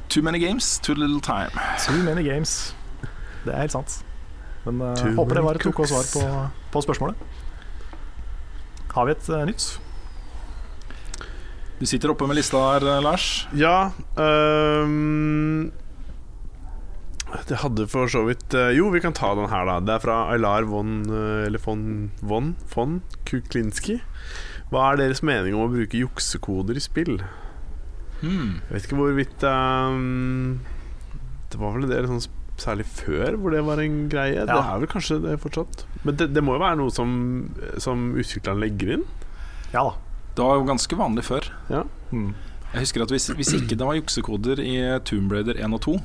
[0.09, 1.49] Too many games, too little time.
[1.87, 2.73] Too many games.
[3.45, 4.03] Det er helt sant.
[4.65, 6.21] Men uh, håper det var et OK svar på,
[6.71, 7.15] på spørsmålet.
[8.93, 9.79] Har vi et uh, nytt?
[11.79, 13.47] Du sitter oppe med lista her, eh, Lars.
[13.57, 15.71] Ja øhm,
[17.49, 19.79] Det hadde for så vidt øh, Jo, vi kan ta den her, da.
[19.81, 23.99] Det er fra Aylar von øh, Eller von Von, von Kuklinski.
[24.69, 27.17] Hva er deres mening om å bruke juksekoder i spill?
[28.21, 28.61] Hmm.
[28.69, 30.61] Jeg vet ikke hvorvidt um,
[31.51, 32.23] Det var vel en del sånn
[32.63, 34.45] Særlig før hvor det var en greie.
[34.45, 35.87] Det er vel kanskje det fortsatt.
[36.05, 37.09] Men det, det må jo være noe som,
[37.81, 39.05] som utvikleren legger inn.
[39.73, 39.95] Ja da.
[40.37, 41.49] Det var jo ganske vanlig før.
[42.13, 42.29] Mm.
[42.75, 44.75] Jeg husker at hvis, hvis ikke det var juksekoder i
[45.09, 45.95] Tomb Raider 1 og 2,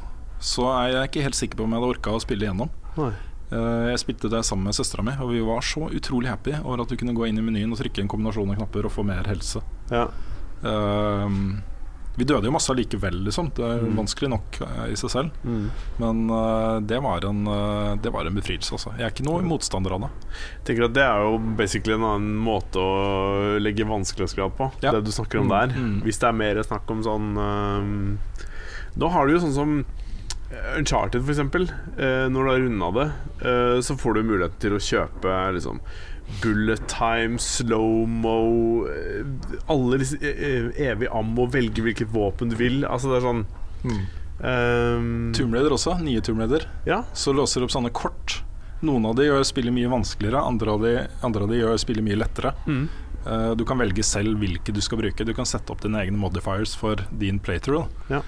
[0.41, 2.70] så er jeg ikke helt sikker på om jeg hadde orka å spille igjennom.
[2.99, 3.12] Nei.
[3.51, 6.82] Eh, Jeg spilte det sammen med søstera mi, og vi var så utrolig happy over
[6.82, 9.05] at du kunne gå inn i menyen og trykke en kombinasjon av knapper og få
[9.09, 9.62] mer helse.
[9.91, 10.09] Ja.
[10.62, 11.28] Uh,
[12.18, 13.53] vi døde jo masse allikevel, liksom.
[13.55, 13.95] Det er Mm.
[13.97, 15.30] vanskelig nok uh, i seg selv.
[15.47, 15.68] Mm.
[16.03, 17.45] Men uh, det, var en,
[18.03, 18.91] det var en befrielse, altså.
[18.99, 20.11] Jeg er ikke noe motstander av det.
[20.59, 24.70] Jeg tenker at Det er jo basically en annen måte å legge vanskelighetsgrad på.
[24.82, 24.91] Ja.
[24.99, 25.68] Det du snakker om Mm, der.
[25.78, 26.03] mm.
[26.03, 28.18] Hvis det er mer snakk om sånn
[28.99, 29.84] Nå har du jo sånn som
[30.76, 31.68] Uncharted, for eksempel.
[31.98, 33.09] Eh, når du har runda det,
[33.48, 35.80] eh, så får du muligheten til å kjøpe liksom
[36.42, 39.24] Bullet time, slow-mo eh,
[39.72, 42.82] Alle disse eh, evig ammo, velge hvilket våpen du vil.
[42.84, 43.46] Altså det er sånn
[43.78, 44.06] Mm.
[44.42, 46.40] øhm, Tomb også, nye Tomb
[46.84, 47.04] Ja.
[47.14, 48.42] Så låser du opp sånne kort.
[48.82, 52.02] Noen av de gjør spillet mye vanskeligere, andre av de, andre av de gjør spillet
[52.02, 52.52] mye lettere.
[52.66, 52.88] Mm.
[53.26, 55.24] Uh, du kan velge selv hvilke du skal bruke.
[55.26, 57.86] Du kan sette opp dine egne modifiers for din playthrough.
[58.11, 58.22] Ja.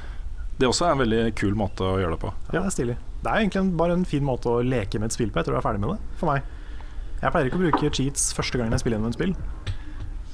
[0.60, 2.30] Det også er en veldig kul måte å gjøre det på.
[2.52, 2.96] Ja, det er stilig.
[3.24, 5.58] Det er egentlig bare en fin måte å leke med et spill på etter du
[5.58, 6.42] er ferdig med det, for meg.
[7.20, 9.34] Jeg pleier ikke å bruke cheats første gangen jeg spiller gjennom et spill.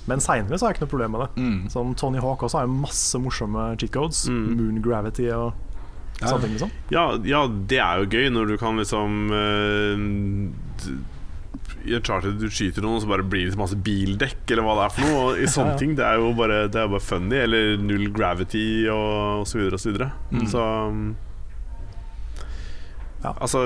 [0.06, 1.42] Men seinere så har jeg ikke noe problem med det.
[1.42, 1.62] Mm.
[1.72, 4.24] Som Tony Hawk også har jo masse morsomme cheat codes.
[4.30, 4.44] Mm.
[4.58, 5.52] Moon gravity og
[6.20, 6.28] Ja.
[6.30, 6.52] sånne ting.
[6.56, 9.28] liksom Ja, ja, det er jo gøy når du kan liksom
[10.84, 10.94] d-
[11.86, 14.74] I et charter du skyter noen, og så bare blir det masse bildekk, eller hva
[14.78, 15.20] det er for noe.
[15.32, 15.80] Og I sånne Ja, ja.
[15.82, 15.94] ting.
[15.98, 17.36] Det er jo bare, det er bare funny.
[17.44, 20.10] Eller null gravity og, og så videre og så videre.
[20.32, 20.46] Mm.
[20.52, 20.66] Så
[23.24, 23.32] Ja.
[23.42, 23.62] Altså,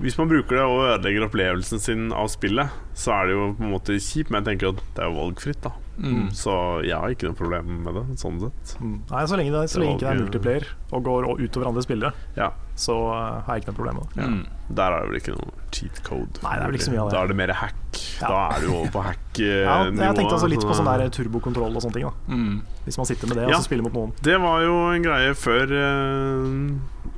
[0.00, 3.64] hvis man bruker det og ødelegger opplevelsen sin av spillet, så er det jo på
[3.66, 5.72] en måte kjipt, men jeg tenker at det er jo valgfritt, da.
[5.98, 6.30] Mm.
[6.34, 6.50] Så
[6.84, 8.72] jeg har ikke noe problem med det, sånn sett.
[8.80, 8.96] mm.
[9.10, 11.82] Nei, Så lenge det, så Det lenge ikke det er multiplayer og går utover andre
[11.82, 12.48] spillere, Ja.
[12.74, 14.22] så uh, har jeg ikke noe problem med det.
[14.22, 14.28] Ja.
[14.28, 14.46] Mm.
[14.74, 16.40] Der er det vel ikke noe cheat code.
[16.42, 17.14] Nei, det er vel ikke så mye av det.
[17.14, 17.80] Da er det mer hack.
[18.20, 18.28] Ja.
[18.28, 19.64] Da er du over på hack-nivå.
[19.64, 22.04] Ja, jeg tenkte altså litt på sånn der turbokontroll og sånne ting.
[22.08, 22.62] da Mm.
[22.84, 23.56] Hvis man sitter med det Ja.
[23.56, 24.12] og så spiller mot noen.
[24.22, 27.13] Det var jo en greie før eh, som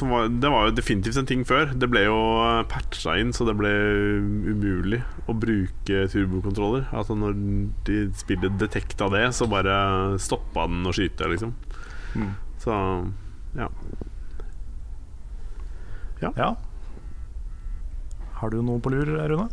[0.00, 1.72] var, Det var jo definitivt en ting før.
[1.76, 3.70] Det ble jo eh, patcha inn, så det ble
[4.52, 6.86] umulig å bruke turbokontroller.
[6.92, 7.36] Altså Når
[7.88, 11.52] de spillet detekta det, så bare stoppa den å skyte, liksom.
[12.16, 12.32] Mm.
[12.62, 12.72] Så
[13.58, 13.68] ja.
[16.22, 16.52] Ja.
[18.38, 19.48] Har du noe på lur, Rune?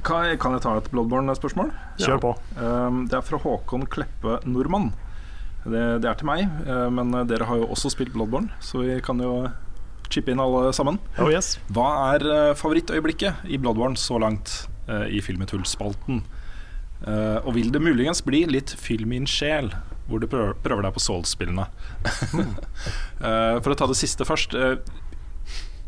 [0.00, 1.70] Kan, jeg, kan jeg ta et Bloodborne-spørsmål?
[2.00, 2.20] Kjør Ja.
[2.22, 2.30] på.
[2.56, 4.90] Um, det er fra Håkon Kleppe Nordmann.
[5.64, 8.96] Det, det er til meg, eh, men dere har jo også spilt Bloodborne, så vi
[9.04, 9.34] kan jo
[10.10, 10.96] chippe inn alle sammen.
[11.22, 11.52] Oh yes.
[11.70, 14.54] Hva er eh, favorittøyeblikket i Bloodborne så langt
[14.88, 16.22] eh, i Filmetull-spalten?
[17.04, 19.70] Eh, og vil det muligens bli litt Fyll min sjel,
[20.08, 21.68] hvor du prøver, prøver deg på Souls-spillene?
[23.20, 24.54] Eh, for å ta det siste først.
[24.56, 24.78] eh,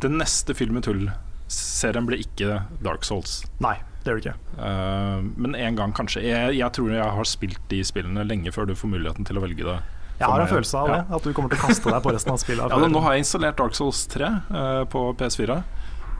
[0.04, 3.38] den neste Fyll med tull-serien blir ikke Dark Souls.
[3.64, 4.36] Nei, det gjør du ikke.
[4.58, 6.22] Uh, men en gang kanskje.
[6.26, 9.42] Jeg, jeg tror jeg har spilt de spillene lenge før du får muligheten til å
[9.44, 9.78] velge det.
[10.20, 10.52] Jeg har en meg.
[10.54, 10.96] følelse av Ja.
[11.02, 12.70] det, at du kommer til å kaste deg på resten av spillet.
[12.76, 15.56] Ja, nå har jeg installert Dark Souls 3 uh, på PS4.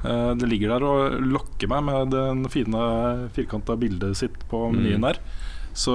[0.02, 2.82] Uh, det ligger der og lokker meg med den fine
[3.36, 4.80] firkanta bildet sitt på Mm.
[4.80, 5.20] menyen der.
[5.74, 5.94] Så,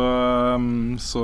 [0.55, 1.21] um, så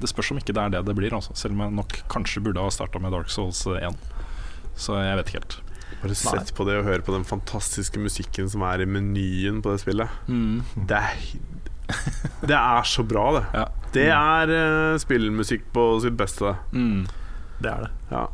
[0.00, 1.36] det spørs om ikke det er det det blir, altså.
[1.38, 3.94] selv om jeg nok kanskje burde ha starta med Dark Souls 1.
[4.76, 5.60] Så jeg vet ikke helt.
[6.02, 9.72] Bare sett på det og hør på den fantastiske musikken som er i menyen på
[9.72, 10.12] det spillet.
[10.28, 10.62] Mm.
[10.88, 11.28] Det er,
[12.50, 13.44] det er så bra, det.
[13.56, 13.66] Ja.
[13.96, 16.52] Det er uh, spillmusikk på sitt beste.
[16.76, 17.06] Mm.
[17.62, 17.92] Det er det.
[18.12, 18.26] Ja.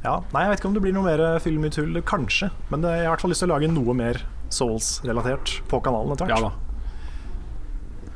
[0.00, 2.50] Ja, nei, Jeg vet ikke om det blir noe mer film i tull, kanskje.
[2.72, 4.20] Men jeg har i hvert fall lyst til å lage noe mer
[4.50, 6.50] Souls-relatert på kanalen etter ja hvert.
[6.50, 6.70] da.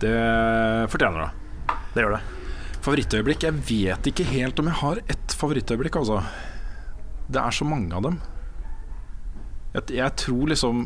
[0.05, 0.14] Det
[0.93, 1.76] fortjener det.
[1.95, 2.22] det gjør det.
[2.85, 3.47] Favorittøyeblikk?
[3.47, 6.20] Jeg vet ikke helt om jeg har ett favorittøyeblikk, altså.
[7.32, 8.18] Det er så mange av dem.
[9.75, 10.85] Jeg, jeg tror liksom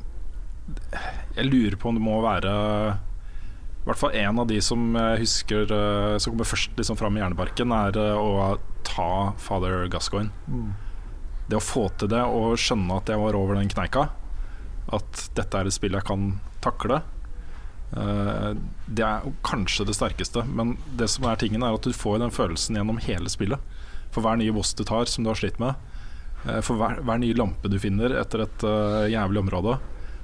[1.37, 5.23] Jeg lurer på om det må være I hvert fall en av de som jeg
[5.25, 8.57] husker eh, Som kommer først liksom fram i Hjerneparken, er eh, å
[8.89, 10.33] ta fader Gascoigne.
[11.49, 14.07] Det å få til det og skjønne at jeg var over den kneika,
[14.93, 16.31] at dette er et spill jeg kan
[16.65, 17.03] takle,
[17.97, 18.51] Eh,
[18.87, 22.35] det er kanskje det sterkeste, men det som er tingen er at du får den
[22.35, 23.63] følelsen gjennom hele spillet.
[24.13, 25.77] For hver nye boss du tar som du har slitt med,
[26.65, 29.79] for hver, hver nye lampe du finner etter et eh, jævlig område,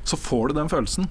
[0.06, 1.08] så får du den følelsen.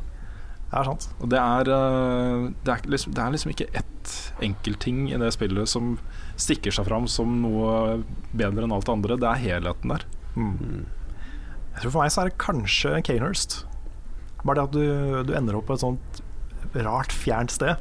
[0.70, 1.08] Det er sant.
[1.20, 5.32] Og det er, eh, det er, liksom, det er liksom ikke ett enkeltting i det
[5.36, 5.98] spillet som
[6.40, 8.02] stikker seg fram som noe
[8.34, 9.20] bedre enn alt andre.
[9.22, 10.08] Det er helheten der.
[10.34, 13.60] Jeg tror For meg så er det kanskje Kanehurst.
[14.44, 16.24] Bare det at du, du ender opp på et sånt
[16.74, 17.78] rart, fjernt sted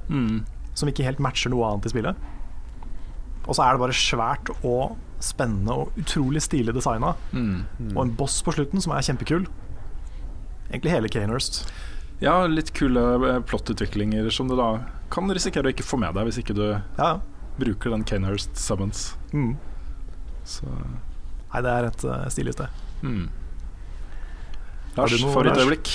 [0.78, 2.28] som ikke helt matcher noe annet i spillet.
[3.46, 7.14] Og så er det bare svært og spennende og utrolig stilig designa.
[7.32, 9.46] Og en boss på slutten som er kjempekul.
[10.72, 11.62] Egentlig hele Kanehurst.
[12.22, 14.68] Ja, litt kule eh, plottutviklinger som du da
[15.12, 16.64] kan risikere å ikke få med deg hvis ikke du
[16.98, 17.08] Ja,
[17.58, 19.12] bruker den Kanehurst Summons.
[19.34, 19.56] mm.
[20.48, 20.66] Så
[21.52, 22.78] Nei, det er et uh, stilig sted.
[23.02, 23.26] mm.
[24.96, 25.90] Lars, favorittøyeblikk?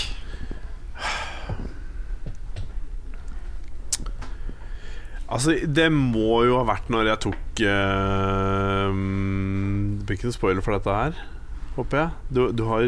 [5.38, 10.65] Altså, det må jo ha vært når jeg tok uh, Det blir ikke noen spoiler
[10.65, 11.19] for dette her,
[11.75, 12.15] håper jeg.
[12.33, 12.88] Du, du, har,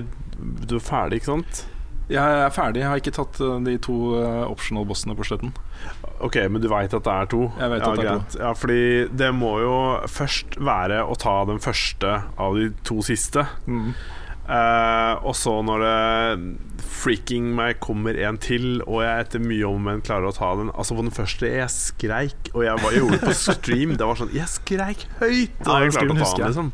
[0.66, 1.68] du er ferdig, ikke sant?
[2.10, 2.82] Jeg er ferdig.
[2.82, 5.52] Jeg har ikke tatt eh, de to eh, optional bossene på slutten.
[6.26, 7.42] Ok, men du veit at det er to?
[7.60, 8.40] Jeg vet ja, at det er to.
[8.42, 8.80] Ja, fordi
[9.22, 9.76] det må jo
[10.10, 13.46] først være å ta den første av de to siste.
[13.70, 13.94] Mm.
[14.50, 19.90] Eh, og så når det freaking meg kommer en til, og jeg etter mye om
[19.92, 23.04] og klarer å ta den Altså på den første, jeg skreik, og jeg, var, jeg
[23.04, 23.94] gjorde det på stream.
[24.00, 26.74] Det var sånn Jeg skreik høyt da Ja, jeg klarte å ta den, liksom.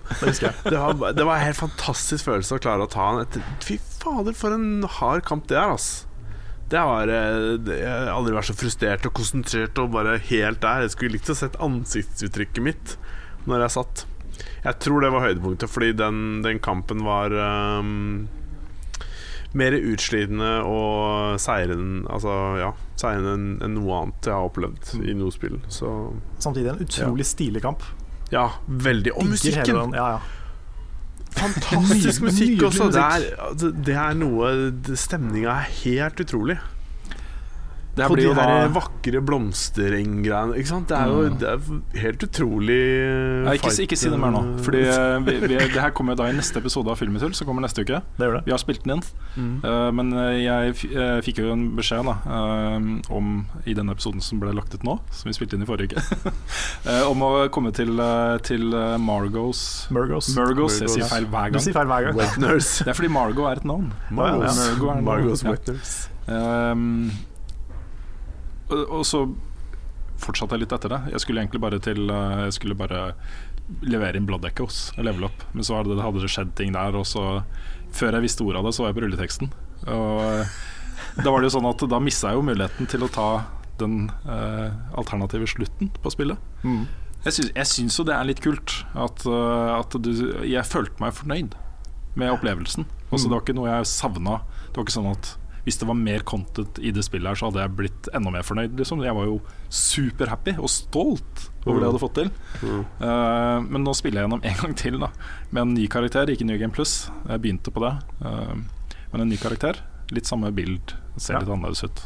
[0.71, 3.28] Det var, det var en helt fantastisk følelse å klare å ta den.
[3.28, 6.07] Etter, fy fader, for en hard kamp det er, altså.
[6.71, 10.88] Det var, eh, jeg har aldri vært så frustrert og konsentrert og bare helt der.
[10.88, 12.95] Jeg skulle likt å sett ansiktsuttrykket mitt
[13.45, 14.05] når jeg satt.
[14.66, 18.26] Jeg tror det var høydepunktet, fordi den, den kampen var um,
[19.55, 22.72] mer utslitende og seirende Altså, ja,
[23.05, 25.59] enn en noe annet jeg har opplevd i noe spill.
[25.70, 25.91] Så
[26.41, 27.86] Samtidig en utrolig stilig kamp.
[28.34, 29.13] ja, veldig.
[29.13, 29.93] Og musikken!
[29.93, 30.41] Ja, ja.
[31.36, 32.88] Fantastisk musikk også.
[32.95, 34.53] Det er, det er noe
[34.95, 36.55] Stemninga er helt utrolig.
[37.96, 40.58] Det På de her da vakre blomsterenggreiene.
[40.60, 40.89] Ikke sant?
[40.91, 41.38] Det er jo Mm.
[41.39, 42.80] det er helt utrolig
[43.46, 44.41] ja, ikke, fight, ikke si det mer nå.
[44.43, 47.48] eh, Fordi eh, vi, vi, Det her kommer da i neste episode av Filmitull, som
[47.48, 48.02] kommer neste uke.
[48.18, 48.41] Det gjør det.
[48.46, 49.04] Vi har spilt den inn.
[49.36, 49.54] Mm.
[49.64, 50.84] Uh, men jeg f
[51.26, 54.98] fikk jo en beskjed da uh, om i denne episoden som ble lagt ut nå,
[55.16, 56.34] som vi spilte inn i forrige uke,
[56.86, 57.96] uh, om å komme til,
[58.48, 60.34] til Margos Murgos.
[60.36, 60.82] Murgos.
[60.84, 61.64] Jeg sier feil hver Du gang.
[61.64, 62.20] sier feil hver gang.
[62.20, 62.74] Wetners.
[62.84, 63.88] Det er fordi Margo er et navn.
[64.12, 64.76] Margos, ja.
[65.02, 65.80] Margos, er et navn.
[66.28, 67.32] Margos
[68.74, 69.26] og, så
[70.22, 71.01] fortsatte jeg litt etter det.
[71.13, 73.01] Jeg skulle egentlig bare til eh, Jeg skulle bare
[73.82, 75.43] levere inn Blood Echoes og level up.
[75.53, 77.43] Men så hadde det, hadde det skjedd ting der, og så
[77.95, 79.51] Før jeg visste ordet av det, så var jeg på rulleteksten.
[79.93, 80.55] Og eh,
[81.22, 83.30] da var det jo sånn at da mista jeg jo muligheten til å ta
[83.80, 86.41] den eh, alternative slutten på spillet.
[86.66, 86.84] Mm.
[87.26, 90.11] Jeg syns, jo det er litt kult at, eh, at du
[90.45, 91.55] Jeg følte meg fornøyd
[92.20, 92.86] med opplevelsen.
[93.09, 94.38] Altså, det var ikke noe jeg savna.
[94.68, 95.32] Det var ikke sånn at
[95.66, 98.45] hvis det var mer content i det spillet, her så hadde jeg blitt enda mer
[98.45, 98.76] fornøyd.
[98.78, 99.01] Liksom.
[99.01, 99.39] Jeg var jo
[99.74, 102.30] superhappy og stolt over det jeg hadde fått til.
[103.01, 105.09] Eh, men nå spiller jeg gjennom en gang til da
[105.49, 107.07] med en ny karakter, ikke New Game Plus.
[107.28, 107.95] Jeg begynte på det.
[108.22, 108.53] uh,
[109.11, 109.80] men en ny karakter.
[110.13, 111.39] Litt samme bild, ser Ja.
[111.41, 112.05] litt annerledes ut.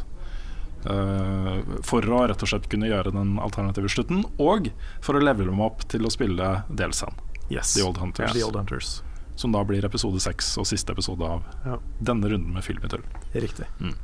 [0.86, 4.70] Uh, for å rett og slett kunne gjøre den alternative slutten, og
[5.04, 7.12] for å levele meg opp til å spille DLC-en,
[7.50, 7.74] Yes.
[7.74, 8.32] The Old Hunters.
[8.32, 9.02] The Old Hunters.
[9.40, 11.78] Som da blir episode seks og siste episode av Ja.
[12.04, 13.02] denne runden med Filmitull.
[13.32, 13.64] Riktig.
[13.80, 13.94] Mm.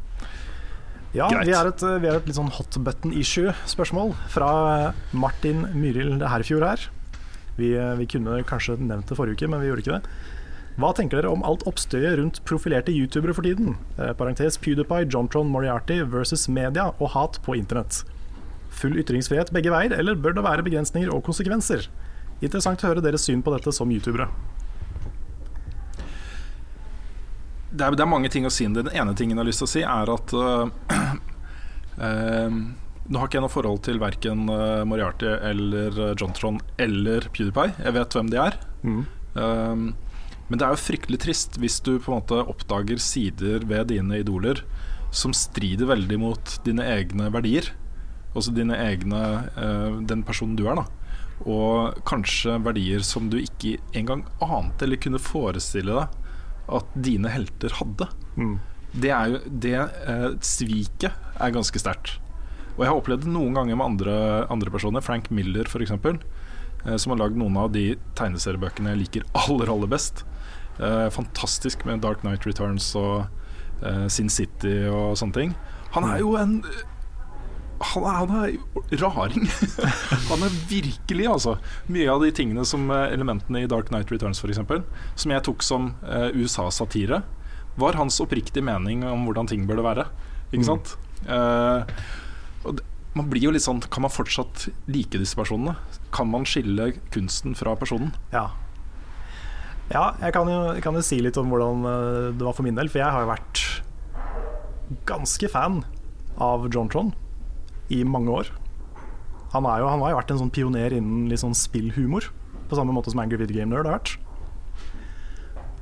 [1.17, 1.47] Ja, Greit.
[1.49, 4.49] vi har, et, vi er et litt sånn hot button-issue-spørsmål fra
[5.17, 6.87] Martin Myril Herfjord her.
[7.57, 7.71] Vi,
[8.01, 10.11] vi kunne kanskje nevnt det forrige uke, men vi gjorde ikke det.
[10.77, 13.79] Hva tenker dere om alt oppstøyet rundt profilerte youtubere for tiden?
[13.97, 18.03] Eh, parentes PewDiePie, Jontron Moriarty versus media og hat på internett.
[18.77, 21.89] Full ytringsfrihet begge veier, eller bør det være begrensninger og konsekvenser?
[22.45, 24.29] Interessant å høre deres syn på dette som youtubere.
[27.77, 28.87] Det, er, det er mange ting å si om det.
[28.89, 30.67] Den ene tingen jeg har lyst til å si, er at uh,
[32.01, 32.59] uh,
[33.07, 37.77] Nå har ikke jeg noe forhold til verken uh, Moriarty eller Jontron eller PewDiePie.
[37.85, 38.57] Jeg vet hvem de er.
[38.83, 39.05] Mm.
[39.37, 44.19] Men det er jo fryktelig trist hvis du på en måte oppdager sider ved dine
[44.25, 44.65] idoler
[45.15, 47.71] som strider veldig mot dine egne verdier.
[48.33, 49.23] Altså dine egne
[50.11, 50.87] den personen du er, da.
[51.47, 56.26] Og kanskje verdier som du ikke engang ante eller kunne forestille deg
[56.69, 58.09] at dine helter hadde.
[58.37, 58.57] Mm.
[58.97, 62.17] Det er jo Det eh, sviket er ganske sterkt.
[62.77, 64.17] Og jeg har opplevd det noen ganger med andre,
[64.53, 65.05] andre personer.
[65.05, 65.93] Frank Miller, f.eks.
[66.87, 70.25] Eh, som har lagd noen av de tegneseriebøkene jeg liker aller, aller best.
[70.77, 73.27] Eh, fantastisk med Dark Night Returns og
[73.83, 75.57] eh, Sin City og sånne ting.
[75.97, 76.61] Han er jo en
[77.81, 79.47] han er, han er raring.
[80.31, 81.57] han er virkelig, altså.
[81.93, 84.61] Mye av de tingene som eh, elementene i Dark Night Returns f.eks.,
[85.17, 87.23] som jeg tok som eh, USA-satire,
[87.77, 90.07] var hans oppriktige mening om hvordan ting burde være.
[90.53, 90.69] Ikke Mm.
[90.71, 90.95] sant?
[91.27, 91.97] Eh,
[92.65, 92.85] og det,
[93.17, 95.73] man blir jo litt sånn Kan man fortsatt like disse personene?
[96.15, 98.13] Kan man skille kunsten fra personen?
[98.33, 98.47] Ja.
[99.91, 101.85] Ja, jeg kan, jo, jeg kan jo si litt om hvordan
[102.39, 103.63] det var for min del, for jeg har jo vært
[105.07, 105.81] ganske fan
[106.43, 107.13] av John Tron
[107.93, 108.51] i mange år.
[109.53, 112.29] Han, jo, han har jo vært en sånn pioner innen litt sånn spillhumor,
[112.67, 114.17] på samme måte som Angry Video Game Nerd har vært.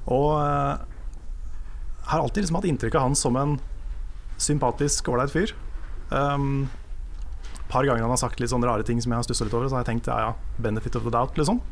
[0.05, 3.57] Og jeg har alltid liksom hatt inntrykk av han som en
[4.41, 5.55] sympatisk, ålreit fyr.
[6.11, 6.67] Um,
[7.71, 9.71] par ganger han har sagt litt sånne rare ting som jeg har stussa litt over,
[9.71, 11.63] så har jeg tenkt ja, ja, benefit of the doubt, liksom.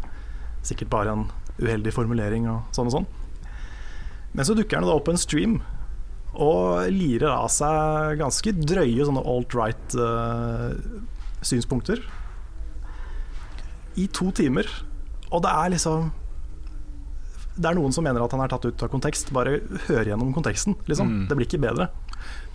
[0.64, 1.26] Sikkert bare en
[1.61, 3.09] uheldig formulering og sånn og sånn.
[4.33, 5.61] Men så dukker han da opp på en stream
[6.35, 10.70] og lirer av seg ganske drøye sånne alt-right eh,
[11.45, 12.01] synspunkter
[14.01, 14.64] i to timer.
[15.33, 16.11] Og det er liksom
[17.57, 19.28] Det er noen som mener at han er tatt ut av kontekst.
[19.37, 19.59] Bare
[19.89, 21.11] hør gjennom konteksten, liksom.
[21.11, 21.26] Mm.
[21.28, 21.91] Det blir ikke bedre.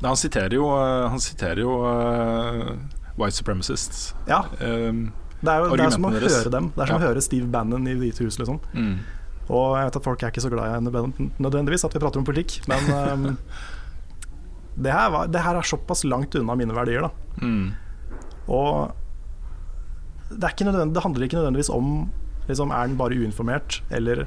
[0.01, 2.71] Nei, han siterer jo, eh, han siterer jo uh,
[3.19, 4.15] white supremacists.
[4.29, 6.71] Ja, Um, det er jo det er som å høre dem.
[6.73, 6.97] Det er som Ja.
[6.97, 8.57] å høre Steve Bannon i Hvite hus, liksom.
[8.73, 8.95] mm.
[9.47, 12.19] Og jeg vet at folk er ikke så glad i nødvendig- nødvendigvis at vi prater
[12.19, 13.37] om politikk, men um,
[14.83, 17.11] det, her var, det her er såpass langt unna mine verdier, da.
[17.41, 17.71] Mm.
[18.51, 18.91] Og
[20.31, 22.09] det, det handler ikke nødvendigvis om
[22.47, 24.25] liksom, Er den bare uinformert, eller,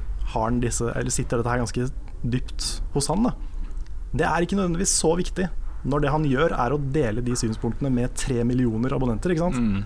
[0.60, 1.88] disse, eller sitter dette her ganske
[2.24, 3.24] dypt hos han?
[3.28, 3.34] Da?
[4.12, 5.48] Det er ikke nødvendigvis så viktig
[5.84, 9.32] når det han gjør, er å dele de synspunktene med tre millioner abonnenter.
[9.32, 9.56] Ikke sant?
[9.56, 9.84] Mm.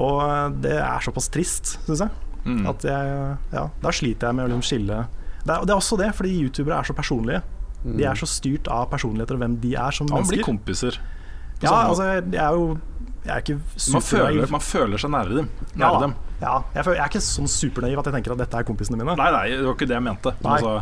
[0.00, 2.31] Og det er såpass trist, syns jeg.
[2.44, 2.64] Mm.
[2.66, 5.02] At jeg, ja, da sliter jeg med å liksom skille
[5.42, 7.42] det er, det er også det, fordi youtubere er så personlige.
[7.82, 10.98] De er så styrt av personligheter og hvem de er som Ja, man blir kompiser.
[10.98, 12.78] på Ja, altså, jeg er jo
[13.24, 13.56] Jeg er ikke
[13.92, 15.48] Man føler, man føler seg nære dem.
[15.78, 16.14] Ja, dem.
[16.40, 18.98] ja, jeg, føler, jeg er ikke sånn supernaiv at jeg tenker at dette er kompisene
[18.98, 19.16] mine.
[19.18, 20.34] Nei, nei, det var ikke det jeg mente.
[20.42, 20.74] Men Altså,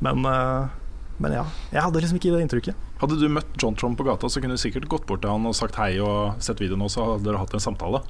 [0.00, 0.68] Men, eh,
[1.18, 2.74] men ja, jeg hadde liksom ikke det inntrykket.
[3.00, 5.46] hadde du møtt John Trump på gata, så kunne du sikkert gått bort til han
[5.46, 8.02] og sagt hei og sett videoen også, så hadde dere hatt en samtale.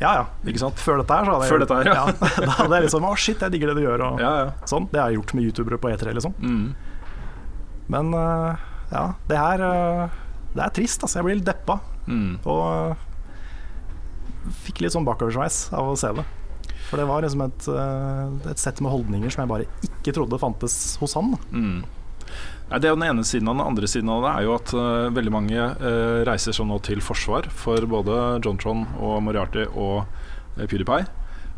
[0.00, 0.24] Ja, ja.
[0.48, 0.80] Ikke sant?
[0.80, 2.04] Før dette her, så hadde jeg Før dette her, ja.
[2.46, 4.48] Da hadde jeg liksom Å, shit, jeg digger det du gjør, og Ja, ja.
[4.70, 4.88] sånn.
[4.92, 6.32] Det har jeg gjort med youtubere på E3, liksom.
[6.40, 6.66] Mm.
[7.92, 8.56] Men uh,
[8.94, 10.18] ja, det her uh,
[10.54, 11.20] Det er trist, altså.
[11.20, 11.76] Jeg blir litt deppa.
[12.08, 12.40] Mm.
[12.48, 12.96] Og
[14.64, 16.24] fikk litt sånn bakoversveis av å se det.
[16.88, 17.66] For det var liksom et,
[18.50, 21.36] et sett med holdninger som jeg bare ikke trodde fantes hos han.
[21.52, 21.84] Mm.
[22.70, 24.72] Det er jo den ene siden av Den andre siden av det er jo at
[24.78, 29.64] uh, veldig mange uh, reiser seg nå til forsvar for både John Tron og Moriarty
[29.72, 31.08] og uh, PewDiePie.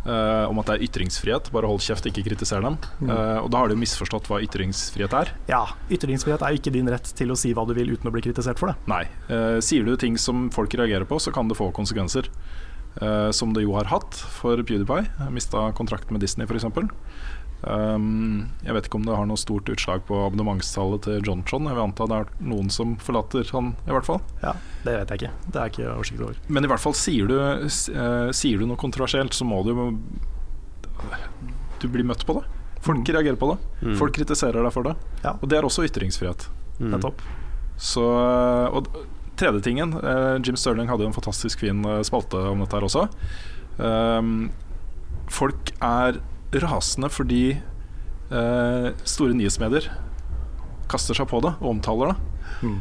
[0.02, 1.52] om at det er ytringsfrihet.
[1.54, 2.74] Bare hold kjeft, ikke kritiser dem.
[3.06, 5.30] Eh, og da har de misforstått hva ytringsfrihet er.
[5.46, 5.60] Ja,
[5.94, 8.24] ytringsfrihet er jo ikke din rett til å si hva du vil uten å bli
[8.24, 8.74] kritisert for det.
[8.90, 9.04] Nei.
[9.62, 12.26] Sier du ting som folk reagerer på, så kan det få konsekvenser.
[13.30, 15.30] Som det jo har hatt for PewDiePie.
[15.30, 16.66] Mista kontrakten med Disney, f.eks.
[17.62, 21.68] Um, jeg vet ikke om det har noe stort utslag på abonnementstallet til John Tron.
[21.70, 24.18] Jeg vil anta det er noen som forlater han, i hvert fall.
[24.42, 25.30] Ja, Det vet jeg ikke.
[25.54, 26.40] Det er ikke oversikt over.
[26.48, 29.86] Men i hvert fall sier du, eh, sier du noe kontroversielt, så må du jo
[31.82, 32.44] Du blir møtt på det.
[32.82, 33.14] Folk Mm.
[33.14, 33.58] reagerer på det.
[33.86, 33.96] Mm.
[33.98, 34.96] Folk kritiserer deg for det.
[35.22, 35.32] Ja.
[35.40, 36.48] Og det er også ytringsfrihet.
[36.80, 36.90] Mm.
[36.96, 37.22] Nettopp.
[37.78, 38.02] Så,
[38.72, 38.86] og
[39.36, 42.86] tredje tingen uh, Jim Sterling hadde jo en fantastisk fin eh, spalte om dette her
[42.86, 43.08] også.
[43.78, 44.50] Um,
[45.32, 46.20] folk er
[46.60, 47.42] rasende fordi
[48.30, 49.88] eh, store nyhetsmedier
[50.92, 52.16] kaster seg på det og omtaler det.
[52.66, 52.78] Mm.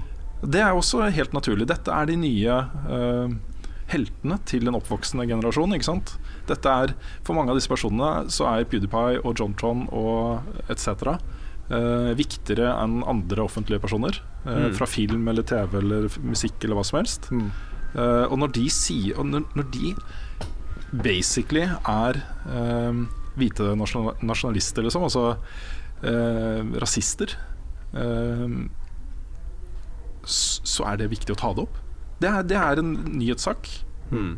[0.52, 1.68] Det er også helt naturlig.
[1.69, 2.57] Dette er de nye
[2.91, 3.35] eh,
[3.93, 5.76] heltene til en oppvoksende generasjon.
[5.77, 6.15] Ikke sant?
[6.49, 6.93] Dette er,
[7.23, 10.41] For mange av disse personene så er PewDiePie og John Tron og
[10.72, 11.14] etc.
[11.72, 14.18] Eh, viktigere enn andre offentlige personer.
[14.45, 14.73] eh, Mm.
[14.76, 17.30] Fra film eller TV eller musikk eller hva som helst.
[17.31, 17.52] Mm.
[17.95, 19.95] Eh, og når de sier og når, når de
[21.03, 22.18] basically er
[22.49, 23.06] eh,
[23.39, 25.25] hvite nasjonalister, liksom, altså
[26.03, 27.35] eh, rasister,
[27.95, 28.55] eh,
[30.21, 31.81] så er det viktig å ta det opp.
[32.21, 33.69] Det er, det er en nyhetssak.
[34.11, 34.35] Hmm.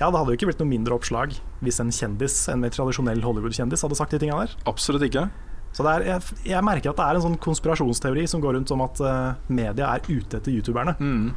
[0.00, 3.22] Ja, det hadde jo ikke blitt noe mindre oppslag hvis en kjendis, en mer tradisjonell
[3.22, 4.56] Hollywood-kjendis hadde sagt de tinga der.
[4.66, 5.28] Absolutt ikke.
[5.72, 8.72] Så det er, jeg, jeg merker at det er en sånn konspirasjonsteori som går rundt
[8.74, 10.96] om at uh, media er ute etter youtuberne.
[10.98, 11.30] Mm.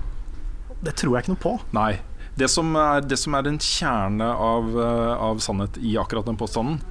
[0.84, 1.54] Det tror jeg ikke noe på.
[1.78, 1.92] Nei.
[2.38, 6.36] Det som er, det som er en kjerne av, eh, av sannhet i akkurat den
[6.40, 6.82] påstanden,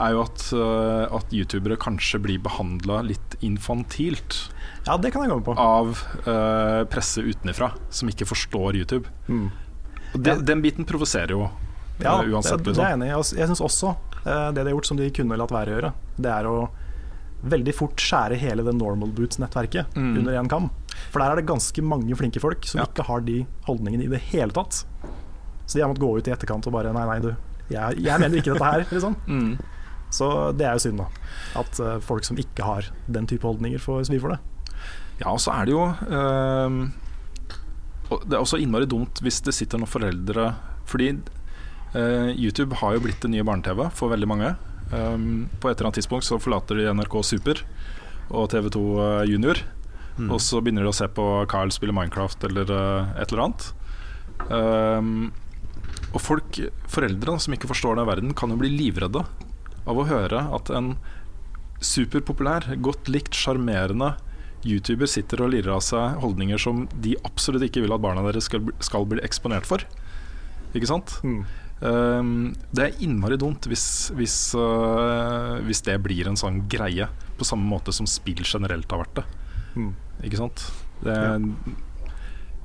[0.00, 4.48] er jo at, eh, at youtubere kanskje blir behandla litt infantilt
[4.86, 5.54] Ja, det kan jeg gå på.
[5.58, 5.92] av
[6.26, 9.06] uh, presse utenifra, som ikke forstår YouTube.
[9.28, 9.50] Mm.
[10.14, 11.50] Det, Den biten provoserer jo
[12.00, 12.64] Ja, uansett.
[12.64, 13.02] det, det er jeg Liksom.
[13.02, 13.06] enig
[13.36, 13.38] i.
[13.40, 13.94] Jeg syns også
[14.26, 16.68] uh, det de har gjort som de kunne latt være å gjøre, det er å
[17.44, 20.16] veldig fort skjære hele det normal boots-nettverket Mm.
[20.18, 20.70] under én kam.
[21.10, 22.86] For der er det ganske mange flinke folk som Ja.
[22.88, 24.84] ikke har de holdningene i det hele tatt.
[25.66, 27.34] Så de har måttet gå ut i etterkant og bare Nei, nei, du.
[27.70, 28.84] Jeg, jeg mener ikke dette her.
[28.94, 29.16] Liksom.
[29.26, 29.54] Mm.
[30.14, 31.06] Så det er jo synd, da.
[31.58, 34.40] At uh, folk som ikke har den type holdninger, får svi for det.
[35.20, 36.78] Ja, og så er det jo ehm,
[38.10, 40.48] Det er også innmari dumt hvis det sitter noen foreldre
[40.90, 41.12] Fordi
[41.94, 44.50] eh, YouTube har jo blitt det nye barne-TV for veldig mange.
[44.90, 47.62] Um, på et eller annet tidspunkt så forlater de NRK Super
[48.34, 49.62] og TV2 eh, Junior.
[50.18, 50.28] Mm.
[50.30, 53.66] Og så begynner de å se på Carl spille Minecraft eller uh, et eller annet.
[54.50, 55.32] Um,
[56.14, 56.60] og folk,
[56.90, 59.24] foreldre som ikke forstår den verden, kan jo bli livredde
[59.84, 60.94] av å høre at en
[61.84, 64.14] superpopulær, godt likt, sjarmerende
[64.64, 68.48] YouTuber sitter og lirer av seg holdninger som de absolutt ikke vil at barna deres
[68.48, 69.84] skal, skal bli eksponert for.
[70.74, 71.18] Ikke sant?
[71.84, 77.46] Um, det er innmari dumt hvis, hvis, uh, hvis det blir en sånn greie, på
[77.46, 79.26] samme måte som spill generelt har vært det.
[79.74, 79.92] Mm.
[80.22, 80.68] Ikke sant?
[81.02, 81.42] Det er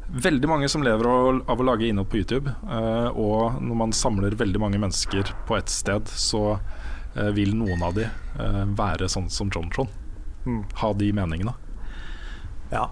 [0.10, 3.96] veldig mange som lever av, av å lage innhold på YouTube, uh, og når man
[3.96, 8.08] samler veldig mange mennesker på ett sted, så uh, vil noen av de
[8.40, 9.72] uh, være sånn som John
[10.48, 10.64] Mm.
[10.80, 11.52] Ha de meningene.
[12.72, 12.86] Ja.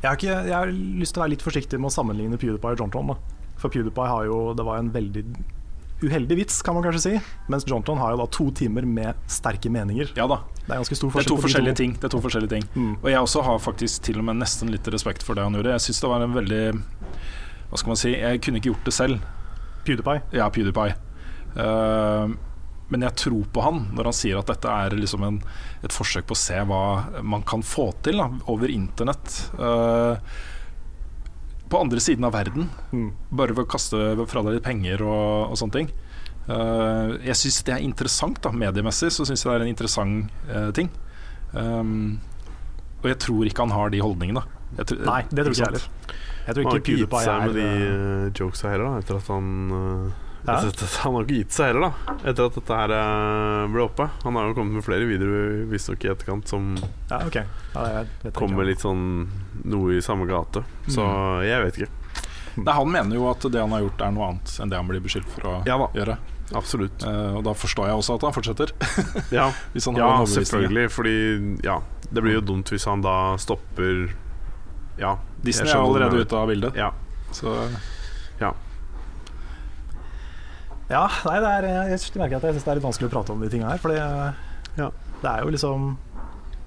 [0.00, 2.72] Jeg har, ikke, jeg har lyst til å være litt forsiktig med å sammenligne PewDiePie
[2.74, 3.16] og John Da.
[3.60, 5.22] For PewDiePie har jo Det var en veldig
[6.02, 7.12] uheldig vits, kan man kanskje si.
[7.52, 10.12] Mens Jontron har jo da to timer med sterke meninger.
[10.18, 11.96] Ja da, Det er ganske stor det er forskjell to på forskjellige ting.
[11.98, 12.68] Det er to forskjellige ting.
[12.74, 12.92] Mm.
[13.00, 15.74] Og jeg også har faktisk til og med nesten litt respekt for det han gjorde.
[15.76, 16.62] Jeg syns det var en veldig
[17.70, 19.28] Hva skal man si Jeg kunne ikke gjort det selv.
[19.86, 20.22] PewDiePie.
[20.36, 20.96] Ja, PewDiePie.
[21.56, 22.32] Uh,
[22.92, 25.38] men jeg tror på han når han sier at dette er liksom en,
[25.80, 26.82] et forsøk på å se hva
[27.24, 29.38] man kan få til da, over internett.
[29.56, 30.34] eh,
[31.72, 32.68] på andre siden av verden.
[32.92, 33.10] Mm.
[33.32, 35.92] Bare ved å kaste fra deg litt penger og, og sånne ting.
[36.42, 40.34] Uh, jeg syns det er interessant, da mediemessig så syns jeg det er en interessant
[40.50, 40.90] uh, ting.
[41.54, 42.18] Um,
[43.02, 44.42] og jeg tror ikke han har de holdningene.
[44.78, 45.88] Jeg tror- Nei, det tror ikke jeg heller.
[46.42, 49.02] Jeg tror Han har ikke ikke gitt PewDiePie seg med de uh, jokesa heller, da,
[49.02, 50.56] etter at han uh, Ja.
[50.58, 54.08] at Han har ikke gitt seg heller, da, etter at dette her uh, ble oppe.
[54.24, 56.72] Han har jo kommet med flere videoer visstnok i etterkant som
[57.10, 57.44] Ja, okay.
[57.76, 58.32] Ja, jeg vet ikke.
[58.40, 59.04] kommer litt sånn
[59.64, 60.64] noe i samme gate.
[60.88, 61.44] Så Mm.
[61.46, 61.90] jeg vet ikke.
[62.64, 64.88] Nei, han mener jo at det han har gjort, er noe annet enn det han
[64.90, 65.86] blir beskyldt for å Ja da.
[65.94, 66.18] gjøre.
[66.52, 67.02] Absolutt.
[67.06, 68.72] Eh, og da forstår jeg også at han fortsetter.
[69.38, 70.90] Ja, Hvis han har ja selvfølgelig.
[70.92, 71.14] Fordi
[71.64, 71.78] ja,
[72.12, 74.10] det blir jo dumt hvis han da stopper
[74.98, 75.14] Ja.
[75.42, 76.74] Disney er allerede ute av bildet.
[76.76, 76.90] Ja.
[77.32, 77.54] Så
[78.40, 78.52] Ja,
[81.24, 83.40] nei, det er, jeg merker at jeg syns det er litt vanskelig å prate om
[83.40, 83.80] de tinga her.
[83.80, 84.88] For Ja.
[85.22, 85.96] det er jo liksom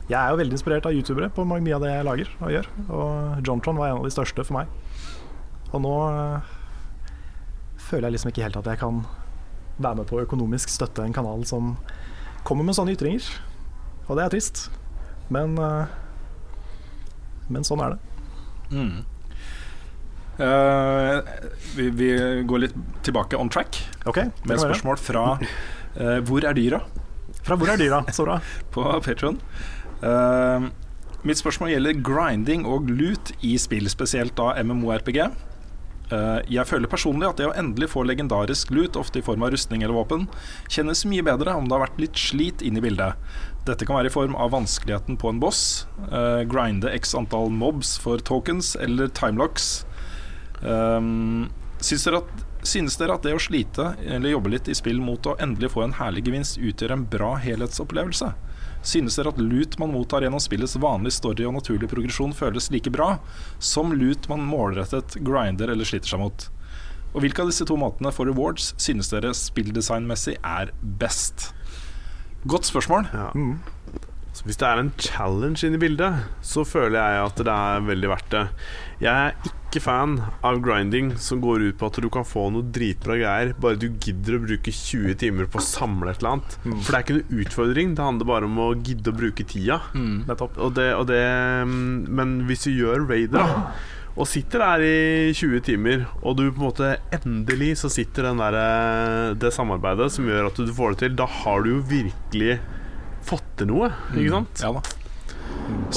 [0.09, 2.67] Jeg er jo veldig inspirert av youtubere på mye av det jeg lager og gjør.
[2.93, 4.67] Og Jontron var en av de største for meg.
[5.73, 6.39] Og nå øh,
[7.89, 9.01] føler jeg liksom ikke helt at jeg kan
[9.81, 11.73] være med på å økonomisk støtte en kanal som
[12.45, 13.25] kommer med sånne ytringer.
[14.07, 14.67] Og det er trist.
[15.33, 15.85] Men øh,
[17.49, 17.99] Men sånn er det.
[18.71, 19.03] mm.
[20.35, 21.17] Eh,
[21.75, 22.09] vi, vi
[22.47, 22.75] går litt
[23.07, 26.81] tilbake on track okay, med spørsmål fra uh, Hvor er dyra?
[27.45, 28.01] Fra hvor er dyra?
[28.11, 28.39] Så bra.
[28.75, 29.39] på Patron.
[31.23, 35.21] mitt spørsmål gjelder grinding og loot i spill, spesielt da MMORPG.
[36.13, 39.53] Eh, jeg føler personlig at det å endelig få legendarisk loot, ofte i form av
[39.55, 40.27] rustning eller våpen,
[40.69, 43.17] kjennes mye bedre om det har vært litt slit inn i bildet.
[43.65, 47.97] Dette kan være i form av vanskeligheten på en boss, eh, grinde x antall mobs
[47.97, 49.85] for tokens eller timelocks.
[50.61, 51.49] Um,
[51.79, 55.27] synes, dere at, synes dere at det å slite eller jobbe litt i spill mot
[55.27, 58.33] å endelig få en herlig gevinst utgjør en bra helhetsopplevelse?
[58.85, 62.91] Synes dere at loot man mottar gjennom spillets vanlige story og naturlig progresjon føles like
[62.93, 63.15] bra
[63.57, 66.49] som loot man målrettet grinder eller sliter seg mot?
[67.15, 71.49] Og hvilke av disse to måtene for rewards synes dere spilldesignmessig er best?
[72.45, 73.07] Godt spørsmål.
[73.13, 73.29] Ja.
[73.33, 73.55] Mm.
[74.45, 78.11] Hvis det er en challenge inne i bildet, så føler jeg at det er veldig
[78.11, 78.43] verdt det.
[79.01, 80.13] Jeg er ikke fan
[80.45, 83.87] av grinding som går ut på at du kan få noe dritbra greier, bare du
[83.89, 86.55] gidder å bruke 20 timer på å samle et eller annet.
[86.61, 86.77] Mm.
[86.77, 89.81] For det er ikke noe utfordring, det handler bare om å gidde å bruke tida.
[89.97, 90.29] Mm.
[90.29, 91.25] Og det, og det,
[91.65, 96.45] mm, men hvis du gjør raider, da og sitter der i 20 timer, og du
[96.47, 100.71] på en måte endelig så sitter den der, eh, det samarbeidet som gjør at du
[100.71, 102.61] får det til, da har du jo virkelig
[103.25, 104.63] fått til noe, ikke sant?
[104.63, 104.71] Ja.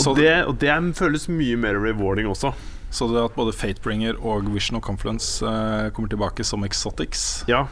[0.07, 2.53] Og det, og det føles mye mer rewarding også.
[2.91, 7.67] så det at både Fatebringer og Vision of Confluence uh, kommer tilbake som exotics Ja,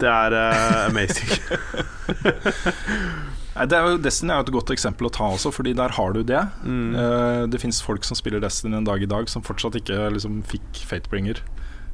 [0.00, 1.30] det er uh, amazing.
[3.52, 6.14] Det er jo, Destiny er jo et godt eksempel å ta også, Fordi der har
[6.16, 6.40] du det.
[6.64, 6.94] Mm.
[6.96, 10.40] Uh, det fins folk som spiller Destiny en dag i dag, som fortsatt ikke liksom,
[10.48, 11.42] fikk Fatebringer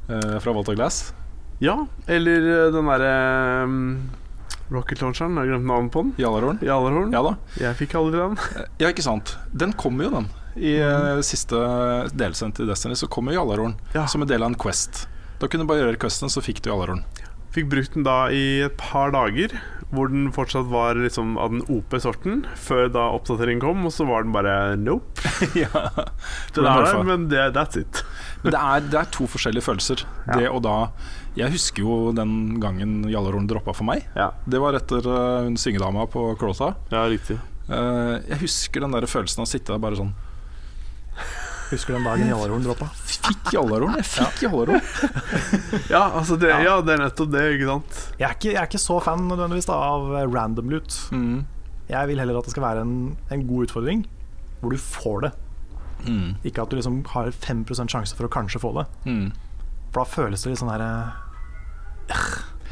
[0.09, 1.11] fra Walter Glass.
[1.61, 1.75] Ja,
[2.09, 3.11] eller den derre
[3.69, 3.83] um,
[4.71, 6.11] Rocket Launcheren, jeg har glemt navnet på den.
[6.21, 6.59] Jalarhorn.
[6.65, 7.15] Jalarhorn.
[7.15, 7.37] Ja da.
[7.61, 8.37] Jeg fikk aldri den.
[8.83, 9.37] Ja, ikke sant.
[9.57, 10.29] Den kommer jo, den.
[10.59, 11.23] I mm.
[11.25, 11.61] siste
[12.19, 14.07] delsendt til Destiny så kommer Jalarhorn Ja.
[14.11, 15.07] som en del av en Quest.
[15.39, 17.05] Da kunne du bare gjøre questen, så fikk du Jalarhorn.
[17.55, 19.55] Fikk brukt den da i et par dager,
[19.89, 24.27] hvor den fortsatt var liksom av den OP-sorten, før da oppdateringen kom, og så var
[24.27, 25.31] den bare nope.
[25.63, 25.71] ja.
[26.57, 28.03] Den er der, men det, that's it.
[28.43, 30.05] Men det er, det er to forskjellige følelser.
[30.27, 30.43] Ja.
[30.43, 30.77] Det og da
[31.37, 34.07] Jeg husker jo den gangen Jallarhorn droppa for meg.
[34.17, 36.73] Ja, Det var etter uh, hun syngedama på Crota.
[36.91, 37.37] ja riktig.
[37.69, 40.15] uh, jeg husker den der følelsen av å sitte der bare sånn
[41.69, 42.87] Husker den dagen Jallarhorn droppa?
[43.05, 43.99] Fikk Jallarhorn!
[44.01, 44.81] Jeg fikk Jallarhorn!
[45.93, 46.79] Ja, altså det, ja.
[46.81, 47.99] det er nettopp det, ikke sant?
[48.17, 50.97] Jeg er ikke, jeg er ikke så fan nødvendigvis da, av eh, random loot.
[51.13, 51.43] Mm.
[51.91, 52.95] Jeg vil heller at det skal være en,
[53.33, 54.07] en god utfordring
[54.63, 55.33] hvor du får det.
[56.09, 56.31] Mm.
[56.49, 58.87] Ikke at du liksom har 5% sjanse for å kanskje få det.
[59.05, 59.29] Mm.
[59.93, 62.25] For da føles det litt sånn her eh,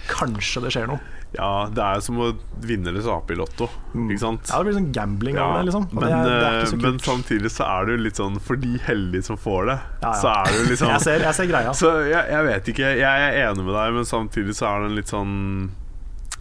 [0.07, 1.01] Kanskje det skjer noe.
[1.35, 2.29] Ja, det er som å
[2.65, 4.07] vinne eller tape i Lotto, Mm.
[4.13, 4.49] ikke sant?
[4.49, 5.89] Ja, Det blir sånn gambling Ja, over det, liksom.
[5.93, 8.39] Men, det, er, det er ikke så eh, men samtidig så er jo litt sånn
[8.41, 10.13] For de heldige som får det, Ja, ja.
[10.23, 11.75] så er jo liksom jeg, ser, jeg ser greia.
[11.75, 12.93] Så jeg, jeg vet ikke.
[13.03, 15.35] Jeg er enig med deg, men samtidig så er det en litt sånn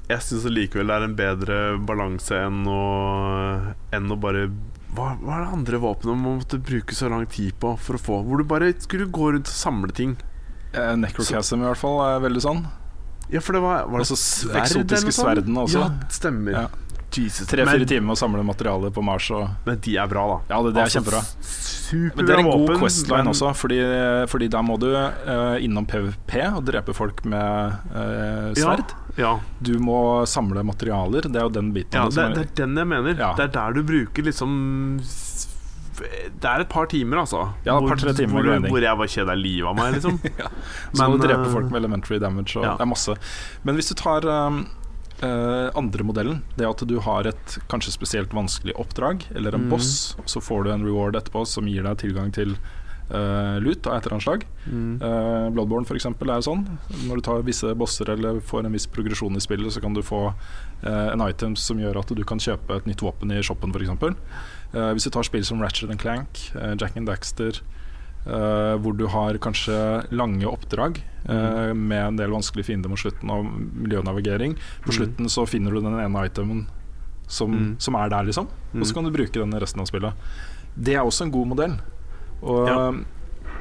[0.08, 1.58] Jeg syns likevel det er en bedre
[1.90, 2.80] balanse enn å,
[3.98, 4.46] enn å bare
[4.96, 8.00] hva, hva er det andre våpenet man måtte bruke så lang tid på for å
[8.00, 8.22] få?
[8.24, 10.14] Hvor du bare skulle gå rundt og samle ting.
[10.76, 12.66] Eh, Necrochasm i hvert fall er veldig sånn.
[13.34, 15.80] Ja, for det var, var det Også sverd eksotiske sverdene også.
[15.82, 16.52] Ja, stemmer.
[16.60, 16.66] Ja.
[17.16, 19.30] Tre-fire timer å samle materiale på Mars.
[19.32, 20.38] Og, men de er bra, da.
[20.52, 21.22] ja, det, det er Altså, kjempebra.
[22.18, 23.78] Men det er en god våpen, questline men- også, fordi,
[24.28, 28.92] fordi der må du uh, innom PVP og drepe folk med uh, sverd.
[29.16, 31.30] Ja, Du må samle materialer.
[31.30, 31.96] Det er jo den biten.
[31.96, 33.16] ja det det, er, det er- den jeg mener.
[33.16, 33.32] Ja.
[33.40, 35.00] Det er der du bruker liksom
[36.00, 37.44] Det er et par timer, altså.
[37.66, 40.18] Ja, et par-tre timer hvor, hvor jeg bare kjeder livet av meg, liksom.
[40.96, 42.56] Så må du drepe eh, folk med elementary damage.
[42.60, 42.76] Og ja.
[42.76, 43.18] Det er masse.
[43.64, 44.64] Men hvis du tar um,
[45.24, 49.70] uh, andre modellen, det at du har et kanskje spesielt vanskelig oppdrag, eller en Mm.
[49.70, 52.58] boss, så får du en reward etterpå som gir deg tilgang til
[53.12, 54.46] uh, lut av et eller annet slag.
[54.66, 55.02] Mm.
[55.02, 56.66] Uh, Bloodborne eksempel er sånn.
[57.08, 60.02] Når du tar visse bosser eller får en viss progresjon i spillet, så kan du
[60.06, 63.74] få uh, en item som gjør at du kan kjøpe et nytt våpen i shoppen
[63.76, 64.18] f.eks.
[64.76, 67.62] Uh, hvis du tar spill som Ratchet and Clank, uh, Jack and Daxter,
[68.28, 69.76] uh, hvor du har kanskje
[70.12, 70.98] lange oppdrag
[71.30, 74.56] uh, med en del vanskelige fiender mot slutten av miljønavigering.
[74.84, 74.98] På Mm.
[74.98, 76.66] slutten så finner du den ene itemen
[77.28, 77.76] som, Mm.
[77.80, 78.48] som er der, liksom.
[78.76, 78.94] Og så Mm.
[78.96, 80.14] kan du bruke den i resten av spillet.
[80.78, 81.80] Det er også en god modell.
[82.44, 82.92] Og Ja.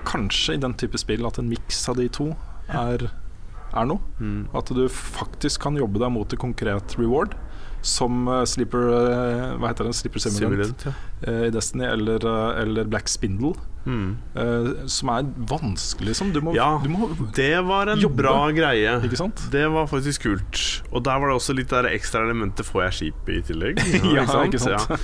[0.04, 2.34] kanskje i den type spill at en miks av de to
[2.68, 3.10] er,
[3.72, 4.00] er noe.
[4.20, 4.48] Mm.
[4.54, 7.34] At du faktisk kan jobbe deg mot et konkret reward.
[7.84, 9.94] Som uh, Sleeper uh, Hva heter den?
[9.96, 10.94] Sleeper Simulant Simulant, ja.
[11.46, 12.24] i Destiny, eller,
[12.62, 13.52] eller Black Spindle.
[13.84, 14.16] Mm.
[14.36, 16.30] uh, som er vanskelig, liksom.
[16.32, 16.80] Du må, Ja.
[16.82, 18.22] du må Det var en Jobbe.
[18.22, 18.94] bra greie.
[19.04, 19.42] Ikke sant?
[19.52, 20.62] Det var faktisk kult.
[20.92, 23.82] Og der var det også litt der ekstra elementet får jeg skip i tillegg.
[24.16, 24.88] Ja, ikke sant?
[24.88, 24.96] Ja.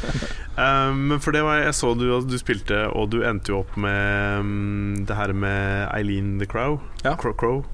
[0.89, 3.77] Um, men for det var Jeg så du du spilte, og du endte jo opp
[3.81, 6.81] med um, det her med Eileen the Crow.
[7.05, 7.17] Ja.
[7.21, 7.65] Crow, Crow.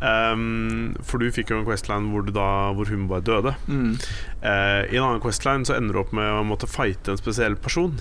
[0.00, 3.54] Um, for du fikk jo en Questline hvor, du da, hvor hun bare døde.
[3.68, 3.94] Mm.
[4.42, 7.56] Uh, I en annen Questline så ender du opp med å måtte fighte en spesiell
[7.56, 7.96] person.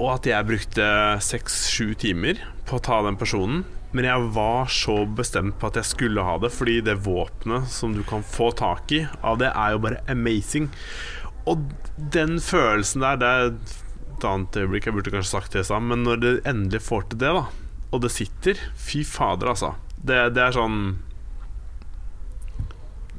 [0.00, 0.88] Og at jeg brukte
[1.22, 3.64] seks-sju timer på å ta den personen.
[3.92, 7.92] Men jeg var så bestemt på at jeg skulle ha det, fordi det våpenet som
[7.92, 10.70] du kan få tak i av det, er jo bare amazing.
[11.44, 15.68] Og den følelsen der Det er et annet øyeblikk, jeg burde kanskje sagt det i
[15.68, 17.44] stad, men når du endelig får til det, da,
[17.92, 19.74] og det sitter Fy fader, altså.
[20.02, 20.78] Det, det er sånn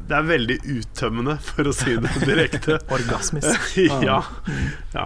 [0.03, 2.80] Det er veldig uttømmende, for å si det direkte.
[2.91, 3.77] Orgasmisk.
[4.03, 4.18] ja.
[4.91, 5.05] ja.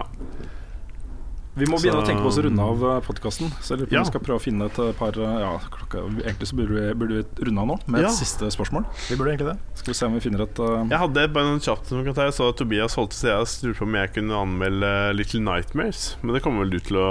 [1.58, 3.48] Vi må begynne Så- å tenke på oss å runde av podkasten.
[3.62, 4.02] Så jeg lurer på om Ja.
[4.04, 7.16] vi skal prøve å finne et par uh, Ja, klokka, egentlig så burde vi, burde
[7.20, 8.86] vi runde av nå med et siste spørsmål.
[9.08, 9.78] Vi burde egentlig det.
[9.80, 12.14] Skal vi se om vi finner et uh, Jeg hadde bare noen kjapt som kan
[12.18, 14.92] ta Jeg så at Tobias holdt til seg og lurte på om jeg kunne anmelde
[15.18, 16.04] Little Nightmares.
[16.22, 17.08] Men det kommer vel du til å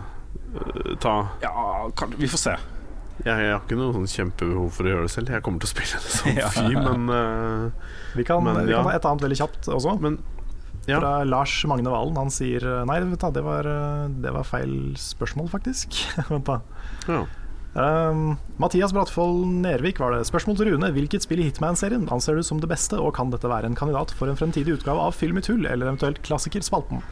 [0.00, 1.14] uh, ta
[1.44, 1.52] Ja,
[2.00, 2.56] kan, vi får se.
[3.24, 5.32] Jeg, jeg har ikke noe sånn kjempebehov for å gjøre det selv.
[5.34, 6.50] Jeg kommer til å spille det som Ja.
[6.54, 8.82] fy, men uh, Vi kan, Men, vi ja.
[8.82, 9.96] kan ta et annet veldig kjapt også.
[10.04, 10.20] Men
[10.88, 11.00] ja.
[11.02, 12.16] Fra Lars Magne Valen.
[12.16, 13.68] Han sier Nei, vet du, det, var,
[14.22, 15.98] det var feil spørsmål, faktisk.
[16.30, 16.60] Vent, da.
[17.10, 17.26] ja.
[17.78, 20.24] Um, Mathias Bratfold Nervik var det.
[20.26, 20.90] Spørsmål til Rune.
[20.96, 24.14] Hvilket spill i Hitman-serien anser du som det beste, og kan dette være en kandidat
[24.16, 27.04] for en fremtidig utgave av Film i tull, eller eventuelt Klassikerspalten?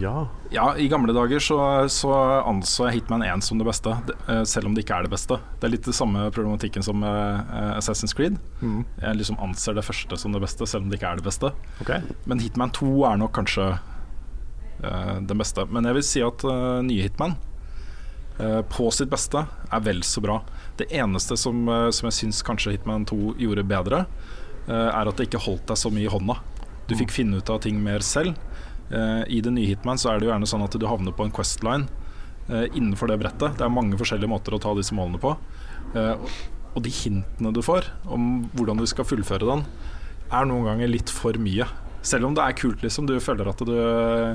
[0.00, 0.28] Ja.
[0.50, 1.58] Ja, I gamle dager så,
[1.92, 3.96] så anså jeg Hitman 1 som det beste,
[4.26, 5.38] eh, selv om det ikke er det beste.
[5.56, 8.38] Det er litt det samme problematikken som eh, Assassin's Creed.
[8.60, 8.84] Mm.
[9.02, 11.52] Jeg liksom anser det første som det beste, selv om det ikke er det beste.
[11.84, 12.02] Okay.
[12.26, 15.66] Men Hitman 2 er nok kanskje uh, den beste.
[15.70, 17.38] Men jeg vil si at uh, nye Hitman
[18.40, 20.40] uh, på sitt beste er vel så bra.
[20.76, 24.06] Det eneste som, eh, som jeg syns kanskje Hitman 2 gjorde bedre,
[24.68, 26.36] eh, er at det ikke holdt deg så mye i hånda.
[26.86, 28.36] Du fikk finne ut av ting mer selv.
[28.90, 31.24] Eh, I det nye Hitman så er det jo gjerne sånn at du havner på
[31.26, 31.88] en Questline
[32.48, 33.56] eh, innenfor det brettet.
[33.58, 35.36] Det er mange forskjellige måter å ta disse målene på.
[35.94, 36.12] Eh,
[36.76, 39.62] og- de hintene du får om hvordan du skal fullføre den,
[40.30, 41.64] er noen ganger litt for mye.
[42.02, 43.06] Selv om det er kult, liksom.
[43.08, 43.72] Du føler at du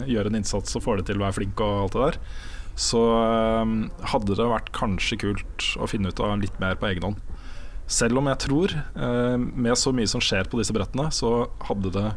[0.10, 2.18] gjør en innsats og får det til å være flink og alt det der.
[2.76, 2.98] Så
[4.10, 7.22] hadde det vært kanskje kult å finne ut av litt mer på egen hånd.
[7.86, 8.74] Selv om jeg tror,
[9.38, 12.08] med så mye som skjer på disse brettene, så hadde det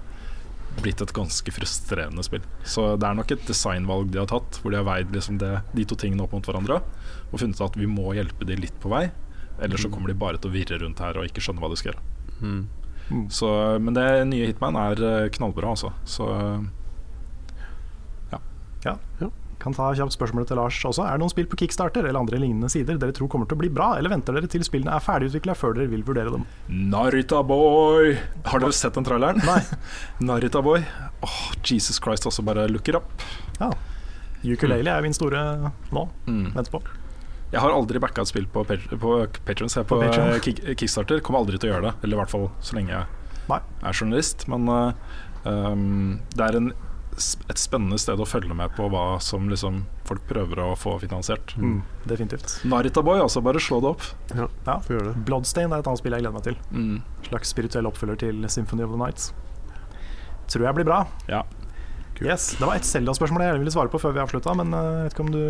[0.83, 2.45] blitt et ganske frustrerende spill.
[2.67, 5.53] Så det er nok et designvalg de har tatt, hvor de har veid liksom det,
[5.75, 6.81] de to tingene opp mot hverandre
[7.31, 9.09] og funnet at vi må hjelpe de litt på vei.
[9.63, 11.79] Ellers så kommer de bare til å virre rundt her og ikke skjønne hva de
[11.79, 12.05] skal gjøre.
[12.43, 13.29] Mm.
[13.31, 13.49] Så,
[13.85, 15.93] men det nye Hitman er eh, knallbra, altså.
[16.09, 16.29] Så
[19.65, 21.07] Kan ta kjapt spørsmålet til Lars også.
[21.09, 23.63] Er det noen spill på Kickstarter eller andre lignende sider dere tror kommer til å
[23.63, 26.45] bli bra, eller venter dere til spillene er ferdigutvikla før dere vil vurdere dem?
[26.93, 28.13] Narita Boy!
[28.51, 29.41] Har dere sett den traileren?
[29.49, 29.63] Nei.
[30.29, 30.85] Narita Boy.
[31.25, 33.09] Åh, Jesus Christ, også bare looker opp.
[33.59, 33.71] Ja.
[34.45, 35.41] Ukulele er min store
[35.97, 36.05] nå.
[36.29, 36.51] Mm.
[36.53, 36.83] Venter på.
[37.55, 39.13] Jeg har aldri backa et spill på, Pat- på
[39.47, 40.33] Patreon, så jeg på, På Patreon.
[40.35, 41.21] eh, kick, Kickstarter.
[41.25, 43.07] Kommer aldri til å gjøre det, eller i hvert fall så lenge jeg
[43.49, 43.61] Nei.
[43.81, 44.45] er journalist.
[44.51, 45.15] Men uh,
[45.49, 46.73] um, det er en,
[47.17, 51.55] et spennende sted å følge med på hva som liksom folk prøver å få finansiert.
[51.57, 51.83] Mm.
[52.11, 52.57] Definitivt.
[52.65, 53.43] Narita Boy, altså.
[53.45, 54.03] Bare slå det opp.
[54.35, 54.49] ja.
[54.67, 54.79] Ja.
[54.85, 55.25] Får gjøre det.
[55.29, 56.57] Bloodstain er et annet spill jeg gleder meg til.
[56.75, 57.03] Mm.
[57.31, 59.33] Slags spirituell oppfølger til Symphony of the Nights.
[60.51, 61.05] Tror jeg blir bra.
[61.31, 61.43] Ja.
[62.15, 62.29] Kult.
[62.31, 65.07] Yes, Det var et Selda-spørsmål jeg ville svare på før vi avslutta, men eh, jeg
[65.09, 65.41] vet ikke om du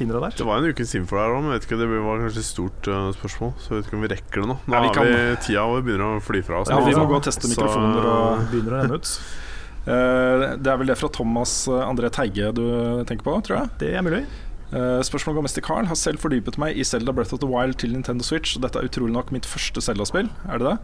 [0.00, 0.38] finner det der?
[0.40, 2.48] Det var en ukes info der òg, men jeg vet ikke, det var kanskje et
[2.48, 3.52] stort øh, spørsmål.
[3.62, 4.56] Så jeg vet ikke om vi rekker det nå.
[4.66, 6.72] Nå Ja, vi har kan- vi tida og vi begynner å fly fra oss.
[6.74, 9.12] Ja, vi må gå og teste Så- mikrofoner og Begynner å renne ut.
[9.86, 12.64] Eh, det er vel det fra Thomas eh, André Teige du
[13.08, 13.74] tenker på, tror jeg.
[13.84, 14.26] Det er mulig.
[14.68, 15.86] Spørsmålet går mest til Carl.
[15.88, 18.58] Har selv fordypet meg i Zelda Breath of the Wild til Nintendo Switch.
[18.60, 20.78] Dette er utrolig nok mitt første Selda-spill, Er det det?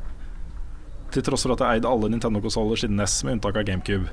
[1.12, 4.08] Til tross for at jeg eide alle Nintendo-konsoller siden NES, med unntak av GameCube.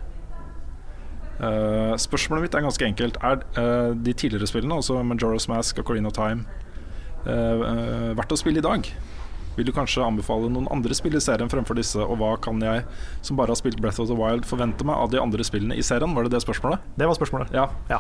[1.41, 3.17] Uh, spørsmålet mitt er ganske enkelt.
[3.23, 6.45] Er uh, de tidligere spillene, altså Majora's Mask og Corino Time,
[7.25, 8.91] uh, eh, verdt å spille i dag?
[9.61, 12.81] Vil du kanskje anbefale noen andre spill i serien fremfor disse, og hva kan jeg,
[13.21, 15.83] som bare har spilt Breath of the Wild, forvente meg av de andre spillene i
[15.85, 16.15] serien?
[16.17, 16.81] Var det det spørsmålet?
[16.97, 17.53] Det var spørsmålet.
[17.53, 17.67] Ja.
[17.91, 17.99] Ja.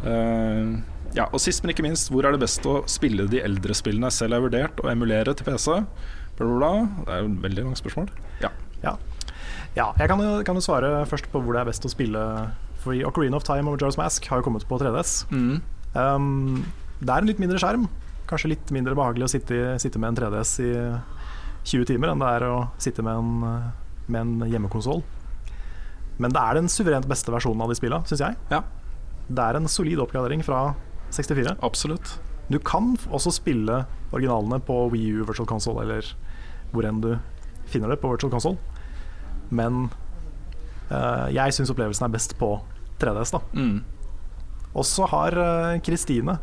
[0.00, 0.78] Uh,
[1.12, 4.08] ja, og sist, men ikke minst, hvor er det best å spille de eldre spillene
[4.14, 5.68] selv har vurdert å emulere til PC?
[6.38, 6.72] Bla, bla, bla.
[7.04, 8.10] Det er jo et veldig langt spørsmål.
[8.40, 8.54] Ja.
[8.80, 8.96] Ja,
[9.76, 12.24] ja jeg kan kan jo svare først på hvor det er best å spille.
[12.80, 15.26] Fordi Ocarina of Time og Majora's Mask har jo kommet på 3DS.
[15.28, 15.58] Mm.
[15.92, 16.62] Um,
[17.02, 17.90] det er en litt mindre skjerm.
[18.28, 20.72] Kanskje litt mindre behagelig å sitte, sitte med en 3DS i
[21.68, 23.70] 20 timer enn det er å sitte med en,
[24.08, 25.02] med en hjemmekonsoll.
[26.18, 28.38] Men det er den suverent beste versjonen av de spillene, syns jeg.
[28.50, 28.62] Ja.
[29.28, 30.72] Det er en solid oppgradering fra
[31.14, 31.58] 64.
[31.64, 32.16] Absolutt.
[32.48, 36.08] Du kan også spille originalene på Wii U Virtual Console, eller
[36.72, 37.12] hvor enn du
[37.68, 38.58] finner det på Virtual Console.
[39.52, 39.88] Men
[40.90, 42.56] uh, jeg syns opplevelsen er best på
[43.00, 43.36] 3DS.
[43.36, 43.78] da Mm.
[44.76, 46.34] Og så har eh, Kristine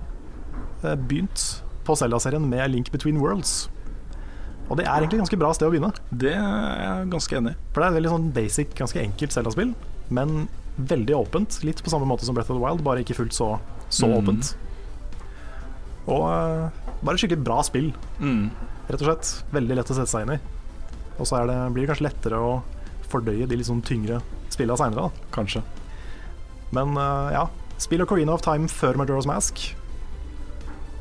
[0.83, 3.67] uh, begynt på Zelda-serien med Link Between Worlds.
[4.69, 5.91] Og det er egentlig et ganske bra sted å begynne.
[6.09, 7.57] Det er jeg ganske enig i.
[7.71, 9.75] For det er et veldig sånn basic, ganske enkelt Zelda-spill,
[10.09, 10.47] men
[10.77, 11.59] veldig åpent.
[11.63, 13.59] Litt på samme måte som Breath of the Wild, bare ikke fullt så,
[13.93, 14.15] så Mm.
[14.17, 14.55] åpent.
[16.07, 16.69] Og uh,
[17.05, 18.49] bare skikkelig bra spill, Mm.
[18.89, 19.43] rett og slett.
[19.53, 20.39] Veldig lett å sette seg inn i.
[21.19, 22.63] Og så er det, blir det kanskje lettere å
[23.09, 25.25] fordøye de litt sånn tyngre spillene seinere, da.
[25.31, 25.61] Kanskje.
[26.75, 27.45] Men uh, ja,
[27.77, 29.75] spill Ocarina of Time før Majora's Mask.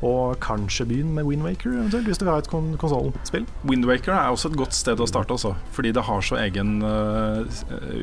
[0.03, 3.45] Og kanskje begynne med Windwaker, eventuelt, hvis du vil ha et kon konsollspill.
[3.63, 7.45] Windwaker er også et godt sted å starte, også, fordi det har så egen uh,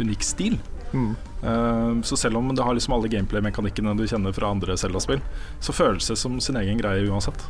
[0.01, 0.59] unik stil.
[0.93, 1.13] Mm.
[1.43, 5.23] Uh, så selv om det har liksom alle gameplay-mekanikkene du kjenner fra andre Zelda-spill,
[5.61, 7.45] så føles det som sin egen greie uansett.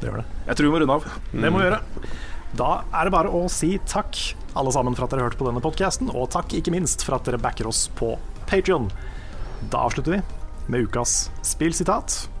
[0.00, 0.28] Det gjør det.
[0.50, 1.10] Jeg tror vi må runde av.
[1.32, 1.82] Det må vi gjøre.
[2.54, 4.18] Da er det bare å si takk,
[4.54, 7.26] alle sammen, for at dere hørte på denne podkasten, og takk ikke minst for at
[7.26, 8.12] dere backer oss på
[8.50, 8.90] Patrion.
[9.70, 10.22] Da avslutter vi.
[10.66, 12.33] med ukas spillsitat.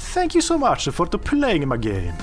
[0.00, 2.14] Thank you so much for playing my game.